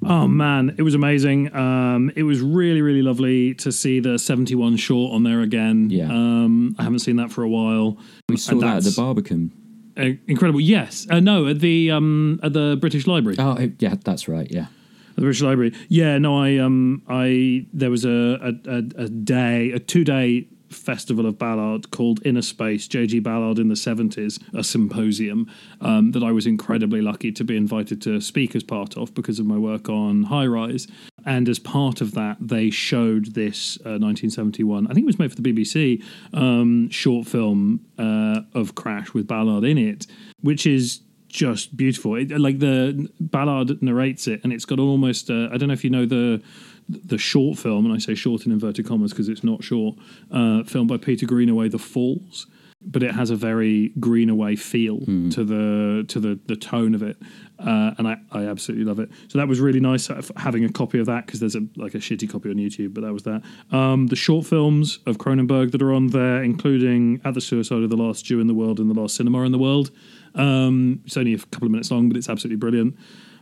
Oh 0.06 0.28
man, 0.28 0.74
it 0.76 0.82
was 0.82 0.94
amazing. 0.94 1.54
Um, 1.56 2.12
it 2.14 2.24
was 2.24 2.40
really, 2.42 2.82
really 2.82 3.00
lovely 3.00 3.54
to 3.54 3.72
see 3.72 4.00
the 4.00 4.18
71 4.18 4.76
short 4.76 5.14
on 5.14 5.22
there 5.22 5.40
again. 5.40 5.88
Yeah. 5.88 6.10
Um, 6.10 6.76
I 6.78 6.82
haven't 6.82 6.98
seen 6.98 7.16
that 7.16 7.32
for 7.32 7.42
a 7.42 7.48
while. 7.48 7.96
We 8.28 8.36
saw 8.36 8.52
And 8.52 8.62
that 8.62 8.76
at 8.78 8.84
the 8.84 8.92
Barbican. 8.94 9.50
Uh, 9.96 10.10
incredible. 10.26 10.60
Yes. 10.60 11.06
Uh, 11.08 11.20
no, 11.20 11.46
at 11.46 11.60
the 11.60 11.90
um, 11.90 12.38
at 12.42 12.52
the 12.52 12.76
British 12.78 13.06
Library. 13.06 13.36
Oh, 13.38 13.56
yeah, 13.78 13.94
that's 14.04 14.28
right. 14.28 14.50
Yeah. 14.50 14.66
The 15.14 15.22
British 15.22 15.40
Library. 15.40 15.72
Yeah, 15.88 16.18
no, 16.18 16.36
I 16.42 16.58
um 16.58 17.02
I 17.08 17.66
there 17.72 17.90
was 17.90 18.04
a, 18.04 18.56
a, 18.66 18.76
a 19.04 19.08
day, 19.08 19.70
a 19.70 19.78
two 19.78 20.04
day 20.04 20.48
festival 20.74 21.26
of 21.26 21.38
Ballard 21.38 21.90
called 21.90 22.20
Inner 22.24 22.42
Space, 22.42 22.88
JG 22.88 23.22
Ballard 23.22 23.58
in 23.58 23.68
the 23.68 23.76
seventies, 23.76 24.38
a 24.52 24.64
symposium 24.64 25.50
um, 25.80 26.12
that 26.12 26.22
I 26.22 26.32
was 26.32 26.46
incredibly 26.46 27.00
lucky 27.00 27.32
to 27.32 27.44
be 27.44 27.56
invited 27.56 28.02
to 28.02 28.20
speak 28.20 28.54
as 28.54 28.62
part 28.62 28.96
of 28.96 29.14
because 29.14 29.38
of 29.38 29.46
my 29.46 29.58
work 29.58 29.88
on 29.88 30.24
High 30.24 30.46
Rise. 30.46 30.86
And 31.26 31.48
as 31.48 31.58
part 31.58 32.00
of 32.00 32.12
that, 32.12 32.36
they 32.40 32.70
showed 32.70 33.34
this 33.34 33.78
uh, 33.78 33.96
1971. 33.96 34.86
I 34.86 34.92
think 34.92 35.04
it 35.04 35.06
was 35.06 35.18
made 35.18 35.32
for 35.32 35.40
the 35.40 35.52
BBC 35.52 36.04
um, 36.34 36.90
short 36.90 37.26
film 37.26 37.86
uh, 37.98 38.40
of 38.52 38.74
Crash 38.74 39.14
with 39.14 39.26
Ballard 39.26 39.64
in 39.64 39.78
it, 39.78 40.06
which 40.42 40.66
is 40.66 41.00
just 41.34 41.76
beautiful. 41.76 42.14
It, 42.14 42.30
like 42.30 42.60
the 42.60 43.10
Ballard 43.20 43.82
narrates 43.82 44.28
it, 44.28 44.40
and 44.44 44.52
it's 44.52 44.64
got 44.64 44.78
almost. 44.78 45.30
Uh, 45.30 45.48
I 45.52 45.56
don't 45.56 45.68
know 45.68 45.74
if 45.74 45.84
you 45.84 45.90
know 45.90 46.06
the 46.06 46.42
the 46.88 47.18
short 47.18 47.58
film, 47.58 47.84
and 47.86 47.94
I 47.94 47.98
say 47.98 48.14
short 48.14 48.46
in 48.46 48.52
inverted 48.52 48.86
commas 48.86 49.12
because 49.12 49.28
it's 49.28 49.44
not 49.44 49.64
short. 49.64 49.96
Uh, 50.30 50.62
film 50.64 50.86
by 50.86 50.96
Peter 50.96 51.26
Greenaway, 51.26 51.68
The 51.68 51.78
Falls, 51.78 52.46
but 52.82 53.02
it 53.02 53.14
has 53.14 53.30
a 53.30 53.36
very 53.36 53.92
Greenaway 53.98 54.56
feel 54.56 55.00
to 55.30 55.44
the 55.44 56.04
to 56.08 56.20
the 56.20 56.38
the 56.46 56.56
tone 56.56 56.94
of 56.94 57.02
it, 57.02 57.16
uh, 57.58 57.92
and 57.96 58.06
I, 58.06 58.18
I 58.32 58.44
absolutely 58.44 58.84
love 58.84 58.98
it. 58.98 59.08
So 59.28 59.38
that 59.38 59.48
was 59.48 59.60
really 59.60 59.80
nice 59.80 60.10
uh, 60.10 60.20
having 60.36 60.64
a 60.64 60.72
copy 60.72 60.98
of 60.98 61.06
that 61.06 61.24
because 61.24 61.40
there's 61.40 61.56
a 61.56 61.66
like 61.76 61.94
a 61.94 61.98
shitty 61.98 62.28
copy 62.30 62.50
on 62.50 62.56
YouTube, 62.56 62.92
but 62.92 63.02
that 63.02 63.12
was 63.12 63.22
that. 63.22 63.42
Um, 63.70 64.08
the 64.08 64.16
short 64.16 64.44
films 64.44 64.98
of 65.06 65.16
Cronenberg 65.16 65.72
that 65.72 65.80
are 65.80 65.92
on 65.92 66.08
there, 66.08 66.42
including 66.42 67.20
At 67.24 67.34
the 67.34 67.40
Suicide 67.40 67.82
of 67.82 67.90
the 67.90 67.96
Last 67.96 68.24
Jew 68.24 68.40
in 68.40 68.46
the 68.46 68.54
World 68.54 68.78
and 68.78 68.90
The 68.90 69.00
Last 69.00 69.16
Cinema 69.16 69.42
in 69.42 69.52
the 69.52 69.58
World. 69.58 69.90
Um, 70.34 71.00
it's 71.06 71.16
only 71.16 71.32
a 71.32 71.38
couple 71.38 71.66
of 71.66 71.70
minutes 71.70 71.90
long, 71.90 72.08
but 72.08 72.16
it's 72.16 72.28
absolutely 72.28 72.56
brilliant. 72.56 72.96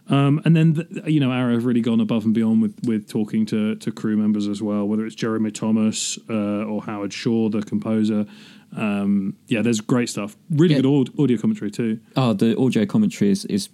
Um, 0.09 0.43
and 0.45 0.57
then, 0.57 0.75
the, 0.75 1.11
you 1.11 1.21
know, 1.21 1.31
Arrow 1.33 1.55
have 1.55 1.65
really 1.65 1.81
gone 1.81 2.01
above 2.01 2.25
and 2.25 2.35
beyond 2.35 2.61
with, 2.61 2.75
with 2.87 3.09
talking 3.09 3.47
to, 3.47 3.77
to 3.77 3.93
crew 3.93 4.17
members 4.17 4.49
as 4.49 4.61
well, 4.61 4.87
whether 4.87 5.07
it's 5.07 5.15
Jeremy 5.15 5.51
Thomas 5.53 6.19
uh, 6.29 6.65
or 6.65 6.83
Howard 6.83 7.13
Shore, 7.13 7.51
the 7.51 7.63
composer. 7.63 8.27
Um, 8.77 9.37
yeah, 9.49 9.63
there's 9.63 9.81
great 9.81 10.09
stuff. 10.09 10.37
Really 10.51 10.75
Yeah. 10.75 10.81
good 10.83 11.11
audio 11.21 11.37
commentary 11.37 11.71
too. 11.71 12.01
Oh, 12.17 12.33
the 12.33 12.59
audio 12.59 12.85
commentary 12.87 13.31
is, 13.31 13.45
is, 13.47 13.69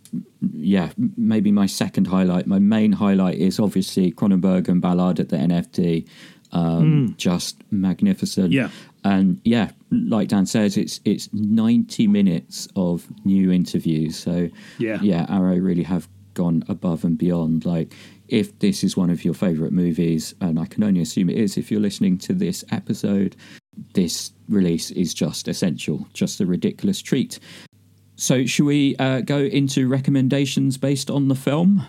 yeah, 0.53 0.91
maybe 1.17 1.51
my 1.53 1.67
second 1.67 2.09
highlight. 2.09 2.47
My 2.47 2.59
main 2.59 2.93
highlight 2.93 3.39
is 3.39 3.59
obviously 3.59 4.13
Cronenberg 4.13 4.69
and 4.69 4.81
Ballard 4.83 5.21
at 5.21 5.29
the 5.31 5.37
NFT. 5.37 6.07
Um, 6.53 7.15
Just 7.19 7.63
magnificent. 7.71 8.53
Yeah. 8.53 8.71
And 9.05 9.41
yeah, 9.45 9.71
like 9.91 10.29
Dan 10.29 10.47
says, 10.47 10.77
it's 10.77 11.01
it's 11.05 11.29
90 11.33 12.07
minutes 12.09 12.67
of 12.75 13.07
new 13.25 13.53
interviews. 13.53 14.17
So 14.17 14.49
Yeah. 14.79 14.99
yeah, 15.03 15.27
Arrow 15.29 15.57
really 15.59 15.83
have 15.85 16.09
gone 16.39 16.63
above 16.69 17.05
and 17.05 17.19
beyond. 17.19 17.67
Like, 17.67 17.93
if 18.29 18.57
this 18.61 18.85
is 18.85 18.97
one 18.97 19.11
of 19.11 19.25
your 19.25 19.35
favorite 19.35 19.73
movies, 19.73 20.35
and 20.41 20.59
I 20.59 20.67
can 20.67 20.85
only 20.85 21.01
assume 21.01 21.29
it 21.29 21.37
is 21.37 21.57
if 21.57 21.71
you're 21.71 21.81
listening 21.81 22.17
to 22.19 22.33
this 22.33 22.65
episode, 22.71 23.35
this 23.95 24.33
release 24.49 24.93
is 24.93 25.13
just 25.13 25.49
essential, 25.49 26.07
just 26.15 26.41
a 26.41 26.47
ridiculous 26.47 27.03
treat. 27.03 27.41
So, 28.17 28.47
should 28.47 28.67
we 28.67 28.97
uh, 28.97 29.21
go 29.21 29.39
into 29.39 29.89
recommendations 29.89 30.79
based 30.79 31.11
on 31.11 31.27
the 31.27 31.35
film? 31.35 31.85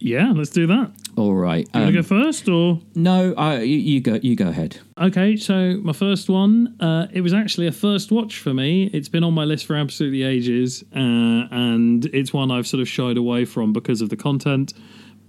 Yeah, 0.00 0.32
let's 0.34 0.50
do 0.50 0.66
that. 0.68 0.92
All 1.16 1.34
right. 1.34 1.68
You 1.74 1.80
Um, 1.80 1.92
go 1.92 2.02
first 2.02 2.48
or? 2.48 2.80
no, 2.94 3.34
uh, 3.36 3.58
you, 3.58 3.78
you 3.78 4.00
go. 4.00 4.14
You 4.22 4.36
go 4.36 4.46
ahead. 4.48 4.78
Okay, 4.96 5.34
so 5.36 5.76
my 5.82 5.92
first 5.92 6.28
one, 6.28 6.76
uh, 6.80 7.08
it 7.12 7.20
was 7.22 7.34
actually 7.34 7.66
a 7.66 7.72
first 7.72 8.12
watch 8.12 8.38
for 8.38 8.54
me. 8.54 8.88
It's 8.92 9.08
been 9.08 9.24
on 9.24 9.34
my 9.34 9.44
list 9.44 9.66
for 9.66 9.74
absolutely 9.74 10.22
ages, 10.22 10.84
uh, 10.94 10.98
and 10.98 12.04
it's 12.06 12.32
one 12.32 12.52
I've 12.52 12.68
sort 12.68 12.80
of 12.80 12.88
shied 12.88 13.16
away 13.16 13.44
from 13.44 13.72
because 13.72 14.00
of 14.00 14.08
the 14.08 14.16
content. 14.16 14.72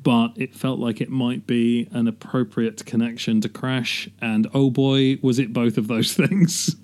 But 0.03 0.33
it 0.37 0.53
felt 0.55 0.77
like 0.79 1.01
it 1.01 1.09
might 1.09 1.47
be 1.47 1.87
an 1.91 2.07
appropriate 2.07 2.85
connection 2.85 3.41
to 3.41 3.49
Crash, 3.49 4.07
and 4.21 4.47
oh 4.53 4.69
boy, 4.69 5.17
was 5.23 5.39
it 5.39 5.51
both 5.51 5.77
of 5.79 5.87
those 5.87 6.13
things. 6.21 6.75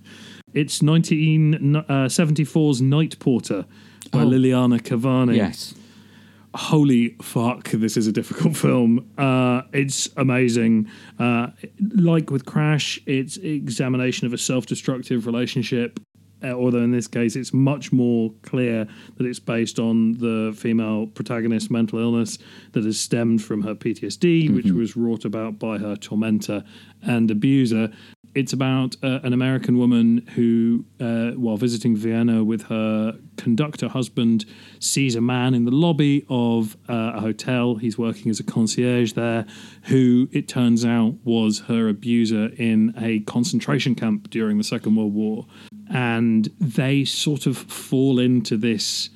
It's 0.54 0.80
1974's 0.82 2.82
Night 2.82 3.20
Porter 3.20 3.66
by 4.12 4.22
Oh. 4.22 4.26
Liliana 4.28 4.80
Cavani 4.82 5.36
Yes. 5.36 5.76
Holy 6.56 7.10
fuck 7.22 7.70
this 7.70 7.98
is 7.98 8.08
a 8.08 8.12
difficult 8.12 8.56
film. 8.66 9.10
Uh, 9.18 9.62
it's 9.74 10.10
amazing. 10.18 10.90
Uh, 11.20 11.48
like 11.96 12.30
with 12.32 12.46
crash 12.46 13.00
it's 13.06 13.38
examination 13.38 14.26
of 14.28 14.34
a 14.34 14.38
self-destructive 14.38 15.26
relationship. 15.26 16.00
Uh, 16.44 16.50
although 16.50 16.84
in 16.84 16.92
this 16.92 17.08
case 17.08 17.36
it's 17.36 17.54
much 17.54 17.92
more 17.94 18.32
clear 18.42 18.86
that 19.18 19.26
it's 19.26 19.40
based 19.40 19.80
on 19.80 20.14
the 20.18 20.54
female 20.56 21.08
protagonist's 21.08 21.72
mental 21.72 21.98
illness 21.98 22.38
that 22.74 22.84
has 22.84 23.00
stemmed 23.00 23.42
from 23.42 23.62
her 23.64 23.74
ptsd 23.74 24.54
which 24.54 24.70
was 24.72 24.98
wrought 24.98 25.24
about 25.24 25.58
by 25.58 25.78
her 25.78 25.96
tormentor 25.96 26.62
and 27.04 27.32
abuser 27.32 27.90
it's 28.36 28.52
about 28.52 28.98
uh, 29.02 29.20
an 29.24 29.32
American 29.32 29.78
woman 29.78 30.18
who, 30.36 30.84
uh, 31.00 31.32
while 31.32 31.56
visiting 31.56 31.96
Vienna 31.96 32.44
with 32.44 32.64
her 32.64 33.18
conductor 33.38 33.88
husband, 33.88 34.46
sees 34.80 35.16
a 35.16 35.22
man 35.22 35.54
in 35.54 35.64
the 35.64 35.72
lobby 35.72 36.26
of 36.30 36.76
uh, 36.90 37.14
a 37.16 37.22
hotel. 37.22 37.76
He's 37.76 37.98
working 37.98 38.30
as 38.30 38.42
a 38.42 38.44
concierge 38.44 39.14
there, 39.14 39.46
who 39.84 40.28
it 40.34 40.50
turns 40.50 40.84
out 40.84 41.16
was 41.24 41.60
her 41.62 41.88
abuser 41.88 42.50
in 42.58 42.94
a 42.98 43.22
concentration 43.22 43.96
camp 43.96 44.30
during 44.30 44.58
the 44.58 44.66
Second 44.66 44.98
World 44.98 45.14
War. 45.14 45.48
And 45.90 46.50
they 46.60 47.06
sort 47.06 47.46
of 47.46 47.58
fall 47.58 48.20
into 48.20 48.58
this 48.58 49.10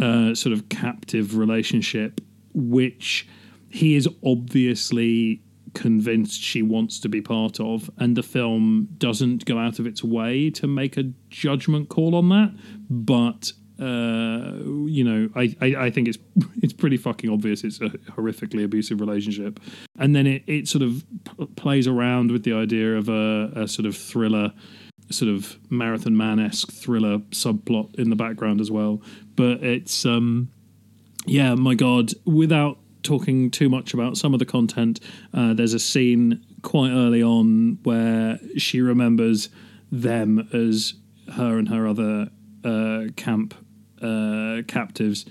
uh, 0.00 0.34
sort 0.34 0.54
of 0.54 0.70
captive 0.70 1.36
relationship, 1.36 2.22
which 2.54 3.28
he 3.68 3.96
is 3.96 4.08
obviously 4.24 5.42
convinced 5.76 6.40
she 6.40 6.62
wants 6.62 6.98
to 7.00 7.08
be 7.08 7.20
part 7.20 7.60
of, 7.60 7.90
and 7.98 8.16
the 8.16 8.22
film 8.22 8.88
doesn't 8.96 9.44
go 9.44 9.58
out 9.58 9.78
of 9.78 9.86
its 9.86 10.02
way 10.02 10.50
to 10.50 10.66
make 10.66 10.96
a 10.96 11.04
judgment 11.28 11.90
call 11.90 12.14
on 12.14 12.30
that. 12.30 12.54
But 12.88 13.52
uh, 13.78 14.56
you 14.86 15.04
know, 15.04 15.28
I, 15.36 15.54
I, 15.60 15.86
I 15.86 15.90
think 15.90 16.08
it's 16.08 16.18
it's 16.62 16.72
pretty 16.72 16.96
fucking 16.96 17.28
obvious 17.28 17.62
it's 17.62 17.80
a 17.80 17.90
horrifically 18.16 18.64
abusive 18.64 19.00
relationship, 19.00 19.60
and 19.98 20.16
then 20.16 20.26
it, 20.26 20.42
it 20.46 20.66
sort 20.66 20.82
of 20.82 21.04
p- 21.24 21.46
plays 21.56 21.86
around 21.86 22.30
with 22.30 22.42
the 22.44 22.54
idea 22.54 22.96
of 22.96 23.10
a, 23.10 23.52
a 23.54 23.68
sort 23.68 23.86
of 23.86 23.96
thriller 23.96 24.52
sort 25.10 25.30
of 25.30 25.56
marathon 25.70 26.16
man 26.16 26.40
esque 26.40 26.72
thriller 26.72 27.18
subplot 27.30 27.94
in 27.94 28.10
the 28.10 28.16
background 28.16 28.60
as 28.60 28.70
well. 28.70 29.02
But 29.36 29.62
it's 29.62 30.06
um 30.06 30.48
yeah, 31.26 31.54
my 31.54 31.74
god, 31.74 32.12
without 32.24 32.78
talking 33.06 33.50
too 33.50 33.68
much 33.68 33.94
about 33.94 34.16
some 34.16 34.34
of 34.34 34.38
the 34.38 34.44
content, 34.44 35.00
uh, 35.32 35.54
there's 35.54 35.74
a 35.74 35.78
scene 35.78 36.44
quite 36.62 36.90
early 36.90 37.22
on 37.22 37.78
where 37.84 38.38
she 38.56 38.80
remembers 38.80 39.48
them 39.92 40.48
as 40.52 40.94
her 41.34 41.58
and 41.58 41.68
her 41.68 41.86
other 41.86 42.28
uh, 42.64 43.04
camp 43.16 43.54
uh, 44.02 44.62
captives 44.66 45.24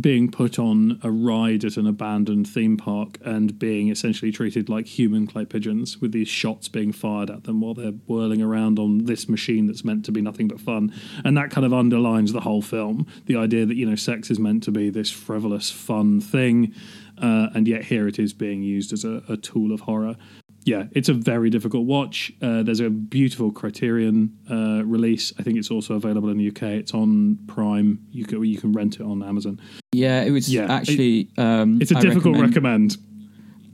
being 0.00 0.30
put 0.30 0.58
on 0.58 0.98
a 1.02 1.10
ride 1.10 1.64
at 1.64 1.76
an 1.76 1.86
abandoned 1.86 2.48
theme 2.48 2.76
park 2.76 3.18
and 3.24 3.58
being 3.58 3.88
essentially 3.90 4.32
treated 4.32 4.68
like 4.68 4.86
human 4.86 5.26
clay 5.26 5.44
pigeons 5.44 6.00
with 6.00 6.12
these 6.12 6.28
shots 6.28 6.68
being 6.68 6.90
fired 6.90 7.30
at 7.30 7.44
them 7.44 7.60
while 7.60 7.74
they're 7.74 7.90
whirling 7.90 8.40
around 8.40 8.78
on 8.78 9.04
this 9.04 9.28
machine 9.28 9.66
that's 9.66 9.84
meant 9.84 10.04
to 10.04 10.12
be 10.12 10.22
nothing 10.22 10.48
but 10.48 10.60
fun. 10.60 10.92
And 11.24 11.36
that 11.36 11.50
kind 11.50 11.66
of 11.66 11.74
underlines 11.74 12.32
the 12.32 12.40
whole 12.40 12.62
film. 12.62 13.06
The 13.26 13.36
idea 13.36 13.66
that 13.66 13.76
you 13.76 13.84
know 13.84 13.96
sex 13.96 14.30
is 14.30 14.38
meant 14.38 14.62
to 14.64 14.70
be 14.70 14.88
this 14.88 15.10
frivolous 15.10 15.70
fun 15.70 16.20
thing 16.20 16.74
uh, 17.18 17.48
and 17.54 17.68
yet 17.68 17.84
here 17.84 18.08
it 18.08 18.18
is 18.18 18.32
being 18.32 18.62
used 18.62 18.92
as 18.92 19.04
a, 19.04 19.22
a 19.28 19.36
tool 19.36 19.72
of 19.72 19.80
horror 19.80 20.16
yeah, 20.64 20.84
it's 20.92 21.08
a 21.08 21.14
very 21.14 21.50
difficult 21.50 21.86
watch. 21.86 22.32
Uh, 22.42 22.62
there's 22.62 22.80
a 22.80 22.90
beautiful 22.90 23.52
Criterion 23.52 24.36
uh, 24.50 24.82
release. 24.84 25.32
I 25.38 25.42
think 25.42 25.58
it's 25.58 25.70
also 25.70 25.94
available 25.94 26.28
in 26.30 26.38
the 26.38 26.48
UK. 26.48 26.62
It's 26.80 26.94
on 26.94 27.38
Prime. 27.46 27.98
You 28.10 28.24
can 28.24 28.44
you 28.44 28.58
can 28.58 28.72
rent 28.72 28.96
it 28.96 29.02
on 29.02 29.22
Amazon. 29.22 29.60
Yeah, 29.92 30.22
it 30.22 30.30
was 30.30 30.52
Yeah, 30.52 30.72
actually. 30.72 31.28
um, 31.38 31.78
It's 31.80 31.92
a 31.92 31.98
I 31.98 32.00
difficult 32.00 32.36
recommend- 32.36 32.92
recommend. 32.92 32.96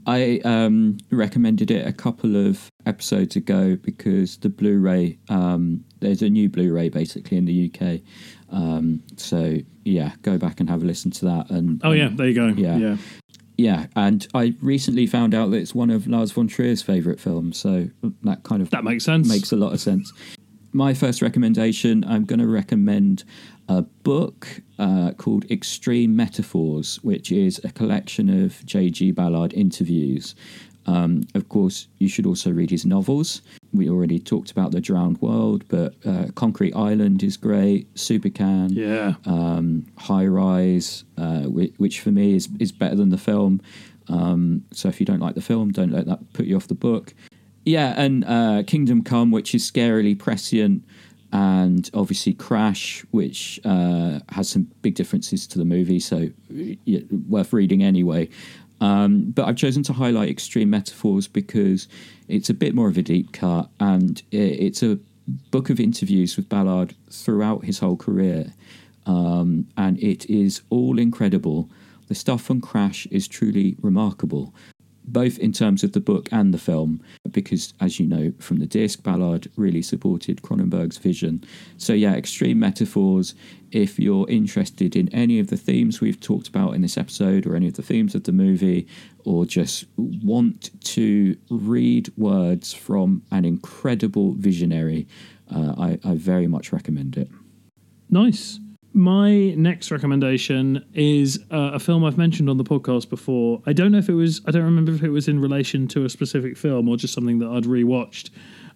I 0.07 0.39
um, 0.43 0.97
recommended 1.11 1.69
it 1.69 1.85
a 1.85 1.93
couple 1.93 2.35
of 2.47 2.69
episodes 2.87 3.35
ago 3.35 3.75
because 3.75 4.37
the 4.37 4.49
Blu-ray, 4.49 5.19
um, 5.29 5.83
there's 5.99 6.23
a 6.23 6.29
new 6.29 6.49
Blu-ray 6.49 6.89
basically 6.89 7.37
in 7.37 7.45
the 7.45 7.71
UK. 7.71 8.01
Um, 8.49 9.03
so 9.15 9.57
yeah, 9.85 10.13
go 10.23 10.39
back 10.39 10.59
and 10.59 10.67
have 10.71 10.81
a 10.81 10.85
listen 10.85 11.11
to 11.11 11.25
that. 11.25 11.51
And 11.51 11.79
Oh 11.83 11.91
yeah, 11.91 12.09
there 12.11 12.27
you 12.27 12.33
go. 12.33 12.47
Yeah. 12.47 12.77
yeah. 12.77 12.97
Yeah. 13.61 13.87
And 13.95 14.27
I 14.33 14.55
recently 14.61 15.05
found 15.07 15.33
out 15.33 15.51
that 15.51 15.57
it's 15.57 15.75
one 15.75 15.89
of 15.89 16.07
Lars 16.07 16.31
von 16.31 16.47
Trier's 16.47 16.81
favourite 16.81 17.19
films. 17.19 17.57
So 17.57 17.89
that 18.23 18.43
kind 18.43 18.61
of 18.61 18.69
That 18.71 18.83
makes 18.83 19.03
sense. 19.05 19.27
makes 19.27 19.51
a 19.51 19.55
lot 19.55 19.73
of 19.73 19.79
sense. 19.79 20.11
My 20.73 20.93
first 20.93 21.21
recommendation, 21.21 22.03
I'm 22.05 22.25
going 22.25 22.39
to 22.39 22.47
recommend 22.47 23.23
a 23.67 23.81
book 23.81 24.61
uh, 24.79 25.11
called 25.17 25.45
Extreme 25.51 26.15
Metaphors, 26.15 26.95
which 27.03 27.31
is 27.31 27.59
a 27.63 27.71
collection 27.71 28.29
of 28.43 28.65
J.G. 28.65 29.11
Ballard 29.11 29.53
interviews. 29.53 30.33
Um, 30.87 31.23
of 31.35 31.49
course, 31.49 31.87
you 31.99 32.07
should 32.07 32.25
also 32.25 32.51
read 32.51 32.71
his 32.71 32.85
novels. 32.85 33.41
We 33.73 33.89
already 33.89 34.19
talked 34.19 34.51
about 34.51 34.71
The 34.71 34.81
Drowned 34.81 35.21
World, 35.21 35.63
but 35.69 35.95
uh, 36.05 36.25
Concrete 36.35 36.73
Island 36.75 37.23
is 37.23 37.37
great. 37.37 37.87
Super-Cannes, 37.97 38.73
Yeah. 38.73 39.15
um, 39.25 39.85
High 39.97 40.25
Rise, 40.27 41.05
uh, 41.17 41.43
which, 41.43 41.73
which 41.77 42.01
for 42.01 42.11
me 42.11 42.35
is, 42.35 42.49
is 42.59 42.71
better 42.73 42.95
than 42.95 43.09
the 43.09 43.17
film. 43.17 43.61
Um, 44.09 44.65
so 44.71 44.89
if 44.89 44.99
you 44.99 45.05
don't 45.05 45.21
like 45.21 45.35
the 45.35 45.41
film, 45.41 45.71
don't 45.71 45.91
let 45.91 46.05
that 46.07 46.33
put 46.33 46.45
you 46.47 46.57
off 46.57 46.67
the 46.67 46.75
book. 46.75 47.13
Yeah, 47.63 47.93
and 47.95 48.25
uh, 48.25 48.63
Kingdom 48.67 49.03
Come, 49.03 49.31
which 49.31 49.55
is 49.55 49.69
scarily 49.69 50.17
prescient, 50.19 50.83
and 51.31 51.89
obviously 51.93 52.33
Crash, 52.33 53.05
which 53.11 53.57
uh, 53.63 54.19
has 54.29 54.49
some 54.49 54.63
big 54.81 54.95
differences 54.95 55.47
to 55.47 55.57
the 55.57 55.63
movie, 55.63 55.99
so 56.01 56.29
yeah, 56.49 56.99
worth 57.29 57.53
reading 57.53 57.81
anyway. 57.83 58.27
Um, 58.81 59.31
but 59.31 59.47
I've 59.47 59.55
chosen 59.55 59.83
to 59.83 59.93
highlight 59.93 60.29
Extreme 60.29 60.71
Metaphors 60.71 61.27
because 61.27 61.87
it's 62.27 62.49
a 62.49 62.53
bit 62.53 62.73
more 62.75 62.89
of 62.89 62.97
a 62.97 63.03
deep 63.03 63.31
cut, 63.31 63.69
and 63.79 64.21
it's 64.31 64.83
a 64.83 64.99
book 65.51 65.69
of 65.69 65.79
interviews 65.79 66.35
with 66.35 66.49
Ballard 66.49 66.95
throughout 67.09 67.63
his 67.63 67.79
whole 67.79 67.95
career, 67.95 68.53
um, 69.05 69.67
and 69.77 70.01
it 70.01 70.25
is 70.25 70.61
all 70.69 70.97
incredible. 70.97 71.69
The 72.07 72.15
stuff 72.15 72.51
on 72.51 72.59
Crash 72.59 73.05
is 73.11 73.27
truly 73.27 73.77
remarkable 73.81 74.53
both 75.03 75.37
in 75.39 75.51
terms 75.51 75.83
of 75.83 75.91
the 75.93 75.99
book 75.99 76.29
and 76.31 76.53
the 76.53 76.57
film, 76.57 77.01
because 77.29 77.73
as 77.81 77.99
you 77.99 78.07
know 78.07 78.31
from 78.39 78.59
the 78.59 78.65
disc, 78.65 79.03
Ballard 79.03 79.49
really 79.55 79.81
supported 79.81 80.41
Cronenberg's 80.41 80.97
vision. 80.97 81.43
So, 81.77 81.93
yeah, 81.93 82.13
extreme 82.13 82.59
metaphors. 82.59 83.35
If 83.71 83.99
you're 83.99 84.29
interested 84.29 84.95
in 84.95 85.09
any 85.09 85.39
of 85.39 85.47
the 85.47 85.57
themes 85.57 86.01
we've 86.01 86.19
talked 86.19 86.47
about 86.47 86.75
in 86.75 86.81
this 86.81 86.97
episode, 86.97 87.45
or 87.45 87.55
any 87.55 87.67
of 87.67 87.75
the 87.75 87.83
themes 87.83 88.15
of 88.15 88.23
the 88.23 88.31
movie, 88.31 88.87
or 89.25 89.45
just 89.45 89.85
want 89.97 90.71
to 90.83 91.37
read 91.49 92.11
words 92.17 92.73
from 92.73 93.23
an 93.31 93.45
incredible 93.45 94.33
visionary, 94.33 95.07
uh, 95.53 95.73
I, 95.77 95.99
I 96.03 96.15
very 96.15 96.47
much 96.47 96.71
recommend 96.71 97.17
it. 97.17 97.29
Nice. 98.09 98.60
My 98.93 99.51
next 99.51 99.89
recommendation 99.89 100.85
is 100.93 101.39
uh, 101.49 101.71
a 101.73 101.79
film 101.79 102.03
I've 102.03 102.17
mentioned 102.17 102.49
on 102.49 102.57
the 102.57 102.63
podcast 102.63 103.09
before. 103.09 103.61
I 103.65 103.71
don't 103.71 103.91
know 103.93 103.99
if 103.99 104.09
it 104.09 104.13
was, 104.13 104.41
I 104.45 104.51
don't 104.51 104.63
remember 104.63 104.91
if 104.91 105.01
it 105.01 105.09
was 105.09 105.29
in 105.29 105.39
relation 105.39 105.87
to 105.89 106.03
a 106.03 106.09
specific 106.09 106.57
film 106.57 106.89
or 106.89 106.97
just 106.97 107.13
something 107.13 107.39
that 107.39 107.47
I'd 107.47 107.63
rewatched. 107.63 108.31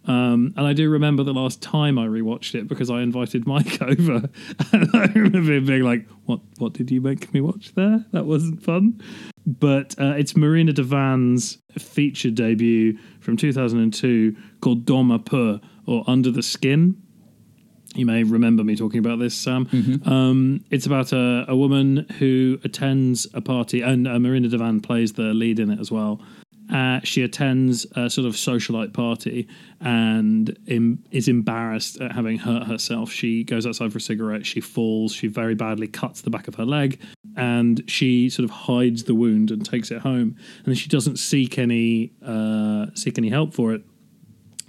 Um, 0.08 0.54
and 0.56 0.68
I 0.68 0.74
do 0.74 0.90
remember 0.90 1.24
the 1.24 1.34
last 1.34 1.62
time 1.62 1.98
I 1.98 2.06
rewatched 2.06 2.56
it 2.56 2.68
because 2.68 2.90
I 2.90 3.02
invited 3.02 3.48
Mike 3.48 3.82
over, 3.82 4.30
and 4.72 4.90
I 4.94 5.12
remember 5.16 5.54
him 5.54 5.66
being 5.66 5.82
like, 5.82 6.08
"What? 6.26 6.42
What 6.60 6.74
did 6.74 6.92
you 6.92 7.02
make 7.02 7.34
me 7.34 7.42
watch 7.42 7.74
there? 7.74 8.06
That 8.12 8.26
wasn't 8.26 8.62
fun." 8.62 9.02
But 9.48 9.96
uh, 10.00 10.14
it's 10.16 10.36
Marina 10.38 10.74
de 10.74 10.84
Van's 10.84 11.58
feature 11.78 12.30
debut 12.30 12.98
from 13.20 13.36
2002 13.36 14.36
called 14.62 14.86
Dans 14.86 15.06
ma 15.06 15.18
peau 15.18 15.60
or 15.88 16.04
Under 16.08 16.30
the 16.30 16.44
Skin. 16.44 17.02
You 17.96 18.06
may 18.06 18.24
remember 18.24 18.64
me 18.64 18.76
talking 18.76 19.00
about 19.00 19.20
this, 19.20 19.34
Sam. 19.36 19.68
Um, 20.06 20.64
it's 20.70 20.86
about 20.86 21.14
a, 21.14 21.46
a 21.48 21.56
woman 21.56 22.06
who 22.20 22.60
attends 22.64 23.26
a 23.34 23.42
party, 23.42 23.82
and 23.82 24.08
uh, 24.08 24.20
Marina 24.20 24.50
de 24.50 24.58
Van 24.58 24.82
plays 24.82 25.14
the 25.14 25.34
lead 25.34 25.60
in 25.60 25.70
it 25.72 25.80
as 25.80 25.92
well. 25.92 26.22
Uh, 26.74 27.00
she 27.04 27.22
attends 27.22 27.86
a 27.96 28.10
sort 28.10 28.26
of 28.26 28.34
socialite 28.34 28.92
party 28.92 29.48
and 29.82 30.58
em- 30.68 31.04
is 31.12 31.28
embarrassed 31.28 32.02
at 32.02 32.12
having 32.12 32.40
hurt 32.40 32.64
herself. 32.66 33.12
She 33.12 33.44
goes 33.44 33.68
outside 33.68 33.92
for 33.92 34.00
a 34.00 34.02
cigarette. 34.02 34.48
She 34.48 34.62
falls. 34.62 35.14
She 35.14 35.28
very 35.28 35.54
badly 35.54 35.88
cuts 35.88 36.22
the 36.22 36.32
back 36.32 36.48
of 36.48 36.56
her 36.56 36.66
leg, 36.66 37.00
and 37.38 37.84
she 37.88 38.30
sort 38.30 38.46
of 38.46 38.50
hides 38.50 39.04
the 39.04 39.14
wound 39.14 39.52
and 39.52 39.64
takes 39.64 39.92
it 39.92 40.00
home. 40.00 40.36
And 40.66 40.78
she 40.78 40.90
doesn't 40.90 41.18
seek 41.18 41.60
any 41.60 42.12
uh, 42.26 42.88
seek 42.96 43.18
any 43.18 43.30
help 43.30 43.54
for 43.54 43.74
it. 43.74 43.84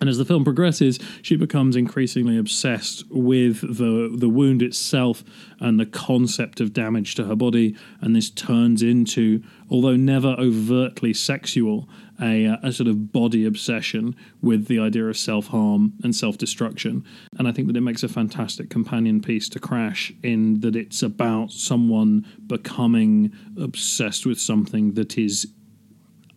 And 0.07 0.11
as 0.13 0.19
the 0.19 0.25
film 0.25 0.45
progresses, 0.45 1.01
she 1.21 1.35
becomes 1.35 1.75
increasingly 1.75 2.39
obsessed 2.39 3.03
with 3.11 3.61
the 3.61 4.09
the 4.17 4.29
wound 4.29 4.63
itself 4.63 5.25
and 5.59 5.81
the 5.81 5.85
concept 5.85 6.61
of 6.61 6.73
damage 6.73 7.17
to 7.17 7.25
her 7.25 7.35
body. 7.35 7.75
And 8.01 8.15
this 8.15 8.31
turns 8.31 8.85
into, 8.85 9.43
although 9.69 9.97
never 9.97 10.37
overtly 10.39 11.13
sexual, 11.13 11.89
a, 12.23 12.47
uh, 12.47 12.57
a 12.63 12.71
sort 12.71 12.87
of 12.87 13.11
body 13.11 13.45
obsession 13.45 14.15
with 14.41 14.69
the 14.69 14.79
idea 14.79 15.07
of 15.07 15.19
self 15.19 15.49
harm 15.49 15.95
and 16.05 16.15
self 16.15 16.39
destruction. 16.39 17.05
And 17.37 17.49
I 17.49 17.51
think 17.51 17.67
that 17.67 17.77
it 17.77 17.81
makes 17.81 18.05
a 18.05 18.09
fantastic 18.09 18.71
companion 18.71 19.21
piece 19.21 19.49
to 19.49 19.59
Crash 19.59 20.13
in 20.23 20.61
that 20.61 20.77
it's 20.77 21.03
about 21.03 21.51
someone 21.51 22.25
becoming 22.47 23.33
obsessed 23.61 24.25
with 24.25 24.39
something 24.39 24.95
that 24.95 25.19
is 25.19 25.49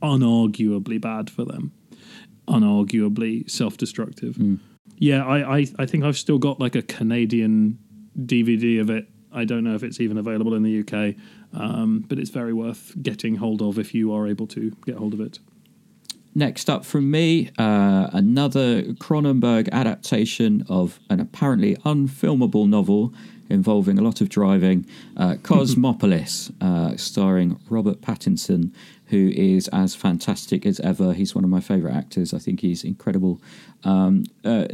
unarguably 0.02 1.00
bad 1.00 1.30
for 1.30 1.46
them 1.46 1.72
unarguably 2.50 3.50
self-destructive. 3.50 4.38
Yeah, 4.98 5.26
I, 5.26 5.60
I 5.60 5.66
I 5.80 5.86
think 5.86 6.04
I've 6.04 6.18
still 6.18 6.38
got 6.38 6.60
like 6.60 6.76
a 6.76 6.82
Canadian 6.82 7.80
DVD 8.18 8.82
of 8.82 8.90
it. 8.90 9.08
I 9.32 9.46
don't 9.46 9.64
know 9.64 9.76
if 9.76 9.84
it's 9.84 10.00
even 10.00 10.18
available 10.18 10.56
in 10.56 10.64
the 10.64 10.80
UK, 10.80 11.16
um, 11.54 12.04
but 12.08 12.18
it's 12.20 12.32
very 12.32 12.54
worth 12.54 12.94
getting 13.02 13.36
hold 13.36 13.62
of 13.62 13.78
if 13.78 13.94
you 13.94 14.12
are 14.14 14.28
able 14.28 14.48
to 14.48 14.72
get 14.86 14.96
hold 14.96 15.14
of 15.14 15.22
it. 15.22 15.40
Next 16.36 16.70
up 16.70 16.86
from 16.86 17.10
me, 17.10 17.50
uh, 17.58 18.10
another 18.14 18.84
Cronenberg 18.94 19.70
adaptation 19.72 20.64
of 20.70 21.00
an 21.10 21.20
apparently 21.20 21.76
unfilmable 21.78 22.68
novel 22.68 23.14
involving 23.50 23.98
a 23.98 24.02
lot 24.02 24.22
of 24.22 24.30
driving, 24.30 24.86
uh, 25.18 25.36
Cosmopolis, 25.44 26.52
uh, 26.62 26.96
starring 26.98 27.60
Robert 27.70 28.02
Pattinson, 28.02 28.72
who 29.10 29.32
is 29.36 29.68
as 29.70 29.96
fantastic 29.96 30.66
as 30.66 30.80
ever. 30.80 31.14
He's 31.14 31.36
one 31.36 31.44
of 31.44 31.50
my 31.50 31.60
favourite 31.60 31.96
actors. 31.96 32.34
I 32.34 32.40
think 32.40 32.62
he's 32.62 32.84
incredible. 32.84 33.42
Um, 33.84 34.26
uh, 34.46 34.66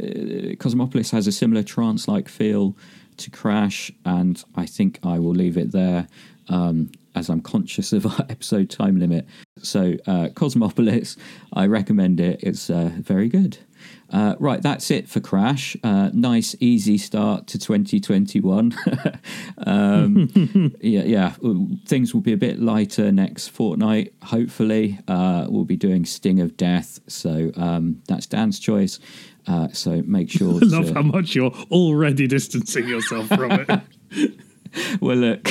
Cosmopolis 0.58 1.10
has 1.10 1.26
a 1.26 1.32
similar 1.32 1.62
trance 1.62 2.06
like 2.06 2.28
feel 2.28 2.76
to 3.16 3.30
Crash, 3.30 3.90
and 4.04 4.42
I 4.54 4.66
think 4.66 4.98
I 5.02 5.18
will 5.18 5.34
leave 5.34 5.56
it 5.56 5.72
there. 5.72 6.06
Um, 6.48 6.90
as 7.14 7.30
I'm 7.30 7.40
conscious 7.40 7.94
of 7.94 8.06
our 8.20 8.26
episode 8.28 8.68
time 8.68 8.98
limit. 8.98 9.26
So, 9.58 9.96
uh, 10.06 10.28
Cosmopolis, 10.34 11.16
I 11.52 11.66
recommend 11.66 12.20
it. 12.20 12.40
It's 12.42 12.68
uh, 12.68 12.90
very 12.98 13.28
good. 13.28 13.58
Uh, 14.10 14.36
right, 14.38 14.62
that's 14.62 14.90
it 14.90 15.08
for 15.08 15.20
Crash. 15.20 15.76
Uh, 15.82 16.10
nice, 16.12 16.54
easy 16.60 16.96
start 16.96 17.46
to 17.48 17.58
2021. 17.58 18.74
um, 19.66 20.30
yeah, 20.80 21.02
yeah, 21.02 21.34
things 21.86 22.14
will 22.14 22.20
be 22.20 22.32
a 22.32 22.36
bit 22.36 22.60
lighter 22.60 23.10
next 23.10 23.48
fortnight. 23.48 24.14
Hopefully, 24.22 24.98
uh, 25.08 25.46
we'll 25.48 25.64
be 25.64 25.76
doing 25.76 26.04
Sting 26.04 26.40
of 26.40 26.56
Death. 26.56 27.00
So 27.08 27.50
um, 27.56 28.02
that's 28.06 28.26
Dan's 28.26 28.60
choice. 28.60 29.00
Uh, 29.46 29.68
so 29.72 30.02
make 30.06 30.30
sure. 30.30 30.54
I 30.54 30.58
love 30.62 30.88
to, 30.88 30.94
how 30.94 31.02
much 31.02 31.34
you're 31.34 31.54
already 31.70 32.26
distancing 32.26 32.86
yourself 32.88 33.28
from 33.28 33.50
it. 33.52 34.40
well, 35.00 35.16
look, 35.16 35.48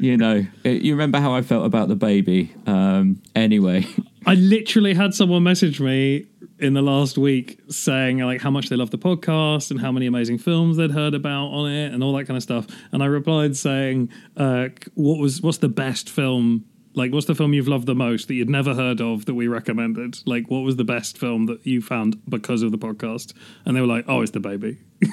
you 0.00 0.16
know, 0.16 0.46
uh, 0.64 0.68
you 0.68 0.92
remember 0.92 1.20
how 1.20 1.34
I 1.34 1.42
felt 1.42 1.66
about 1.66 1.88
the 1.88 1.96
baby. 1.96 2.54
Um, 2.66 3.22
anyway, 3.34 3.86
I 4.24 4.34
literally 4.34 4.94
had 4.94 5.14
someone 5.14 5.42
message 5.42 5.80
me 5.80 6.26
in 6.58 6.74
the 6.74 6.82
last 6.82 7.16
week 7.16 7.60
saying 7.68 8.18
like 8.18 8.40
how 8.40 8.50
much 8.50 8.68
they 8.68 8.76
love 8.76 8.90
the 8.90 8.98
podcast 8.98 9.70
and 9.70 9.80
how 9.80 9.92
many 9.92 10.06
amazing 10.06 10.38
films 10.38 10.76
they'd 10.76 10.90
heard 10.90 11.14
about 11.14 11.46
on 11.48 11.70
it 11.70 11.92
and 11.92 12.02
all 12.02 12.12
that 12.16 12.24
kind 12.26 12.36
of 12.36 12.42
stuff. 12.42 12.66
And 12.92 13.02
I 13.02 13.06
replied 13.06 13.56
saying, 13.56 14.10
uh, 14.36 14.68
"What 14.94 15.18
was 15.18 15.40
what's 15.42 15.58
the 15.58 15.68
best 15.68 16.10
film?" 16.10 16.64
Like, 16.94 17.12
what's 17.12 17.26
the 17.26 17.34
film 17.36 17.52
you've 17.54 17.68
loved 17.68 17.86
the 17.86 17.94
most 17.94 18.26
that 18.26 18.34
you'd 18.34 18.50
never 18.50 18.74
heard 18.74 19.00
of 19.00 19.26
that 19.26 19.34
we 19.34 19.46
recommended? 19.46 20.18
Like, 20.26 20.50
what 20.50 20.60
was 20.60 20.74
the 20.76 20.84
best 20.84 21.16
film 21.16 21.46
that 21.46 21.64
you 21.64 21.80
found 21.80 22.20
because 22.28 22.62
of 22.62 22.72
the 22.72 22.78
podcast? 22.78 23.34
And 23.64 23.76
they 23.76 23.80
were 23.80 23.86
like, 23.86 24.06
"Oh, 24.08 24.22
it's 24.22 24.32
the 24.32 24.40
baby." 24.40 24.78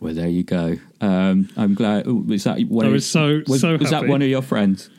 well, 0.00 0.14
there 0.14 0.28
you 0.28 0.42
go. 0.42 0.76
Um, 1.00 1.48
I'm 1.56 1.74
glad. 1.74 2.06
ooh, 2.06 2.16
Was 2.26 2.44
that 2.44 2.60
one? 2.62 2.84
I 2.86 2.88
of- 2.88 2.92
was 2.94 3.08
so- 3.08 3.42
was, 3.46 3.60
so 3.60 3.76
was 3.76 3.90
that 3.90 4.06
one 4.08 4.22
of 4.22 4.28
your 4.28 4.42
friends? 4.42 4.90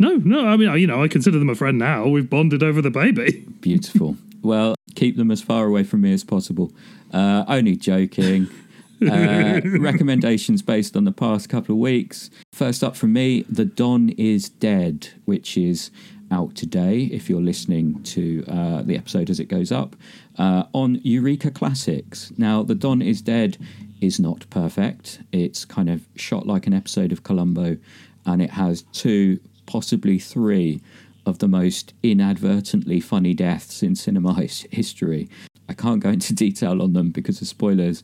No, 0.00 0.16
no. 0.16 0.46
I 0.46 0.56
mean, 0.56 0.74
you 0.78 0.86
know, 0.86 1.02
I 1.02 1.08
consider 1.08 1.38
them 1.38 1.50
a 1.50 1.54
friend 1.54 1.78
now. 1.78 2.06
We've 2.08 2.28
bonded 2.28 2.62
over 2.62 2.80
the 2.80 2.90
baby. 2.90 3.46
Beautiful. 3.60 4.16
well, 4.42 4.74
keep 4.94 5.16
them 5.16 5.30
as 5.30 5.42
far 5.42 5.66
away 5.66 5.84
from 5.84 6.00
me 6.00 6.12
as 6.12 6.24
possible. 6.24 6.72
Uh, 7.12 7.44
only 7.46 7.76
joking. 7.76 8.48
uh, 9.02 9.60
recommendations 9.78 10.62
based 10.62 10.96
on 10.96 11.04
the 11.04 11.12
past 11.12 11.48
couple 11.50 11.74
of 11.74 11.78
weeks. 11.80 12.30
First 12.52 12.82
up 12.82 12.96
from 12.96 13.12
me, 13.12 13.42
The 13.48 13.64
Don 13.66 14.08
is 14.10 14.48
Dead, 14.48 15.08
which 15.26 15.56
is 15.58 15.90
out 16.30 16.54
today 16.54 17.04
if 17.12 17.28
you're 17.28 17.40
listening 17.42 18.02
to 18.04 18.44
uh, 18.48 18.82
the 18.82 18.96
episode 18.96 19.28
as 19.30 19.38
it 19.40 19.46
goes 19.46 19.70
up 19.72 19.96
uh, 20.38 20.64
on 20.72 21.00
Eureka 21.02 21.50
Classics. 21.50 22.32
Now, 22.38 22.62
The 22.62 22.74
Don 22.74 23.02
is 23.02 23.20
Dead 23.20 23.58
is 24.00 24.18
not 24.18 24.48
perfect. 24.48 25.20
It's 25.32 25.64
kind 25.64 25.90
of 25.90 26.06
shot 26.16 26.46
like 26.46 26.66
an 26.66 26.72
episode 26.72 27.12
of 27.12 27.22
Columbo, 27.22 27.76
and 28.26 28.40
it 28.42 28.50
has 28.50 28.82
two, 28.92 29.40
possibly 29.70 30.18
three, 30.18 30.80
of 31.26 31.38
the 31.38 31.48
most 31.48 31.94
inadvertently 32.02 33.00
funny 33.00 33.34
deaths 33.34 33.82
in 33.82 33.94
cinema 33.94 34.34
history. 34.70 35.28
I 35.68 35.74
can't 35.74 36.00
go 36.00 36.10
into 36.10 36.34
detail 36.46 36.82
on 36.82 36.92
them 36.92 37.10
because 37.10 37.40
of 37.40 37.48
spoilers. 37.48 38.02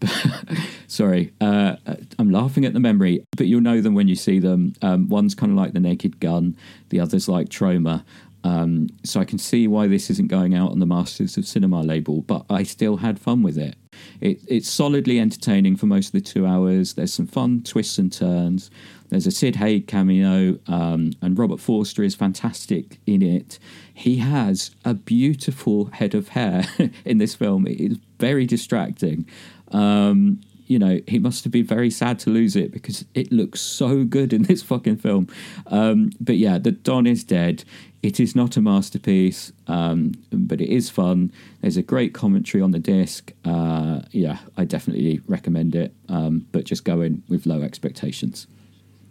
Sorry, 0.86 1.32
uh, 1.40 1.76
I'm 2.18 2.30
laughing 2.30 2.64
at 2.64 2.72
the 2.72 2.80
memory, 2.80 3.24
but 3.36 3.46
you'll 3.46 3.60
know 3.60 3.80
them 3.80 3.94
when 3.94 4.08
you 4.08 4.16
see 4.16 4.38
them. 4.38 4.74
Um, 4.82 5.08
one's 5.08 5.34
kind 5.34 5.52
of 5.52 5.56
like 5.56 5.72
the 5.72 5.80
Naked 5.80 6.20
Gun, 6.20 6.56
the 6.88 7.00
other's 7.00 7.28
like 7.28 7.48
Troma. 7.48 8.04
Um, 8.44 8.88
so 9.04 9.20
I 9.20 9.24
can 9.24 9.38
see 9.38 9.66
why 9.66 9.86
this 9.86 10.10
isn't 10.10 10.28
going 10.28 10.54
out 10.54 10.70
on 10.70 10.78
the 10.78 10.86
Masters 10.86 11.38
of 11.38 11.46
Cinema 11.46 11.82
label, 11.82 12.20
but 12.22 12.44
I 12.50 12.62
still 12.62 12.98
had 12.98 13.18
fun 13.18 13.42
with 13.42 13.56
it. 13.56 13.74
it. 14.20 14.40
It's 14.46 14.68
solidly 14.68 15.18
entertaining 15.18 15.76
for 15.76 15.86
most 15.86 16.08
of 16.08 16.12
the 16.12 16.20
two 16.20 16.46
hours. 16.46 16.92
There's 16.92 17.14
some 17.14 17.26
fun 17.26 17.62
twists 17.62 17.96
and 17.96 18.12
turns. 18.12 18.70
There's 19.10 19.26
a 19.26 19.30
Sid 19.30 19.56
Haig 19.56 19.86
cameo, 19.86 20.58
um, 20.66 21.12
and 21.22 21.38
Robert 21.38 21.60
Forster 21.60 22.02
is 22.02 22.14
fantastic 22.14 22.98
in 23.06 23.22
it. 23.22 23.58
He 23.92 24.16
has 24.16 24.70
a 24.84 24.94
beautiful 24.94 25.86
head 25.86 26.14
of 26.14 26.28
hair 26.28 26.64
in 27.04 27.18
this 27.18 27.34
film. 27.34 27.66
It 27.66 27.80
is 27.80 27.98
very 28.18 28.46
distracting. 28.46 29.26
Um, 29.70 30.40
you 30.66 30.78
know, 30.78 31.00
he 31.06 31.18
must 31.18 31.44
have 31.44 31.52
been 31.52 31.66
very 31.66 31.90
sad 31.90 32.18
to 32.20 32.30
lose 32.30 32.56
it 32.56 32.72
because 32.72 33.04
it 33.14 33.30
looks 33.30 33.60
so 33.60 34.04
good 34.04 34.32
in 34.32 34.42
this 34.44 34.62
fucking 34.62 34.96
film. 34.96 35.28
Um, 35.66 36.10
but 36.20 36.36
yeah, 36.36 36.58
the 36.58 36.72
Don 36.72 37.06
is 37.06 37.24
dead. 37.24 37.64
It 38.02 38.20
is 38.20 38.36
not 38.36 38.56
a 38.56 38.60
masterpiece, 38.60 39.52
um, 39.66 40.12
but 40.30 40.60
it 40.60 40.68
is 40.68 40.90
fun. 40.90 41.32
There's 41.62 41.78
a 41.78 41.82
great 41.82 42.12
commentary 42.12 42.62
on 42.62 42.70
the 42.70 42.78
disc. 42.78 43.32
Uh, 43.44 44.00
yeah, 44.10 44.38
I 44.56 44.64
definitely 44.64 45.20
recommend 45.26 45.74
it, 45.74 45.94
um, 46.08 46.46
but 46.52 46.64
just 46.64 46.84
go 46.84 47.00
in 47.00 47.22
with 47.28 47.46
low 47.46 47.62
expectations. 47.62 48.46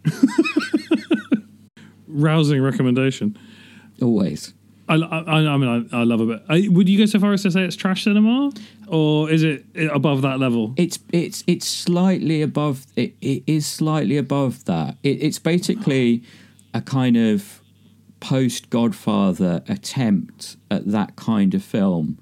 Rousing 2.06 2.62
recommendation. 2.62 3.36
Always. 4.00 4.54
I, 4.88 4.96
I, 4.96 5.54
I 5.54 5.56
mean, 5.56 5.88
I, 5.92 6.00
I 6.00 6.04
love 6.04 6.28
it. 6.28 6.42
I, 6.48 6.68
would 6.70 6.88
you 6.88 6.98
go 6.98 7.06
so 7.06 7.18
far 7.18 7.32
as 7.32 7.42
to 7.44 7.50
say 7.50 7.62
it's 7.62 7.76
trash 7.76 8.04
cinema, 8.04 8.50
or 8.86 9.30
is 9.30 9.42
it 9.42 9.64
above 9.92 10.22
that 10.22 10.38
level? 10.38 10.74
It's 10.76 10.98
it's 11.10 11.42
it's 11.46 11.66
slightly 11.66 12.42
above. 12.42 12.86
It, 12.94 13.14
it 13.20 13.44
is 13.46 13.66
slightly 13.66 14.18
above 14.18 14.66
that. 14.66 14.96
It, 15.02 15.22
it's 15.22 15.38
basically 15.38 16.22
a 16.74 16.82
kind 16.82 17.16
of 17.16 17.62
post 18.20 18.70
Godfather 18.70 19.62
attempt 19.68 20.56
at 20.70 20.86
that 20.90 21.16
kind 21.16 21.54
of 21.54 21.64
film, 21.64 22.18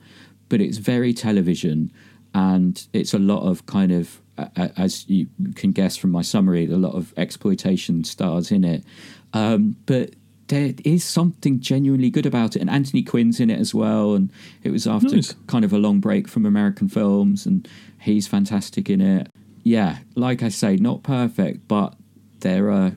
but 0.48 0.60
it's 0.60 0.78
very 0.78 1.12
television, 1.12 1.92
and 2.32 2.86
it's 2.92 3.12
a 3.12 3.18
lot 3.18 3.42
of 3.42 3.66
kind 3.66 3.90
of 3.90 4.20
as 4.56 5.08
you 5.08 5.26
can 5.54 5.72
guess 5.72 5.96
from 5.96 6.10
my 6.10 6.22
summary, 6.22 6.66
a 6.66 6.76
lot 6.76 6.94
of 6.94 7.12
exploitation 7.16 8.04
stars 8.04 8.50
in 8.50 8.64
it. 8.64 8.84
Um, 9.32 9.76
but 9.86 10.10
there 10.48 10.74
is 10.84 11.02
something 11.02 11.60
genuinely 11.60 12.10
good 12.10 12.26
about 12.26 12.56
it. 12.56 12.60
And 12.60 12.70
Anthony 12.70 13.02
Quinn's 13.02 13.40
in 13.40 13.50
it 13.50 13.58
as 13.58 13.74
well. 13.74 14.14
And 14.14 14.30
it 14.62 14.70
was 14.70 14.86
after 14.86 15.16
nice. 15.16 15.34
kind 15.46 15.64
of 15.64 15.72
a 15.72 15.78
long 15.78 16.00
break 16.00 16.28
from 16.28 16.44
American 16.44 16.88
films, 16.88 17.46
and 17.46 17.66
he's 18.00 18.26
fantastic 18.26 18.90
in 18.90 19.00
it. 19.00 19.28
Yeah, 19.62 19.98
like 20.14 20.42
I 20.42 20.48
say, 20.48 20.76
not 20.76 21.02
perfect, 21.02 21.68
but 21.68 21.94
there 22.40 22.70
are 22.70 22.96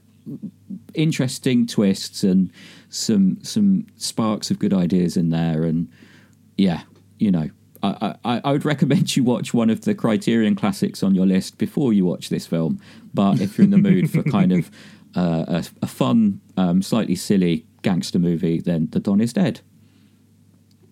interesting 0.93 1.68
twists 1.68 2.24
and 2.24 2.52
some 2.89 3.38
some 3.43 3.86
sparks 3.96 4.50
of 4.50 4.60
good 4.60 4.74
ideas 4.74 5.16
in 5.16 5.30
there. 5.30 5.64
And 5.64 5.89
yeah, 6.58 6.82
you 7.20 7.32
know, 7.32 7.50
I, 8.02 8.16
I, 8.24 8.42
I, 8.44 8.52
would 8.52 8.66
recommend 8.66 9.16
you 9.16 9.24
watch 9.24 9.54
one 9.54 9.70
of 9.70 9.82
the 9.82 9.94
Criterion 9.94 10.56
classics 10.56 11.04
on 11.04 11.16
your 11.16 11.26
list 11.26 11.58
before 11.58 11.94
you 11.94 12.06
watch 12.06 12.30
this 12.30 12.48
film. 12.48 12.80
But 13.14 13.42
if 13.42 13.58
you're 13.58 13.66
in 13.66 13.72
the 13.72 13.78
mood 13.78 14.10
for 14.10 14.24
kind 14.24 14.52
of 14.52 14.72
uh, 15.16 15.46
a, 15.48 15.66
a, 15.82 15.88
fun, 15.88 16.42
um, 16.58 16.82
slightly 16.82 17.16
silly 17.16 17.66
gangster 17.82 18.20
movie, 18.20 18.60
then 18.60 18.88
The 18.92 19.00
Don 19.00 19.22
is 19.22 19.34
Dead. 19.34 19.62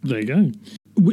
There 0.04 0.20
you 0.20 0.26
go. 0.26 0.52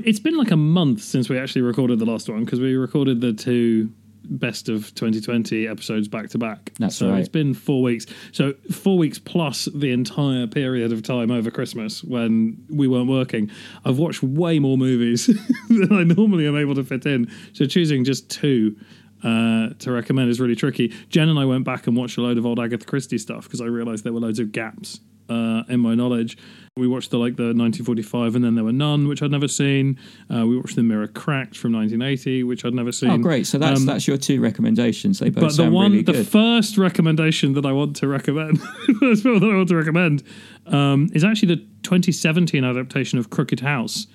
It's 0.05 0.21
been 0.21 0.37
like 0.37 0.51
a 0.51 0.57
month 0.57 1.03
since 1.03 1.29
we 1.29 1.39
actually 1.39 1.63
recorded 1.63 1.99
the 1.99 2.05
last 2.05 2.29
one 2.29 2.45
because 2.45 2.61
we 2.61 2.75
recorded 2.75 3.21
the 3.21 3.33
two 3.33 3.93
best 4.25 4.69
of 4.69 4.95
2020 4.95 5.67
episodes 5.67 6.09
back 6.09 6.29
to 6.31 6.39
back. 6.39 6.73
That's 6.79 6.97
so 6.97 7.11
right. 7.11 7.21
It's 7.21 7.29
been 7.29 7.55
four 7.55 7.83
weeks. 7.83 8.07
So 8.33 8.55
four 8.71 8.99
weeks 8.99 9.19
plus 9.19 9.67
the 9.75 9.91
entire 9.91 10.47
period 10.47 10.93
of 10.93 11.03
time 11.03 11.31
over 11.31 11.51
Christmas 11.51 12.05
when 12.05 12.65
we 12.69 12.89
weren't 12.89 13.09
working. 13.09 13.51
I've 13.85 13.99
watched 13.99 14.23
way 14.23 14.59
more 14.59 14.77
movies 14.77 15.27
than 15.69 15.93
I 15.93 16.05
normally 16.05 16.47
am 16.47 16.57
able 16.57 16.75
to 16.75 16.85
fit 16.85 17.07
in. 17.07 17.31
So 17.53 17.67
choosing 17.67 18.05
just 18.05 18.31
two 18.31 18.77
uh, 19.23 19.71
to 19.79 19.93
recommend 19.93 20.31
is 20.31 20.41
really 20.41 20.57
tricky. 20.57 20.95
Jen 21.09 21.29
and 21.29 21.39
I 21.39 21.45
went 21.45 21.65
back 21.65 21.87
and 21.87 21.97
watched 21.97 22.17
a 22.17 22.23
load 22.23 22.39
of 22.39 22.47
old 22.47 22.59
Agatha 22.59 22.87
Christie 22.87 23.19
stuff 23.19 23.45
because 23.45 23.61
I 23.61 23.67
realised 23.67 24.05
there 24.05 24.13
were 24.13 24.21
loads 24.21 24.39
of 24.39 24.53
gaps 24.53 25.01
uh, 25.31 25.63
in 25.69 25.81
my 25.81 25.95
knowledge. 25.95 26.37
We 26.77 26.87
watched 26.87 27.11
the 27.11 27.19
like 27.19 27.37
the 27.37 27.55
1945, 27.55 28.37
and 28.37 28.45
then 28.45 28.55
there 28.55 28.65
were 28.65 28.73
none, 28.73 29.09
which 29.09 29.23
I'd 29.23 29.31
never 29.31 29.49
seen. 29.49 29.99
Uh, 30.33 30.47
we 30.47 30.57
watched 30.57 30.77
the 30.77 30.83
Mirror 30.83 31.09
Cracked 31.09 31.57
from 31.57 31.73
1980, 31.73 32.45
which 32.45 32.65
I'd 32.65 32.75
never 32.75 32.93
seen. 32.93 33.11
Oh, 33.11 33.19
great! 33.19 33.47
So 33.47 33.59
that's 33.59 33.81
um, 33.81 33.87
that's 33.87 34.07
your 34.07 34.17
two 34.17 34.41
recommendations. 34.41 35.19
They 35.19 35.31
both 35.31 35.57
but 35.57 35.57
the 35.57 35.71
one, 35.71 35.93
really 35.93 36.03
the 36.03 36.25
first 36.25 36.79
recommendation 36.79 37.55
that 37.55 37.67
I 37.67 37.73
want 37.73 37.97
to 37.97 38.09
recommend, 38.09 38.61
first 39.01 39.23
film 39.23 39.41
that 39.41 39.51
I 39.51 39.57
want 39.57 39.69
to 39.69 39.77
recommend, 39.77 40.23
um, 40.67 41.11
is 41.13 41.25
actually 41.25 41.55
the 41.55 41.63
2017 41.83 42.65
adaptation 42.65 43.19
of 43.19 43.31
Crooked 43.31 43.61
House, 43.61 44.07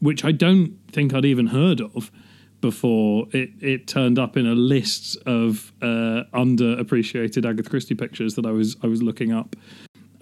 which 0.00 0.24
I 0.24 0.32
don't 0.32 0.78
think 0.92 1.14
I'd 1.14 1.24
even 1.24 1.48
heard 1.48 1.80
of 1.80 2.10
before 2.64 3.26
it, 3.32 3.50
it 3.60 3.86
turned 3.86 4.18
up 4.18 4.38
in 4.38 4.46
a 4.46 4.54
list 4.54 5.18
of 5.26 5.70
uh, 5.82 6.24
underappreciated 6.32 7.44
Agatha 7.44 7.68
Christie 7.68 7.94
pictures 7.94 8.36
that 8.36 8.46
I 8.46 8.52
was 8.52 8.76
I 8.82 8.86
was 8.86 9.02
looking 9.02 9.32
up. 9.32 9.54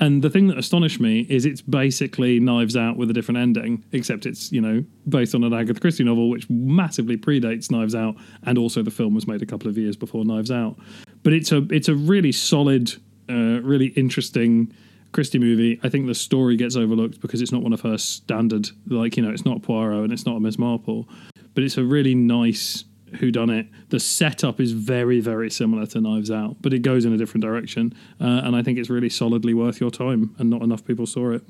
And 0.02 0.20
the 0.20 0.30
thing 0.30 0.48
that 0.48 0.58
astonished 0.58 0.98
me 0.98 1.20
is 1.30 1.46
it's 1.46 1.60
basically 1.60 2.40
Knives 2.40 2.76
Out 2.76 2.96
with 2.96 3.08
a 3.08 3.12
different 3.12 3.38
ending, 3.38 3.84
except 3.92 4.26
it's 4.26 4.50
you 4.50 4.60
know 4.60 4.84
based 5.08 5.32
on 5.32 5.44
an 5.44 5.54
Agatha 5.54 5.78
Christie 5.78 6.02
novel, 6.02 6.28
which 6.28 6.50
massively 6.50 7.16
predates 7.16 7.70
Knives 7.70 7.94
Out, 7.94 8.16
and 8.42 8.58
also 8.58 8.82
the 8.82 8.90
film 8.90 9.14
was 9.14 9.28
made 9.28 9.42
a 9.42 9.46
couple 9.46 9.68
of 9.68 9.78
years 9.78 9.96
before 9.96 10.24
Knives 10.24 10.50
Out. 10.50 10.76
But 11.22 11.34
it's 11.34 11.52
a 11.52 11.58
it's 11.70 11.86
a 11.86 11.94
really 11.94 12.32
solid, 12.32 12.92
uh, 13.30 13.62
really 13.62 13.90
interesting 13.94 14.72
Christie 15.12 15.38
movie. 15.38 15.78
I 15.84 15.88
think 15.88 16.08
the 16.08 16.16
story 16.16 16.56
gets 16.56 16.74
overlooked 16.74 17.20
because 17.20 17.40
it's 17.40 17.52
not 17.52 17.62
one 17.62 17.72
of 17.72 17.82
her 17.82 17.96
standard, 17.96 18.70
like 18.88 19.16
you 19.16 19.22
know, 19.22 19.30
it's 19.30 19.44
not 19.44 19.62
Poirot 19.62 20.02
and 20.02 20.12
it's 20.12 20.26
not 20.26 20.34
a 20.34 20.40
Miss 20.40 20.58
Marple 20.58 21.08
but 21.54 21.64
it's 21.64 21.76
a 21.76 21.84
really 21.84 22.14
nice 22.14 22.84
who 23.18 23.30
done 23.30 23.50
it. 23.50 23.66
The 23.90 24.00
setup 24.00 24.60
is 24.60 24.72
very, 24.72 25.20
very 25.20 25.50
similar 25.50 25.86
to 25.86 26.00
Knives 26.00 26.30
Out, 26.30 26.56
but 26.60 26.72
it 26.72 26.80
goes 26.80 27.04
in 27.04 27.12
a 27.12 27.16
different 27.16 27.42
direction, 27.42 27.94
uh, 28.20 28.42
and 28.44 28.56
I 28.56 28.62
think 28.62 28.78
it's 28.78 28.90
really 28.90 29.10
solidly 29.10 29.54
worth 29.54 29.80
your 29.80 29.90
time. 29.90 30.34
And 30.38 30.50
not 30.50 30.62
enough 30.62 30.84
people 30.84 31.06
saw 31.06 31.32
it. 31.32 31.42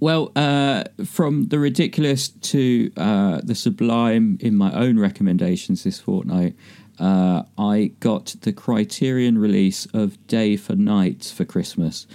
Well, 0.00 0.32
uh, 0.34 0.84
from 1.04 1.48
the 1.48 1.58
ridiculous 1.58 2.28
to 2.28 2.90
uh, 2.96 3.40
the 3.44 3.54
sublime 3.54 4.38
in 4.40 4.56
my 4.56 4.72
own 4.72 4.98
recommendations 4.98 5.84
this 5.84 6.00
fortnight, 6.00 6.56
uh, 6.98 7.42
I 7.58 7.92
got 8.00 8.34
the 8.40 8.52
Criterion 8.52 9.36
release 9.36 9.86
of 9.92 10.26
Day 10.26 10.56
for 10.56 10.74
Night 10.74 11.32
for 11.36 11.44
Christmas, 11.44 12.06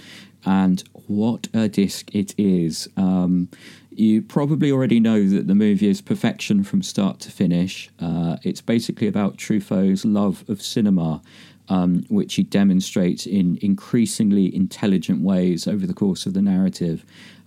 and 0.44 0.82
what 1.06 1.46
a 1.54 1.68
disc 1.68 2.12
it 2.12 2.34
is! 2.36 2.88
Um, 2.96 3.48
you 3.98 4.22
probably 4.22 4.70
already 4.70 5.00
know 5.00 5.26
that 5.28 5.46
the 5.46 5.54
movie 5.54 5.88
is 5.88 6.00
perfection 6.00 6.62
from 6.62 6.82
start 6.82 7.20
to 7.20 7.30
finish. 7.30 7.90
Uh, 8.00 8.36
it's 8.42 8.60
basically 8.60 9.06
about 9.06 9.36
Truffaut's 9.36 10.04
love 10.04 10.44
of 10.48 10.62
cinema, 10.62 11.22
um, 11.68 12.04
which 12.08 12.34
he 12.34 12.42
demonstrates 12.42 13.26
in 13.26 13.58
increasingly 13.62 14.54
intelligent 14.54 15.22
ways 15.22 15.66
over 15.66 15.86
the 15.86 15.94
course 15.94 16.26
of 16.26 16.34
the 16.34 16.42
narrative. 16.42 17.04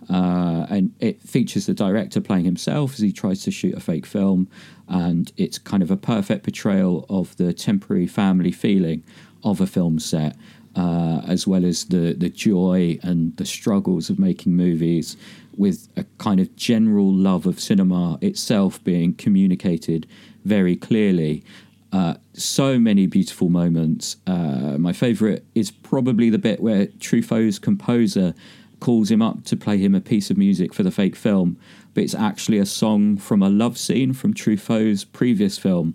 Uh, 0.08 0.66
and 0.70 0.92
it 0.98 1.22
features 1.22 1.66
the 1.66 1.74
director 1.74 2.20
playing 2.20 2.44
himself 2.44 2.94
as 2.94 3.00
he 3.00 3.12
tries 3.12 3.42
to 3.44 3.50
shoot 3.50 3.74
a 3.74 3.80
fake 3.80 4.06
film. 4.06 4.48
And 4.88 5.32
it's 5.36 5.58
kind 5.58 5.82
of 5.82 5.90
a 5.90 5.96
perfect 5.96 6.44
portrayal 6.44 7.06
of 7.08 7.36
the 7.36 7.52
temporary 7.52 8.06
family 8.06 8.50
feeling 8.50 9.04
of 9.44 9.60
a 9.60 9.66
film 9.66 9.98
set 9.98 10.36
uh, 10.76 11.22
as 11.26 11.46
well 11.46 11.64
as 11.64 11.84
the 11.86 12.14
the 12.14 12.28
joy 12.28 12.98
and 13.02 13.36
the 13.36 13.46
struggles 13.46 14.10
of 14.10 14.18
making 14.18 14.56
movies, 14.56 15.16
with 15.56 15.88
a 15.96 16.04
kind 16.18 16.40
of 16.40 16.54
general 16.56 17.12
love 17.12 17.46
of 17.46 17.60
cinema 17.60 18.18
itself 18.20 18.82
being 18.84 19.14
communicated 19.14 20.06
very 20.44 20.76
clearly. 20.76 21.44
Uh, 21.92 22.14
so 22.34 22.78
many 22.78 23.06
beautiful 23.06 23.48
moments. 23.48 24.16
Uh, 24.26 24.78
my 24.78 24.92
favourite 24.92 25.42
is 25.56 25.72
probably 25.72 26.30
the 26.30 26.38
bit 26.38 26.60
where 26.60 26.86
Truffaut's 26.86 27.58
composer 27.58 28.32
calls 28.78 29.10
him 29.10 29.20
up 29.20 29.44
to 29.44 29.56
play 29.56 29.76
him 29.76 29.94
a 29.94 30.00
piece 30.00 30.30
of 30.30 30.38
music 30.38 30.72
for 30.72 30.82
the 30.82 30.90
fake 30.90 31.16
film, 31.16 31.58
but 31.92 32.04
it's 32.04 32.14
actually 32.14 32.58
a 32.58 32.66
song 32.66 33.16
from 33.16 33.42
a 33.42 33.50
love 33.50 33.76
scene 33.76 34.12
from 34.12 34.32
Truffaut's 34.32 35.04
previous 35.04 35.58
film, 35.58 35.94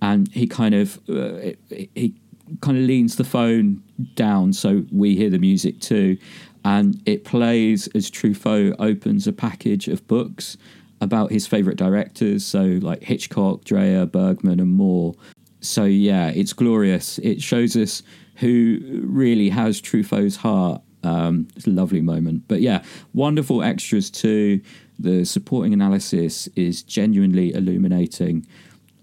and 0.00 0.28
he 0.32 0.46
kind 0.46 0.74
of 0.74 0.98
uh, 1.08 1.52
he 1.68 2.14
kind 2.60 2.76
of 2.76 2.84
leans 2.84 3.16
the 3.16 3.24
phone 3.24 3.82
down 4.14 4.52
so 4.52 4.84
we 4.92 5.16
hear 5.16 5.30
the 5.30 5.38
music 5.38 5.80
too, 5.80 6.16
and 6.64 7.00
it 7.06 7.24
plays 7.24 7.88
as 7.88 8.10
Truffaut 8.10 8.74
opens 8.78 9.26
a 9.26 9.32
package 9.32 9.88
of 9.88 10.06
books 10.06 10.56
about 11.00 11.32
his 11.32 11.46
favorite 11.46 11.76
directors, 11.76 12.46
so 12.46 12.78
like 12.80 13.02
Hitchcock, 13.02 13.64
Dreyer, 13.64 14.06
Bergman, 14.06 14.60
and 14.60 14.70
more. 14.70 15.14
So 15.60 15.84
yeah, 15.84 16.28
it's 16.28 16.52
glorious. 16.52 17.18
It 17.18 17.42
shows 17.42 17.76
us 17.76 18.02
who 18.36 18.78
really 19.04 19.48
has 19.48 19.80
Truffaut's 19.80 20.36
heart. 20.36 20.80
Um, 21.02 21.48
it's 21.56 21.66
a 21.66 21.70
lovely 21.70 22.00
moment. 22.00 22.44
But 22.46 22.60
yeah, 22.60 22.84
wonderful 23.14 23.62
extras 23.62 24.10
too. 24.10 24.60
The 24.98 25.24
supporting 25.24 25.72
analysis 25.72 26.48
is 26.54 26.82
genuinely 26.82 27.52
illuminating. 27.52 28.46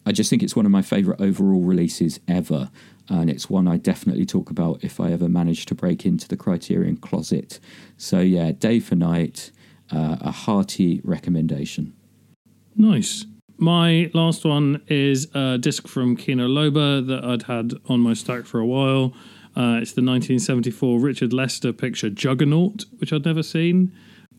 I 0.05 0.13
just 0.13 0.29
think 0.29 0.41
it's 0.41 0.55
one 0.55 0.65
of 0.65 0.71
my 0.71 0.81
favourite 0.81 1.19
overall 1.19 1.61
releases 1.61 2.19
ever. 2.27 2.71
And 3.09 3.29
it's 3.29 3.49
one 3.49 3.67
I 3.67 3.77
definitely 3.77 4.25
talk 4.25 4.49
about 4.49 4.83
if 4.83 4.99
I 4.99 5.11
ever 5.11 5.27
manage 5.27 5.65
to 5.67 5.75
break 5.75 6.05
into 6.05 6.27
the 6.27 6.37
Criterion 6.37 6.97
closet. 6.97 7.59
So, 7.97 8.19
yeah, 8.19 8.51
day 8.51 8.79
for 8.79 8.95
night, 8.95 9.51
uh, 9.91 10.17
a 10.21 10.31
hearty 10.31 11.01
recommendation. 11.03 11.93
Nice. 12.75 13.25
My 13.57 14.09
last 14.13 14.45
one 14.45 14.81
is 14.87 15.27
a 15.33 15.57
disc 15.57 15.87
from 15.87 16.15
Kino 16.15 16.47
Lorber 16.47 17.05
that 17.05 17.25
I'd 17.25 17.43
had 17.43 17.73
on 17.89 17.99
my 17.99 18.13
stack 18.13 18.45
for 18.45 18.59
a 18.59 18.65
while. 18.65 19.13
Uh, 19.57 19.81
it's 19.81 19.91
the 19.91 20.01
1974 20.01 20.99
Richard 20.99 21.33
Lester 21.33 21.73
picture 21.73 22.09
Juggernaut, 22.09 22.85
which 22.99 23.11
I'd 23.11 23.25
never 23.25 23.43
seen. 23.43 23.91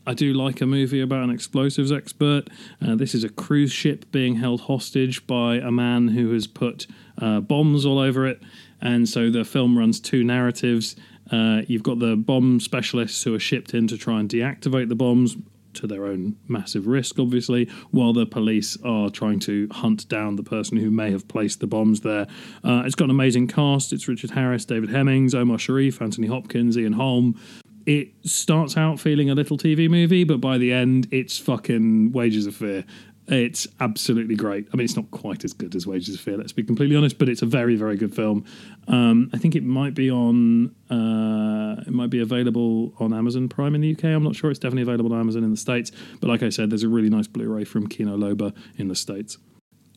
I 0.07 0.15
do 0.15 0.33
like 0.33 0.61
a 0.61 0.65
movie 0.65 1.01
about 1.01 1.23
an 1.23 1.29
explosives 1.29 1.91
expert. 1.91 2.45
Uh, 2.81 2.95
this 2.95 3.13
is 3.13 3.23
a 3.23 3.29
cruise 3.29 3.71
ship 3.71 4.11
being 4.11 4.35
held 4.35 4.61
hostage 4.61 5.27
by 5.27 5.57
a 5.57 5.69
man 5.69 6.09
who 6.09 6.33
has 6.33 6.47
put 6.47 6.87
uh, 7.21 7.39
bombs 7.39 7.85
all 7.85 7.99
over 7.99 8.27
it. 8.27 8.41
And 8.81 9.07
so 9.07 9.29
the 9.29 9.45
film 9.45 9.77
runs 9.77 9.99
two 9.99 10.23
narratives. 10.23 10.95
Uh, 11.31 11.61
you've 11.67 11.83
got 11.83 11.99
the 11.99 12.15
bomb 12.15 12.59
specialists 12.59 13.23
who 13.23 13.33
are 13.33 13.39
shipped 13.39 13.73
in 13.73 13.87
to 13.87 13.97
try 13.97 14.19
and 14.19 14.27
deactivate 14.27 14.89
the 14.89 14.95
bombs 14.95 15.37
to 15.73 15.87
their 15.87 16.05
own 16.05 16.35
massive 16.47 16.87
risk, 16.87 17.17
obviously, 17.19 17.69
while 17.91 18.11
the 18.11 18.25
police 18.25 18.77
are 18.83 19.09
trying 19.09 19.39
to 19.39 19.69
hunt 19.71 20.07
down 20.09 20.35
the 20.35 20.43
person 20.43 20.77
who 20.77 20.91
may 20.91 21.11
have 21.11 21.27
placed 21.27 21.59
the 21.59 21.67
bombs 21.67 22.01
there. 22.01 22.27
Uh, 22.63 22.83
it's 22.85 22.95
got 22.95 23.05
an 23.05 23.11
amazing 23.11 23.47
cast. 23.47 23.93
It's 23.93 24.07
Richard 24.07 24.31
Harris, 24.31 24.65
David 24.65 24.89
Hemmings, 24.89 25.33
Omar 25.33 25.57
Sharif, 25.57 26.01
Anthony 26.01 26.27
Hopkins, 26.27 26.77
Ian 26.77 26.93
Holm. 26.93 27.39
It 27.85 28.09
starts 28.23 28.77
out 28.77 28.99
feeling 28.99 29.29
a 29.29 29.35
little 29.35 29.57
TV 29.57 29.89
movie, 29.89 30.23
but 30.23 30.39
by 30.39 30.57
the 30.57 30.71
end, 30.71 31.07
it's 31.11 31.39
fucking 31.39 32.11
Wages 32.11 32.45
of 32.45 32.55
Fear. 32.55 32.85
It's 33.27 33.67
absolutely 33.79 34.35
great. 34.35 34.67
I 34.73 34.77
mean, 34.77 34.83
it's 34.83 34.95
not 34.95 35.09
quite 35.11 35.45
as 35.45 35.53
good 35.53 35.75
as 35.75 35.85
Wages 35.87 36.15
of 36.15 36.21
Fear, 36.21 36.37
let's 36.37 36.51
be 36.51 36.63
completely 36.63 36.95
honest, 36.95 37.17
but 37.17 37.29
it's 37.29 37.41
a 37.41 37.45
very, 37.45 37.75
very 37.75 37.95
good 37.95 38.13
film. 38.13 38.43
Um, 38.87 39.29
I 39.31 39.37
think 39.37 39.55
it 39.55 39.63
might 39.63 39.93
be 39.93 40.09
on, 40.09 40.75
uh, 40.89 41.81
it 41.87 41.93
might 41.93 42.09
be 42.09 42.19
available 42.19 42.93
on 42.99 43.13
Amazon 43.13 43.47
Prime 43.47 43.75
in 43.75 43.81
the 43.81 43.91
UK. 43.91 44.05
I'm 44.05 44.23
not 44.23 44.35
sure. 44.35 44.49
It's 44.49 44.59
definitely 44.59 44.81
available 44.81 45.13
on 45.13 45.19
Amazon 45.19 45.43
in 45.43 45.51
the 45.51 45.57
States. 45.57 45.91
But 46.19 46.29
like 46.29 46.43
I 46.43 46.49
said, 46.49 46.71
there's 46.71 46.83
a 46.83 46.89
really 46.89 47.09
nice 47.09 47.27
Blu 47.27 47.47
ray 47.47 47.63
from 47.63 47.87
Kino 47.87 48.17
Lorber 48.17 48.53
in 48.77 48.87
the 48.87 48.95
States. 48.95 49.37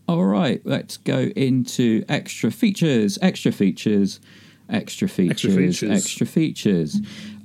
All 0.06 0.26
right, 0.26 0.60
let's 0.64 0.98
go 0.98 1.30
into 1.34 2.04
extra 2.10 2.50
features, 2.50 3.18
extra 3.22 3.50
features, 3.50 4.20
extra 4.68 5.08
features, 5.08 5.30
extra 5.30 5.50
features. 5.50 5.90
Extra 5.90 6.26
features. 6.26 7.00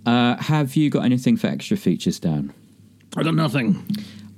Uh, 0.05 0.35
have 0.37 0.75
you 0.75 0.89
got 0.89 1.05
anything 1.05 1.37
for 1.37 1.47
extra 1.47 1.77
features, 1.77 2.19
Dan? 2.19 2.53
I 3.15 3.23
got 3.23 3.33
nothing. 3.33 3.85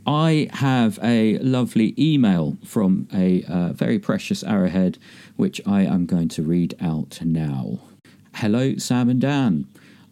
I 0.05 0.49
have 0.53 0.97
a 1.03 1.37
lovely 1.39 1.93
email 1.97 2.57
from 2.65 3.07
a 3.13 3.43
uh, 3.43 3.73
very 3.73 3.99
precious 3.99 4.43
arrowhead, 4.43 4.97
which 5.35 5.61
I 5.67 5.81
am 5.81 6.07
going 6.07 6.27
to 6.29 6.43
read 6.43 6.73
out 6.81 7.19
now. 7.21 7.79
Hello, 8.35 8.77
Sam 8.77 9.09
and 9.09 9.21
Dan. 9.21 9.67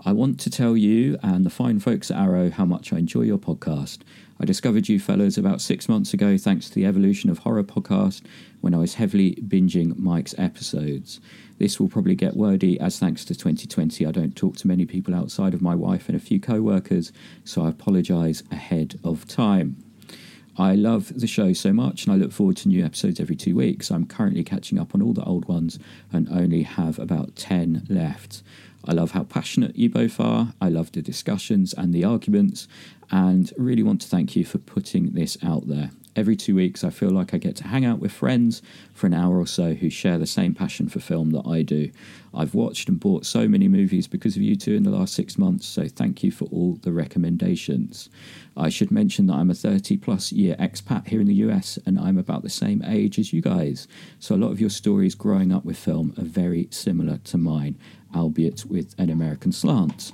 I 0.05 0.11
want 0.13 0.39
to 0.41 0.49
tell 0.49 0.77
you 0.77 1.17
and 1.23 1.45
the 1.45 1.49
fine 1.49 1.79
folks 1.79 2.11
at 2.11 2.17
Arrow 2.17 2.51
how 2.51 2.65
much 2.65 2.93
I 2.93 2.97
enjoy 2.97 3.23
your 3.23 3.39
podcast. 3.39 3.99
I 4.39 4.45
discovered 4.45 4.87
you 4.87 4.99
fellows 4.99 5.37
about 5.37 5.59
six 5.59 5.89
months 5.89 6.13
ago 6.13 6.37
thanks 6.37 6.69
to 6.69 6.75
the 6.75 6.85
Evolution 6.85 7.29
of 7.29 7.39
Horror 7.39 7.63
podcast 7.63 8.21
when 8.61 8.73
I 8.73 8.77
was 8.77 8.93
heavily 8.93 9.35
binging 9.35 9.97
Mike's 9.97 10.35
episodes. 10.37 11.19
This 11.59 11.77
will 11.77 11.89
probably 11.89 12.15
get 12.15 12.37
wordy 12.37 12.79
as 12.79 12.97
thanks 12.97 13.25
to 13.25 13.35
2020 13.35 14.05
I 14.05 14.11
don't 14.11 14.35
talk 14.35 14.55
to 14.57 14.67
many 14.67 14.85
people 14.85 15.13
outside 15.13 15.53
of 15.53 15.61
my 15.61 15.75
wife 15.75 16.07
and 16.07 16.15
a 16.15 16.19
few 16.19 16.39
co 16.39 16.61
workers, 16.61 17.11
so 17.43 17.63
I 17.63 17.69
apologise 17.69 18.41
ahead 18.49 18.97
of 19.03 19.27
time. 19.27 19.83
I 20.57 20.75
love 20.75 21.11
the 21.19 21.27
show 21.27 21.51
so 21.51 21.73
much 21.73 22.05
and 22.05 22.13
I 22.13 22.17
look 22.17 22.31
forward 22.31 22.57
to 22.57 22.69
new 22.69 22.83
episodes 22.83 23.19
every 23.19 23.35
two 23.35 23.55
weeks. 23.55 23.91
I'm 23.91 24.05
currently 24.05 24.43
catching 24.43 24.79
up 24.79 24.95
on 24.95 25.01
all 25.01 25.13
the 25.13 25.23
old 25.23 25.47
ones 25.49 25.79
and 26.11 26.29
only 26.29 26.63
have 26.63 26.97
about 26.97 27.35
10 27.35 27.87
left. 27.89 28.41
I 28.85 28.93
love 28.93 29.11
how 29.11 29.23
passionate 29.23 29.75
you 29.75 29.89
both 29.89 30.19
are. 30.19 30.53
I 30.61 30.69
love 30.69 30.93
the 30.93 31.01
discussions 31.01 31.73
and 31.73 31.93
the 31.93 32.05
arguments, 32.05 32.67
and 33.11 33.51
really 33.57 33.83
want 33.83 33.99
to 34.01 34.07
thank 34.07 34.35
you 34.37 34.45
for 34.45 34.57
putting 34.57 35.11
this 35.11 35.37
out 35.43 35.67
there. 35.67 35.91
Every 36.19 36.35
two 36.35 36.53
weeks, 36.53 36.83
I 36.83 36.89
feel 36.89 37.11
like 37.11 37.33
I 37.33 37.37
get 37.37 37.55
to 37.55 37.67
hang 37.69 37.85
out 37.85 37.99
with 37.99 38.11
friends 38.11 38.61
for 38.91 39.07
an 39.07 39.13
hour 39.13 39.39
or 39.39 39.47
so 39.47 39.73
who 39.73 39.89
share 39.89 40.17
the 40.17 40.25
same 40.25 40.53
passion 40.53 40.89
for 40.89 40.99
film 40.99 41.31
that 41.31 41.47
I 41.47 41.61
do. 41.61 41.91
I've 42.33 42.53
watched 42.53 42.89
and 42.89 42.99
bought 42.99 43.25
so 43.25 43.47
many 43.47 43.69
movies 43.69 44.05
because 44.05 44.35
of 44.35 44.41
you 44.41 44.57
two 44.57 44.73
in 44.73 44.83
the 44.83 44.89
last 44.89 45.13
six 45.13 45.37
months, 45.37 45.65
so 45.65 45.87
thank 45.87 46.21
you 46.21 46.29
for 46.29 46.43
all 46.51 46.77
the 46.81 46.91
recommendations. 46.91 48.09
I 48.57 48.67
should 48.67 48.91
mention 48.91 49.27
that 49.27 49.35
I'm 49.35 49.49
a 49.49 49.53
30 49.53 49.95
plus 49.95 50.33
year 50.33 50.57
expat 50.59 51.07
here 51.07 51.21
in 51.21 51.27
the 51.27 51.35
US 51.35 51.79
and 51.85 51.97
I'm 51.97 52.17
about 52.17 52.43
the 52.43 52.49
same 52.49 52.83
age 52.85 53.17
as 53.17 53.31
you 53.31 53.41
guys, 53.41 53.87
so 54.19 54.35
a 54.35 54.43
lot 54.43 54.51
of 54.51 54.59
your 54.59 54.69
stories 54.69 55.15
growing 55.15 55.53
up 55.53 55.63
with 55.63 55.77
film 55.77 56.13
are 56.17 56.25
very 56.25 56.67
similar 56.69 57.19
to 57.19 57.37
mine, 57.37 57.79
albeit 58.13 58.65
with 58.65 58.93
an 58.97 59.09
American 59.09 59.53
slant 59.53 60.11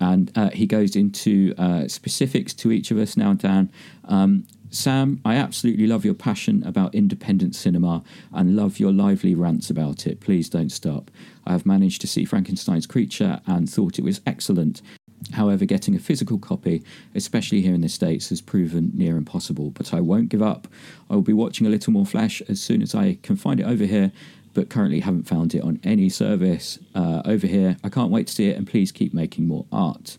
and 0.00 0.30
uh, 0.36 0.50
he 0.50 0.66
goes 0.66 0.96
into 0.96 1.54
uh, 1.58 1.88
specifics 1.88 2.52
to 2.54 2.72
each 2.72 2.90
of 2.90 2.98
us 2.98 3.16
now, 3.16 3.34
Dan. 3.34 3.70
Um, 4.04 4.46
Sam, 4.70 5.20
I 5.24 5.36
absolutely 5.36 5.86
love 5.86 6.04
your 6.04 6.14
passion 6.14 6.62
about 6.66 6.94
independent 6.94 7.54
cinema 7.54 8.02
and 8.32 8.56
love 8.56 8.78
your 8.78 8.92
lively 8.92 9.34
rants 9.34 9.70
about 9.70 10.06
it. 10.06 10.20
Please 10.20 10.48
don't 10.48 10.70
stop. 10.70 11.10
I 11.46 11.52
have 11.52 11.64
managed 11.64 12.00
to 12.02 12.06
see 12.06 12.24
Frankenstein's 12.24 12.86
Creature 12.86 13.40
and 13.46 13.70
thought 13.70 13.98
it 13.98 14.04
was 14.04 14.20
excellent. 14.26 14.82
However, 15.32 15.64
getting 15.64 15.94
a 15.94 15.98
physical 15.98 16.38
copy, 16.38 16.82
especially 17.14 17.62
here 17.62 17.74
in 17.74 17.80
the 17.80 17.88
States, 17.88 18.28
has 18.28 18.40
proven 18.40 18.90
near 18.92 19.16
impossible. 19.16 19.70
But 19.70 19.94
I 19.94 20.00
won't 20.00 20.28
give 20.28 20.42
up. 20.42 20.68
I 21.08 21.14
will 21.14 21.22
be 21.22 21.32
watching 21.32 21.66
a 21.66 21.70
little 21.70 21.92
more 21.92 22.06
Flesh 22.06 22.42
as 22.48 22.60
soon 22.60 22.82
as 22.82 22.94
I 22.94 23.18
can 23.22 23.36
find 23.36 23.60
it 23.60 23.66
over 23.66 23.84
here, 23.84 24.12
but 24.56 24.70
currently 24.70 25.00
haven't 25.00 25.28
found 25.28 25.54
it 25.54 25.62
on 25.62 25.78
any 25.84 26.08
service 26.08 26.78
uh, 26.94 27.20
over 27.26 27.46
here. 27.46 27.76
I 27.84 27.90
can't 27.90 28.10
wait 28.10 28.26
to 28.28 28.32
see 28.32 28.48
it, 28.48 28.56
and 28.56 28.66
please 28.66 28.90
keep 28.90 29.12
making 29.12 29.46
more 29.46 29.66
art. 29.70 30.16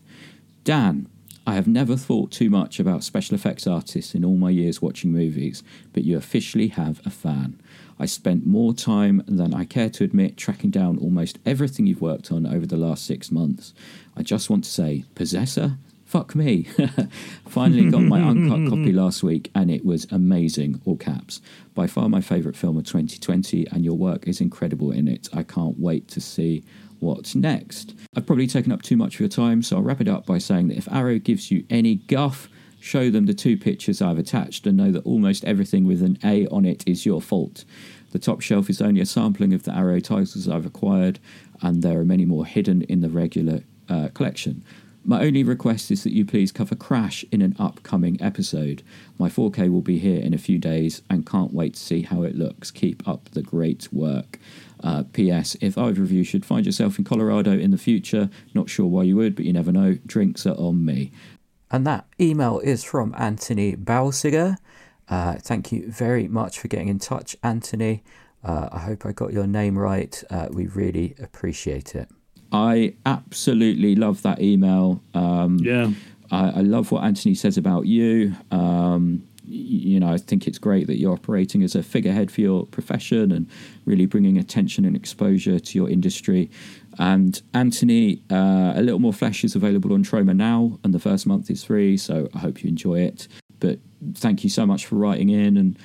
Dan, 0.62 1.08
I 1.44 1.54
have 1.54 1.66
never 1.66 1.96
thought 1.96 2.30
too 2.30 2.48
much 2.48 2.78
about 2.78 3.02
special 3.02 3.34
effects 3.34 3.66
artists 3.66 4.14
in 4.14 4.24
all 4.24 4.36
my 4.36 4.50
years 4.50 4.80
watching 4.80 5.10
movies, 5.10 5.64
but 5.92 6.04
you 6.04 6.16
officially 6.16 6.68
have 6.68 7.04
a 7.04 7.10
fan. 7.10 7.60
I 7.98 8.06
spent 8.06 8.46
more 8.46 8.74
time 8.74 9.24
than 9.26 9.52
I 9.54 9.64
care 9.64 9.90
to 9.90 10.04
admit 10.04 10.36
tracking 10.36 10.70
down 10.70 10.98
almost 10.98 11.40
everything 11.44 11.88
you've 11.88 12.00
worked 12.00 12.30
on 12.30 12.46
over 12.46 12.64
the 12.64 12.76
last 12.76 13.04
six 13.04 13.32
months. 13.32 13.74
I 14.16 14.22
just 14.22 14.48
want 14.48 14.62
to 14.64 14.70
say, 14.70 15.04
Possessor? 15.16 15.78
Fuck 16.08 16.34
me. 16.34 16.62
Finally 17.48 17.90
got 17.90 18.00
my 18.00 18.22
uncut 18.22 18.66
copy 18.70 18.92
last 18.92 19.22
week 19.22 19.50
and 19.54 19.70
it 19.70 19.84
was 19.84 20.06
amazing, 20.10 20.80
all 20.86 20.96
caps. 20.96 21.42
By 21.74 21.86
far 21.86 22.08
my 22.08 22.22
favourite 22.22 22.56
film 22.56 22.78
of 22.78 22.86
2020, 22.86 23.66
and 23.66 23.84
your 23.84 23.92
work 23.92 24.26
is 24.26 24.40
incredible 24.40 24.90
in 24.90 25.06
it. 25.06 25.28
I 25.34 25.42
can't 25.42 25.78
wait 25.78 26.08
to 26.08 26.20
see 26.22 26.64
what's 27.00 27.34
next. 27.34 27.94
I've 28.16 28.24
probably 28.24 28.46
taken 28.46 28.72
up 28.72 28.80
too 28.80 28.96
much 28.96 29.16
of 29.16 29.20
your 29.20 29.28
time, 29.28 29.62
so 29.62 29.76
I'll 29.76 29.82
wrap 29.82 30.00
it 30.00 30.08
up 30.08 30.24
by 30.24 30.38
saying 30.38 30.68
that 30.68 30.78
if 30.78 30.90
Arrow 30.90 31.18
gives 31.18 31.50
you 31.50 31.66
any 31.68 31.96
guff, 31.96 32.48
show 32.80 33.10
them 33.10 33.26
the 33.26 33.34
two 33.34 33.58
pictures 33.58 34.00
I've 34.00 34.18
attached 34.18 34.66
and 34.66 34.78
know 34.78 34.90
that 34.90 35.04
almost 35.04 35.44
everything 35.44 35.86
with 35.86 36.02
an 36.02 36.18
A 36.24 36.46
on 36.46 36.64
it 36.64 36.84
is 36.86 37.04
your 37.04 37.20
fault. 37.20 37.66
The 38.12 38.18
top 38.18 38.40
shelf 38.40 38.70
is 38.70 38.80
only 38.80 39.02
a 39.02 39.06
sampling 39.06 39.52
of 39.52 39.64
the 39.64 39.76
Arrow 39.76 40.00
titles 40.00 40.48
I've 40.48 40.64
acquired, 40.64 41.18
and 41.60 41.82
there 41.82 42.00
are 42.00 42.04
many 42.06 42.24
more 42.24 42.46
hidden 42.46 42.80
in 42.80 43.02
the 43.02 43.10
regular 43.10 43.60
uh, 43.90 44.08
collection. 44.14 44.64
My 45.08 45.24
only 45.24 45.42
request 45.42 45.90
is 45.90 46.04
that 46.04 46.12
you 46.12 46.26
please 46.26 46.52
cover 46.52 46.74
Crash 46.74 47.24
in 47.32 47.40
an 47.40 47.56
upcoming 47.58 48.20
episode. 48.20 48.82
My 49.18 49.30
4K 49.30 49.72
will 49.72 49.80
be 49.80 49.98
here 49.98 50.20
in 50.20 50.34
a 50.34 50.38
few 50.38 50.58
days 50.58 51.00
and 51.08 51.24
can't 51.24 51.54
wait 51.54 51.72
to 51.76 51.80
see 51.80 52.02
how 52.02 52.24
it 52.24 52.36
looks. 52.36 52.70
Keep 52.70 53.08
up 53.08 53.30
the 53.30 53.40
great 53.40 53.90
work. 53.90 54.38
Uh, 54.84 55.04
P.S. 55.10 55.56
If 55.62 55.78
either 55.78 56.02
of 56.02 56.12
you 56.12 56.24
should 56.24 56.44
find 56.44 56.66
yourself 56.66 56.98
in 56.98 57.06
Colorado 57.06 57.52
in 57.52 57.70
the 57.70 57.78
future, 57.78 58.28
not 58.52 58.68
sure 58.68 58.84
why 58.84 59.04
you 59.04 59.16
would, 59.16 59.34
but 59.34 59.46
you 59.46 59.52
never 59.54 59.72
know, 59.72 59.96
drinks 60.04 60.44
are 60.44 60.56
on 60.56 60.84
me. 60.84 61.10
And 61.70 61.86
that 61.86 62.04
email 62.20 62.58
is 62.58 62.84
from 62.84 63.14
Anthony 63.16 63.76
Balsiger. 63.76 64.58
Uh, 65.08 65.36
thank 65.36 65.72
you 65.72 65.90
very 65.90 66.28
much 66.28 66.58
for 66.58 66.68
getting 66.68 66.88
in 66.88 66.98
touch, 66.98 67.34
Anthony. 67.42 68.04
Uh, 68.44 68.68
I 68.70 68.80
hope 68.80 69.06
I 69.06 69.12
got 69.12 69.32
your 69.32 69.46
name 69.46 69.78
right. 69.78 70.22
Uh, 70.28 70.48
we 70.50 70.66
really 70.66 71.14
appreciate 71.18 71.94
it. 71.94 72.10
I 72.52 72.94
absolutely 73.04 73.94
love 73.94 74.22
that 74.22 74.40
email. 74.40 75.02
Um, 75.14 75.58
yeah. 75.58 75.90
I, 76.30 76.50
I, 76.50 76.60
love 76.60 76.90
what 76.90 77.04
Anthony 77.04 77.34
says 77.34 77.56
about 77.56 77.86
you. 77.86 78.34
Um, 78.50 79.28
you 79.44 79.98
know, 79.98 80.12
I 80.12 80.18
think 80.18 80.46
it's 80.46 80.58
great 80.58 80.86
that 80.88 80.98
you're 80.98 81.14
operating 81.14 81.62
as 81.62 81.74
a 81.74 81.82
figurehead 81.82 82.30
for 82.30 82.42
your 82.42 82.66
profession 82.66 83.32
and 83.32 83.48
really 83.86 84.04
bringing 84.04 84.36
attention 84.36 84.84
and 84.84 84.94
exposure 84.94 85.58
to 85.58 85.78
your 85.78 85.88
industry. 85.88 86.50
And 86.98 87.40
Anthony, 87.54 88.22
uh, 88.30 88.72
a 88.74 88.82
little 88.82 88.98
more 88.98 89.12
flesh 89.12 89.44
is 89.44 89.54
available 89.54 89.92
on 89.94 90.04
Troma 90.04 90.36
now, 90.36 90.78
and 90.84 90.92
the 90.92 90.98
first 90.98 91.26
month 91.26 91.50
is 91.50 91.64
free. 91.64 91.96
So 91.96 92.28
I 92.34 92.38
hope 92.38 92.62
you 92.62 92.68
enjoy 92.68 93.00
it. 93.00 93.28
But 93.60 93.78
thank 94.14 94.44
you 94.44 94.50
so 94.50 94.66
much 94.66 94.86
for 94.86 94.96
writing 94.96 95.30
in 95.30 95.56
and 95.56 95.78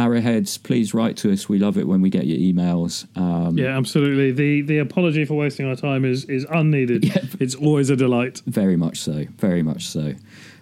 Arrowheads, 0.00 0.56
please 0.56 0.94
write 0.94 1.18
to 1.18 1.30
us. 1.30 1.46
We 1.48 1.58
love 1.58 1.76
it 1.76 1.86
when 1.86 2.00
we 2.00 2.08
get 2.08 2.26
your 2.26 2.38
emails. 2.38 3.06
Um, 3.18 3.58
yeah, 3.58 3.76
absolutely. 3.76 4.32
The 4.32 4.62
the 4.62 4.78
apology 4.78 5.26
for 5.26 5.34
wasting 5.34 5.66
our 5.66 5.76
time 5.76 6.04
is 6.04 6.24
is 6.24 6.46
unneeded. 6.50 7.04
Yeah. 7.10 7.24
It's 7.40 7.56
always 7.56 7.90
a 7.90 7.96
delight. 7.96 8.40
Very 8.46 8.76
much 8.76 9.00
so. 9.00 9.24
Very 9.38 9.62
much 9.62 9.88
so. 9.88 10.14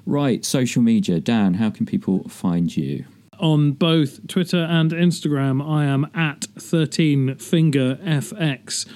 Right, 0.06 0.42
social 0.44 0.80
media. 0.80 1.20
Dan, 1.20 1.54
how 1.54 1.68
can 1.68 1.84
people 1.84 2.26
find 2.28 2.74
you? 2.74 3.04
On 3.38 3.72
both 3.72 4.26
Twitter 4.28 4.64
and 4.64 4.92
Instagram, 4.92 5.60
I 5.62 5.84
am 5.84 6.06
at 6.14 6.46
13fingerfx. 6.58 8.86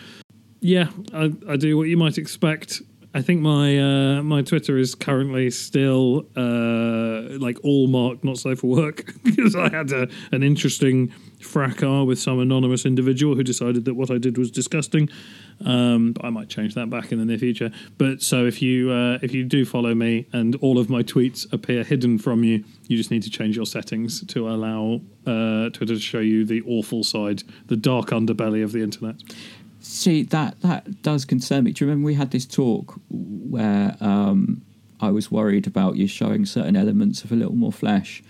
Yeah, 0.60 0.88
I, 1.12 1.32
I 1.48 1.56
do 1.56 1.76
what 1.76 1.88
you 1.88 1.98
might 1.98 2.16
expect 2.16 2.80
I 3.14 3.20
think 3.20 3.42
my 3.42 3.78
uh, 3.78 4.22
my 4.22 4.40
Twitter 4.42 4.78
is 4.78 4.94
currently 4.94 5.50
still 5.50 6.26
uh, 6.34 7.38
like 7.38 7.58
all 7.62 7.86
marked 7.86 8.24
not 8.24 8.38
safe 8.38 8.60
for 8.60 8.68
work 8.68 9.12
because 9.24 9.54
I 9.54 9.68
had 9.68 9.92
a, 9.92 10.08
an 10.32 10.42
interesting 10.42 11.12
fracas 11.40 12.06
with 12.06 12.18
some 12.18 12.38
anonymous 12.38 12.86
individual 12.86 13.34
who 13.34 13.42
decided 13.42 13.84
that 13.84 13.94
what 13.94 14.10
I 14.10 14.16
did 14.16 14.38
was 14.38 14.50
disgusting. 14.50 15.10
Um, 15.64 16.14
I 16.22 16.30
might 16.30 16.48
change 16.48 16.74
that 16.74 16.88
back 16.88 17.12
in 17.12 17.18
the 17.18 17.24
near 17.24 17.38
future. 17.38 17.70
But 17.98 18.22
so 18.22 18.46
if 18.46 18.62
you 18.62 18.90
uh, 18.90 19.18
if 19.20 19.34
you 19.34 19.44
do 19.44 19.66
follow 19.66 19.94
me 19.94 20.26
and 20.32 20.56
all 20.56 20.78
of 20.78 20.88
my 20.88 21.02
tweets 21.02 21.52
appear 21.52 21.84
hidden 21.84 22.18
from 22.18 22.44
you, 22.44 22.64
you 22.88 22.96
just 22.96 23.10
need 23.10 23.22
to 23.24 23.30
change 23.30 23.56
your 23.56 23.66
settings 23.66 24.24
to 24.26 24.48
allow 24.48 25.02
uh, 25.26 25.68
Twitter 25.70 25.94
to 25.94 26.00
show 26.00 26.20
you 26.20 26.46
the 26.46 26.62
awful 26.62 27.04
side, 27.04 27.42
the 27.66 27.76
dark 27.76 28.06
underbelly 28.06 28.64
of 28.64 28.72
the 28.72 28.82
internet. 28.82 29.16
See 29.82 30.22
that 30.24 30.60
that 30.60 31.02
does 31.02 31.24
concern 31.24 31.64
me. 31.64 31.72
Do 31.72 31.84
you 31.84 31.90
remember 31.90 32.06
we 32.06 32.14
had 32.14 32.30
this 32.30 32.46
talk 32.46 33.00
where 33.10 33.96
um, 34.00 34.62
I 35.00 35.10
was 35.10 35.30
worried 35.30 35.66
about 35.66 35.96
you 35.96 36.06
showing 36.06 36.46
certain 36.46 36.76
elements 36.76 37.24
of 37.24 37.32
a 37.32 37.34
little 37.34 37.56
more 37.56 37.72
flesh? 37.72 38.22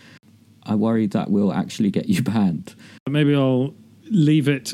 I 0.64 0.74
worry 0.74 1.06
that 1.08 1.30
will 1.30 1.52
actually 1.52 1.90
get 1.90 2.08
you 2.08 2.22
banned. 2.32 2.74
Maybe 3.08 3.34
I'll 3.34 3.74
leave 4.10 4.48
it 4.48 4.72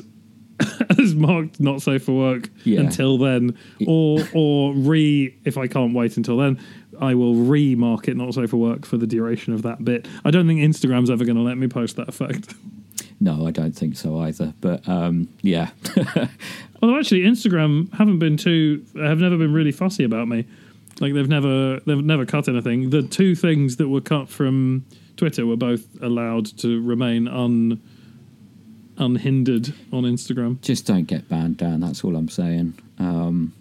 as 0.98 1.14
marked 1.14 1.60
not 1.60 1.82
safe 1.82 2.04
for 2.04 2.12
work 2.12 2.50
yeah. 2.64 2.80
until 2.80 3.18
then, 3.18 3.56
or 3.86 4.20
or 4.32 4.74
re 4.74 5.36
if 5.44 5.58
I 5.58 5.66
can't 5.66 5.94
wait 5.94 6.16
until 6.16 6.36
then. 6.36 6.60
I 7.00 7.14
will 7.14 7.34
re-mark 7.34 8.08
it 8.08 8.16
not 8.16 8.34
safe 8.34 8.50
for 8.50 8.56
work 8.56 8.84
for 8.84 8.96
the 8.96 9.06
duration 9.06 9.52
of 9.52 9.62
that 9.62 9.84
bit. 9.84 10.08
I 10.24 10.32
don't 10.32 10.48
think 10.48 10.60
Instagram's 10.60 11.10
ever 11.10 11.24
going 11.24 11.36
to 11.36 11.42
let 11.42 11.56
me 11.56 11.68
post 11.68 11.94
that 11.96 12.08
effect. 12.08 12.54
No, 13.20 13.46
I 13.46 13.50
don't 13.50 13.72
think 13.72 13.96
so 13.96 14.20
either. 14.20 14.54
But 14.60 14.88
um, 14.88 15.28
yeah. 15.42 15.70
Although 16.82 16.98
actually, 16.98 17.22
Instagram 17.22 17.92
haven't 17.94 18.18
been 18.20 18.36
too 18.36 18.84
have 18.96 19.18
never 19.18 19.36
been 19.36 19.52
really 19.52 19.72
fussy 19.72 20.04
about 20.04 20.28
me. 20.28 20.46
Like 21.00 21.14
they've 21.14 21.28
never 21.28 21.80
they've 21.80 22.04
never 22.04 22.24
cut 22.24 22.48
anything. 22.48 22.90
The 22.90 23.02
two 23.02 23.34
things 23.34 23.76
that 23.76 23.88
were 23.88 24.00
cut 24.00 24.28
from 24.28 24.84
Twitter 25.16 25.46
were 25.46 25.56
both 25.56 25.86
allowed 26.00 26.46
to 26.58 26.80
remain 26.82 27.28
un 27.28 27.80
unhindered 28.98 29.72
on 29.92 30.02
Instagram. 30.04 30.60
Just 30.60 30.86
don't 30.86 31.04
get 31.04 31.28
banned, 31.28 31.58
Dan. 31.58 31.80
That's 31.80 32.02
all 32.04 32.16
I'm 32.16 32.28
saying. 32.28 32.74
Um, 32.98 33.52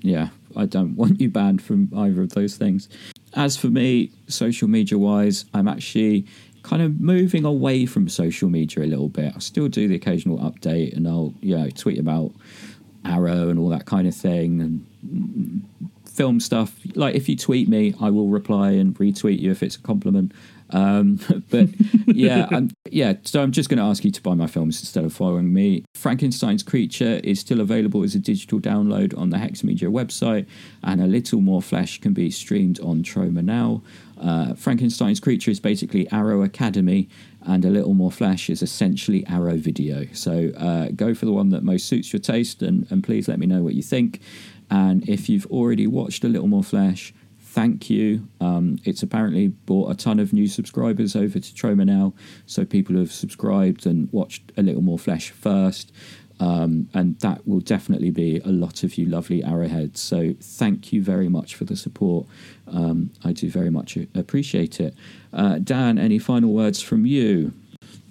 yeah, 0.00 0.28
I 0.56 0.66
don't 0.66 0.96
want 0.96 1.20
you 1.20 1.30
banned 1.30 1.62
from 1.62 1.90
either 1.96 2.22
of 2.22 2.30
those 2.30 2.56
things. 2.56 2.88
As 3.34 3.56
for 3.56 3.68
me, 3.68 4.12
social 4.28 4.68
media 4.68 4.98
wise, 4.98 5.44
I'm 5.52 5.66
actually 5.66 6.26
kind 6.64 6.82
of 6.82 6.98
moving 6.98 7.44
away 7.44 7.86
from 7.86 8.08
social 8.08 8.48
media 8.48 8.82
a 8.82 8.86
little 8.88 9.10
bit. 9.10 9.32
I 9.36 9.38
still 9.38 9.68
do 9.68 9.86
the 9.86 9.94
occasional 9.94 10.38
update 10.38 10.96
and 10.96 11.06
I'll, 11.06 11.34
you 11.40 11.56
know, 11.56 11.68
tweet 11.68 11.98
about 12.00 12.32
Arrow 13.04 13.50
and 13.50 13.58
all 13.58 13.68
that 13.68 13.84
kind 13.84 14.08
of 14.08 14.16
thing 14.16 14.60
and 14.60 15.68
film 16.14 16.40
stuff. 16.40 16.74
Like 16.94 17.14
if 17.14 17.28
you 17.28 17.36
tweet 17.36 17.68
me, 17.68 17.94
I 18.00 18.10
will 18.10 18.28
reply 18.28 18.70
and 18.70 18.94
retweet 18.96 19.40
you 19.40 19.50
if 19.50 19.62
it's 19.62 19.76
a 19.76 19.80
compliment. 19.80 20.32
Um, 20.70 21.18
but 21.50 21.68
yeah, 22.06 22.48
I'm, 22.52 22.70
yeah. 22.90 23.14
So 23.24 23.42
I'm 23.42 23.52
just 23.52 23.68
going 23.68 23.78
to 23.78 23.84
ask 23.84 24.04
you 24.04 24.10
to 24.12 24.22
buy 24.22 24.34
my 24.34 24.46
films 24.46 24.80
instead 24.80 25.04
of 25.04 25.12
following 25.12 25.52
me. 25.52 25.84
Frankenstein's 25.94 26.62
Creature 26.62 27.20
is 27.24 27.40
still 27.40 27.60
available 27.60 28.02
as 28.04 28.14
a 28.14 28.18
digital 28.18 28.60
download 28.60 29.16
on 29.18 29.30
the 29.30 29.38
Hex 29.38 29.64
Media 29.64 29.88
website, 29.88 30.46
and 30.82 31.00
a 31.00 31.06
little 31.06 31.40
more 31.40 31.60
flesh 31.60 32.00
can 32.00 32.12
be 32.12 32.30
streamed 32.30 32.80
on 32.80 33.02
Troma 33.02 33.44
now. 33.44 33.82
Uh, 34.20 34.54
Frankenstein's 34.54 35.20
Creature 35.20 35.50
is 35.50 35.60
basically 35.60 36.10
Arrow 36.12 36.42
Academy, 36.42 37.08
and 37.46 37.64
A 37.64 37.70
Little 37.70 37.94
More 37.94 38.10
Flesh 38.10 38.48
is 38.48 38.62
essentially 38.62 39.26
Arrow 39.26 39.56
Video. 39.56 40.06
So 40.12 40.50
uh, 40.56 40.88
go 40.94 41.14
for 41.14 41.26
the 41.26 41.32
one 41.32 41.50
that 41.50 41.62
most 41.62 41.86
suits 41.86 42.12
your 42.12 42.20
taste, 42.20 42.62
and, 42.62 42.86
and 42.90 43.04
please 43.04 43.28
let 43.28 43.38
me 43.38 43.46
know 43.46 43.62
what 43.62 43.74
you 43.74 43.82
think. 43.82 44.20
And 44.70 45.08
if 45.08 45.28
you've 45.28 45.46
already 45.46 45.86
watched 45.86 46.24
A 46.24 46.28
Little 46.28 46.48
More 46.48 46.64
Flesh, 46.64 47.14
thank 47.38 47.88
you. 47.88 48.28
Um, 48.40 48.78
it's 48.84 49.02
apparently 49.02 49.48
brought 49.48 49.90
a 49.90 49.94
ton 49.94 50.18
of 50.18 50.32
new 50.32 50.48
subscribers 50.48 51.14
over 51.14 51.38
to 51.38 51.54
Troma 51.54 51.86
now, 51.86 52.14
so 52.46 52.64
people 52.64 52.96
have 52.96 53.12
subscribed 53.12 53.86
and 53.86 54.12
watched 54.12 54.52
A 54.56 54.62
Little 54.62 54.82
More 54.82 54.98
Flesh 54.98 55.30
first. 55.30 55.92
Um, 56.40 56.88
and 56.92 57.18
that 57.20 57.46
will 57.46 57.60
definitely 57.60 58.10
be 58.10 58.40
a 58.44 58.48
lot 58.48 58.82
of 58.82 58.98
you 58.98 59.06
lovely 59.06 59.44
arrowheads. 59.44 60.00
So 60.00 60.34
thank 60.40 60.92
you 60.92 61.00
very 61.02 61.28
much 61.28 61.54
for 61.54 61.64
the 61.64 61.76
support. 61.76 62.26
Um, 62.66 63.10
I 63.24 63.32
do 63.32 63.48
very 63.48 63.70
much 63.70 63.96
appreciate 64.14 64.80
it. 64.80 64.94
Uh, 65.32 65.58
Dan, 65.58 65.96
any 65.96 66.18
final 66.18 66.52
words 66.52 66.82
from 66.82 67.06
you? 67.06 67.52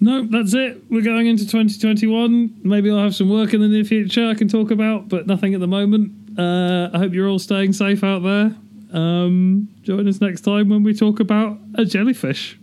No, 0.00 0.24
that's 0.24 0.54
it. 0.54 0.82
We're 0.90 1.02
going 1.02 1.26
into 1.26 1.44
2021. 1.44 2.60
Maybe 2.62 2.90
I'll 2.90 2.98
have 2.98 3.14
some 3.14 3.28
work 3.28 3.54
in 3.54 3.60
the 3.60 3.68
near 3.68 3.84
future 3.84 4.26
I 4.28 4.34
can 4.34 4.48
talk 4.48 4.70
about, 4.70 5.08
but 5.08 5.26
nothing 5.26 5.54
at 5.54 5.60
the 5.60 5.66
moment. 5.66 6.12
Uh, 6.38 6.90
I 6.92 6.98
hope 6.98 7.12
you're 7.12 7.28
all 7.28 7.38
staying 7.38 7.72
safe 7.72 8.02
out 8.02 8.22
there. 8.22 8.54
Um, 8.92 9.68
join 9.82 10.06
us 10.08 10.20
next 10.20 10.42
time 10.42 10.68
when 10.68 10.82
we 10.82 10.94
talk 10.94 11.20
about 11.20 11.58
a 11.74 11.84
jellyfish. 11.84 12.58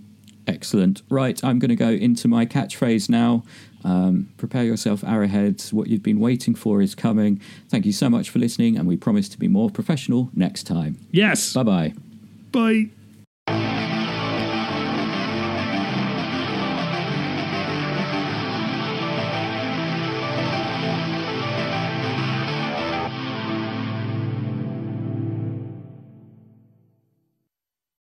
Excellent. 0.47 1.01
Right, 1.09 1.41
I'm 1.43 1.59
going 1.59 1.69
to 1.69 1.75
go 1.75 1.89
into 1.89 2.27
my 2.27 2.45
catchphrase 2.45 3.09
now. 3.09 3.43
Um, 3.83 4.29
prepare 4.37 4.63
yourself, 4.63 5.03
arrowheads. 5.03 5.73
What 5.73 5.87
you've 5.87 6.03
been 6.03 6.19
waiting 6.19 6.55
for 6.55 6.81
is 6.81 6.95
coming. 6.95 7.41
Thank 7.69 7.85
you 7.85 7.91
so 7.91 8.09
much 8.09 8.29
for 8.29 8.39
listening, 8.39 8.77
and 8.77 8.87
we 8.87 8.97
promise 8.97 9.29
to 9.29 9.39
be 9.39 9.47
more 9.47 9.69
professional 9.69 10.29
next 10.33 10.63
time. 10.63 10.97
Yes. 11.11 11.53
Bye-bye. 11.53 11.93
Bye. 12.51 13.00